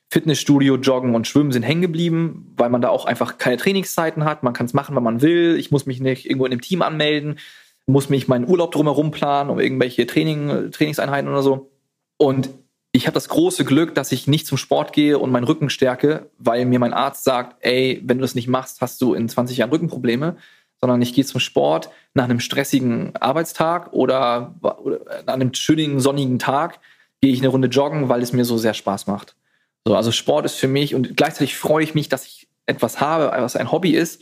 Fitnessstudio, 0.10 0.76
Joggen 0.76 1.16
und 1.16 1.28
Schwimmen 1.28 1.52
sind 1.52 1.64
hängen 1.64 1.82
geblieben, 1.82 2.54
weil 2.58 2.70
man 2.70 2.82
da 2.82 2.90
auch 2.90 3.06
einfach 3.06 3.38
keine 3.38 3.58
Trainingszeiten 3.58 4.24
hat. 4.24 4.44
Man 4.44 4.54
kann 4.54 4.68
es 4.68 4.74
machen, 4.74 4.96
wann 4.96 5.04
man 5.04 5.22
will. 5.22 5.58
Ich 5.58 5.72
muss 5.72 5.88
mich 5.88 6.00
nicht 6.00 6.26
irgendwo 6.26 6.46
in 6.46 6.52
einem 6.52 6.62
Team 6.62 6.82
anmelden, 6.82 7.40
muss 7.88 8.10
mich 8.10 8.28
meinen 8.28 8.48
Urlaub 8.48 8.72
drumherum 8.72 9.12
planen, 9.12 9.50
um 9.50 9.60
irgendwelche 9.60 10.06
Training, 10.06 10.72
Trainingseinheiten 10.72 11.30
oder 11.30 11.44
so. 11.44 11.72
Und 12.18 12.50
ich 12.96 13.08
habe 13.08 13.14
das 13.14 13.28
große 13.28 13.66
Glück, 13.66 13.94
dass 13.94 14.14
ich 14.14 14.26
nicht 14.26 14.48
zum 14.48 14.58
Sport 14.58 14.94
gehe 14.94 15.20
und 15.20 15.30
meinen 15.30 15.44
Rücken 15.44 15.70
stärke, 15.70 16.30
weil 16.38 16.66
mir 16.66 16.80
mein 16.80 16.94
Arzt 16.94 17.26
sagt, 17.26 17.58
ey, 17.60 18.02
wenn 18.06 18.20
du 18.20 18.22
das 18.22 18.36
nicht 18.36 18.48
machst, 18.48 18.80
hast 18.80 19.02
du 19.02 19.14
in 19.14 19.28
20 19.28 19.58
Jahren 19.58 19.70
Rückenprobleme, 19.70 20.38
sondern 20.80 21.02
ich 21.02 21.14
gehe 21.14 21.26
zum 21.26 21.42
Sport 21.42 21.90
nach 22.14 22.24
einem 22.24 22.40
stressigen 22.40 23.14
Arbeitstag 23.18 23.92
oder, 23.92 24.56
oder 24.62 25.02
an 25.26 25.42
einem 25.42 25.54
schönen 25.54 26.00
sonnigen 26.00 26.40
Tag 26.40 26.80
gehe 27.20 27.34
ich 27.34 27.40
eine 27.40 27.50
Runde 27.50 27.68
joggen, 27.68 28.08
weil 28.08 28.22
es 28.22 28.32
mir 28.32 28.46
so 28.46 28.58
sehr 28.58 28.74
Spaß 28.74 29.08
macht. 29.08 29.36
So, 29.84 29.94
also 29.94 30.14
Sport 30.14 30.46
ist 30.46 30.56
für 30.56 30.70
mich 30.70 30.96
und 30.96 31.18
gleichzeitig 31.18 31.58
freue 31.58 31.84
ich 31.84 31.96
mich, 31.96 32.08
dass 32.08 32.26
ich 32.26 32.48
etwas 32.66 33.02
habe, 33.02 33.30
was 33.42 33.58
ein 33.58 33.74
Hobby 33.74 33.92
ist, 33.92 34.22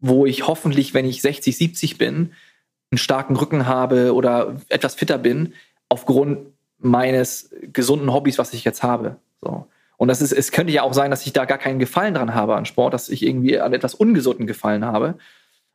wo 0.00 0.24
ich 0.24 0.46
hoffentlich, 0.46 0.94
wenn 0.94 1.04
ich 1.04 1.20
60, 1.20 1.54
70 1.58 1.98
bin, 1.98 2.32
einen 2.90 2.98
starken 2.98 3.36
Rücken 3.36 3.66
habe 3.66 4.14
oder 4.14 4.56
etwas 4.70 4.94
fitter 4.94 5.18
bin, 5.18 5.52
aufgrund 5.90 6.38
meines 6.78 7.50
gesunden 7.72 8.12
Hobbys, 8.12 8.38
was 8.38 8.52
ich 8.52 8.64
jetzt 8.64 8.82
habe. 8.82 9.16
So. 9.40 9.66
Und 9.96 10.08
das 10.08 10.22
ist, 10.22 10.32
es 10.32 10.52
könnte 10.52 10.72
ja 10.72 10.82
auch 10.82 10.94
sein, 10.94 11.10
dass 11.10 11.26
ich 11.26 11.32
da 11.32 11.44
gar 11.44 11.58
keinen 11.58 11.78
Gefallen 11.78 12.14
dran 12.14 12.34
habe 12.34 12.56
an 12.56 12.66
Sport, 12.66 12.94
dass 12.94 13.08
ich 13.08 13.24
irgendwie 13.24 13.58
an 13.58 13.72
etwas 13.72 13.94
ungesunden 13.94 14.46
Gefallen 14.46 14.84
habe. 14.84 15.18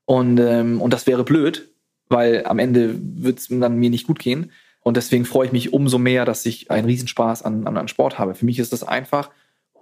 Und, 0.06 0.40
ähm, 0.40 0.82
und 0.82 0.94
das 0.94 1.08
wäre 1.08 1.24
blöd, 1.24 1.70
weil 2.08 2.46
am 2.46 2.60
Ende 2.60 2.96
wird 3.00 3.40
es 3.40 3.48
dann 3.50 3.78
mir 3.78 3.90
nicht 3.90 4.08
gut 4.08 4.20
gehen. 4.20 4.52
Und 4.82 4.98
deswegen 4.98 5.26
freue 5.26 5.48
ich 5.48 5.52
mich 5.52 5.74
umso 5.74 5.98
mehr, 5.98 6.26
dass 6.26 6.46
ich 6.46 6.72
einen 6.72 6.86
Riesenspaß 6.86 7.44
an, 7.44 7.68
an, 7.68 7.78
an 7.78 7.88
Sport 7.88 8.20
habe. 8.20 8.36
Für 8.36 8.46
mich 8.46 8.60
ist 8.60 8.74
das 8.74 8.84
einfach 8.84 9.30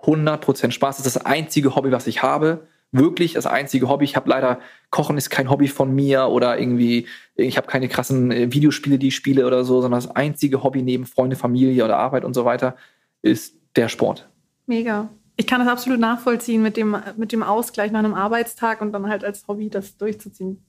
100% 0.04 0.72
Spaß. 0.72 0.98
Das 0.98 1.06
ist 1.06 1.16
das 1.16 1.26
einzige 1.26 1.76
Hobby, 1.76 1.92
was 1.92 2.08
ich 2.08 2.24
habe 2.24 2.68
wirklich 2.92 3.34
das 3.34 3.46
einzige 3.46 3.88
Hobby. 3.90 4.06
Ich 4.06 4.16
habe 4.16 4.30
leider, 4.30 4.60
Kochen 4.90 5.18
ist 5.18 5.30
kein 5.30 5.50
Hobby 5.50 5.68
von 5.68 5.94
mir 5.94 6.28
oder 6.28 6.60
irgendwie, 6.60 7.08
ich 7.36 7.58
habe 7.58 7.68
keine 7.68 7.88
krassen 7.88 8.32
äh, 8.32 8.52
Videospiele, 8.52 9.00
die 9.00 9.10
ich 9.10 9.16
spiele 9.16 9.48
oder 9.48 9.64
so, 9.64 9.82
sondern 9.82 10.02
das 10.02 10.16
einzige 10.16 10.64
Hobby 10.64 10.82
neben 10.82 11.06
Freunde, 11.06 11.36
Familie 11.36 11.84
oder 11.86 11.98
Arbeit 11.98 12.26
und 12.26 12.34
so 12.34 12.46
weiter 12.46 12.76
ist 13.22 13.56
der 13.76 13.88
Sport. 13.88 14.30
Mega. 14.66 15.10
Ich 15.38 15.48
kann 15.48 15.60
das 15.60 15.70
absolut 15.70 16.00
nachvollziehen 16.00 16.62
mit 16.62 16.78
dem, 16.78 16.96
mit 17.16 17.32
dem 17.32 17.44
Ausgleich 17.44 17.92
nach 17.92 18.00
einem 18.00 18.14
Arbeitstag 18.14 18.82
und 18.82 18.92
dann 18.92 19.08
halt 19.08 19.24
als 19.24 19.48
Hobby 19.48 19.70
das 19.70 19.98
durchzuziehen. 19.98 20.64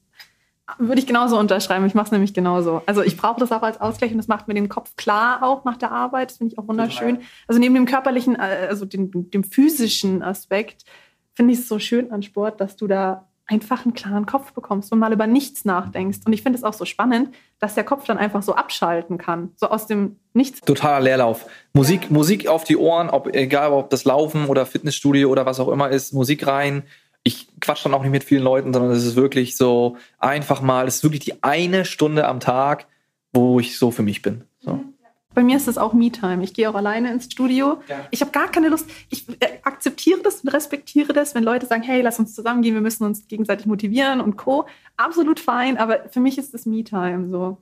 Würde 0.77 0.99
ich 0.99 1.07
genauso 1.07 1.37
unterschreiben. 1.37 1.85
Ich 1.85 1.93
mache 1.93 2.05
es 2.05 2.11
nämlich 2.11 2.33
genauso. 2.33 2.81
Also 2.85 3.03
ich 3.03 3.17
brauche 3.17 3.39
das 3.39 3.51
auch 3.51 3.61
als 3.61 3.81
Ausgleich 3.81 4.11
und 4.11 4.17
das 4.17 4.29
macht 4.29 4.47
mir 4.47 4.53
den 4.53 4.69
Kopf 4.69 4.95
klar 4.95 5.43
auch 5.43 5.65
nach 5.65 5.75
der 5.75 5.91
Arbeit. 5.91 6.31
Das 6.31 6.37
finde 6.37 6.53
ich 6.53 6.59
auch 6.59 6.67
wunderschön. 6.67 7.19
Also 7.47 7.59
neben 7.59 7.75
dem 7.75 7.85
körperlichen, 7.85 8.35
äh, 8.35 8.67
also 8.69 8.85
dem, 8.85 9.29
dem 9.29 9.43
physischen 9.43 10.23
Aspekt 10.23 10.85
finde 11.33 11.53
ich 11.53 11.59
es 11.59 11.67
so 11.67 11.79
schön 11.79 12.11
an 12.11 12.23
Sport, 12.23 12.61
dass 12.61 12.75
du 12.75 12.87
da 12.87 13.27
einfach 13.45 13.85
einen 13.85 13.93
klaren 13.93 14.25
Kopf 14.25 14.53
bekommst 14.53 14.91
und 14.91 14.99
mal 14.99 15.11
über 15.11 15.27
nichts 15.27 15.65
nachdenkst. 15.65 16.19
Und 16.25 16.33
ich 16.33 16.43
finde 16.43 16.57
es 16.57 16.63
auch 16.63 16.73
so 16.73 16.85
spannend, 16.85 17.33
dass 17.59 17.75
der 17.75 17.83
Kopf 17.83 18.05
dann 18.05 18.17
einfach 18.17 18.41
so 18.41 18.55
abschalten 18.55 19.17
kann, 19.17 19.51
so 19.55 19.67
aus 19.67 19.85
dem 19.85 20.17
Nichts. 20.33 20.61
Totaler 20.61 21.01
Leerlauf. 21.01 21.45
Musik, 21.73 22.09
Musik 22.09 22.47
auf 22.47 22.63
die 22.63 22.77
Ohren, 22.77 23.09
ob 23.09 23.35
egal 23.35 23.71
ob 23.71 23.89
das 23.89 24.05
Laufen 24.05 24.45
oder 24.45 24.65
Fitnessstudio 24.65 25.29
oder 25.29 25.45
was 25.45 25.59
auch 25.59 25.67
immer 25.67 25.89
ist, 25.89 26.13
Musik 26.13 26.47
rein. 26.47 26.83
Ich 27.23 27.47
quatsch 27.59 27.85
dann 27.85 27.93
auch 27.93 28.01
nicht 28.01 28.11
mit 28.11 28.23
vielen 28.23 28.43
Leuten, 28.43 28.73
sondern 28.73 28.91
es 28.91 29.05
ist 29.05 29.15
wirklich 29.15 29.55
so 29.55 29.97
einfach 30.17 30.61
mal, 30.61 30.87
es 30.87 30.95
ist 30.97 31.03
wirklich 31.03 31.21
die 31.21 31.43
eine 31.43 31.85
Stunde 31.85 32.27
am 32.27 32.39
Tag, 32.39 32.87
wo 33.31 33.59
ich 33.59 33.77
so 33.77 33.91
für 33.91 34.03
mich 34.03 34.21
bin. 34.21 34.45
So. 34.59 34.73
Mhm. 34.73 34.93
Bei 35.33 35.43
mir 35.43 35.57
ist 35.57 35.67
das 35.67 35.77
auch 35.77 35.93
Me-Time. 35.93 36.43
Ich 36.43 36.53
gehe 36.53 36.69
auch 36.69 36.75
alleine 36.75 37.11
ins 37.11 37.25
Studio. 37.25 37.81
Ja. 37.87 38.07
Ich 38.11 38.21
habe 38.21 38.31
gar 38.31 38.49
keine 38.49 38.69
Lust. 38.69 38.89
Ich 39.09 39.27
äh, 39.39 39.59
akzeptiere 39.63 40.21
das 40.21 40.41
und 40.41 40.49
respektiere 40.49 41.13
das, 41.13 41.33
wenn 41.35 41.43
Leute 41.43 41.65
sagen, 41.65 41.83
hey, 41.83 42.01
lass 42.01 42.19
uns 42.19 42.35
zusammengehen, 42.35 42.75
wir 42.75 42.81
müssen 42.81 43.03
uns 43.03 43.27
gegenseitig 43.27 43.65
motivieren 43.65 44.21
und 44.21 44.37
Co. 44.37 44.65
Absolut 44.97 45.39
fein, 45.39 45.77
aber 45.77 46.09
für 46.09 46.19
mich 46.19 46.37
ist 46.37 46.53
das 46.53 46.65
Me-Time 46.65 47.29
so. 47.29 47.57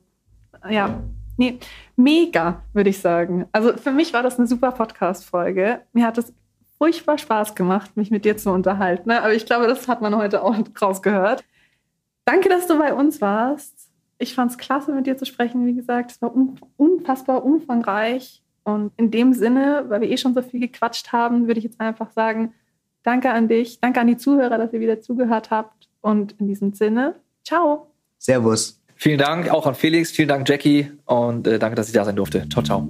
Ja, 0.68 1.02
nee, 1.36 1.58
mega, 1.96 2.62
würde 2.72 2.90
ich 2.90 2.98
sagen. 2.98 3.46
Also 3.52 3.76
für 3.76 3.90
mich 3.90 4.12
war 4.12 4.22
das 4.22 4.38
eine 4.38 4.46
super 4.46 4.72
Podcast-Folge. 4.72 5.80
Mir 5.92 6.06
hat 6.06 6.18
es 6.18 6.32
furchtbar 6.78 7.16
Spaß 7.16 7.54
gemacht, 7.54 7.96
mich 7.96 8.10
mit 8.10 8.24
dir 8.24 8.36
zu 8.36 8.50
unterhalten. 8.50 9.08
Ne? 9.08 9.22
Aber 9.22 9.32
ich 9.32 9.46
glaube, 9.46 9.66
das 9.66 9.88
hat 9.88 10.02
man 10.02 10.16
heute 10.16 10.42
auch 10.42 10.56
rausgehört. 10.80 11.44
Danke, 12.24 12.48
dass 12.48 12.66
du 12.66 12.78
bei 12.78 12.92
uns 12.92 13.20
warst. 13.20 13.81
Ich 14.22 14.34
fand 14.34 14.52
es 14.52 14.58
klasse, 14.58 14.92
mit 14.92 15.06
dir 15.06 15.16
zu 15.16 15.26
sprechen. 15.26 15.66
Wie 15.66 15.74
gesagt, 15.74 16.12
es 16.12 16.22
war 16.22 16.32
unfassbar 16.76 17.44
umfangreich. 17.44 18.40
Und 18.62 18.92
in 18.96 19.10
dem 19.10 19.32
Sinne, 19.32 19.86
weil 19.88 20.02
wir 20.02 20.10
eh 20.10 20.16
schon 20.16 20.32
so 20.32 20.42
viel 20.42 20.60
gequatscht 20.60 21.12
haben, 21.12 21.48
würde 21.48 21.58
ich 21.58 21.64
jetzt 21.64 21.80
einfach 21.80 22.12
sagen, 22.12 22.54
danke 23.02 23.30
an 23.30 23.48
dich, 23.48 23.80
danke 23.80 24.00
an 24.00 24.06
die 24.06 24.16
Zuhörer, 24.16 24.58
dass 24.58 24.72
ihr 24.72 24.78
wieder 24.78 25.00
zugehört 25.00 25.50
habt. 25.50 25.88
Und 26.00 26.36
in 26.38 26.46
diesem 26.46 26.72
Sinne, 26.72 27.16
ciao. 27.44 27.88
Servus. 28.18 28.80
Vielen 28.94 29.18
Dank 29.18 29.50
auch 29.50 29.66
an 29.66 29.74
Felix, 29.74 30.12
vielen 30.12 30.28
Dank 30.28 30.48
Jackie 30.48 30.92
und 31.06 31.48
äh, 31.48 31.58
danke, 31.58 31.74
dass 31.74 31.88
ich 31.88 31.94
da 31.94 32.04
sein 32.04 32.14
durfte. 32.14 32.48
Ciao, 32.48 32.62
ciao. 32.62 32.86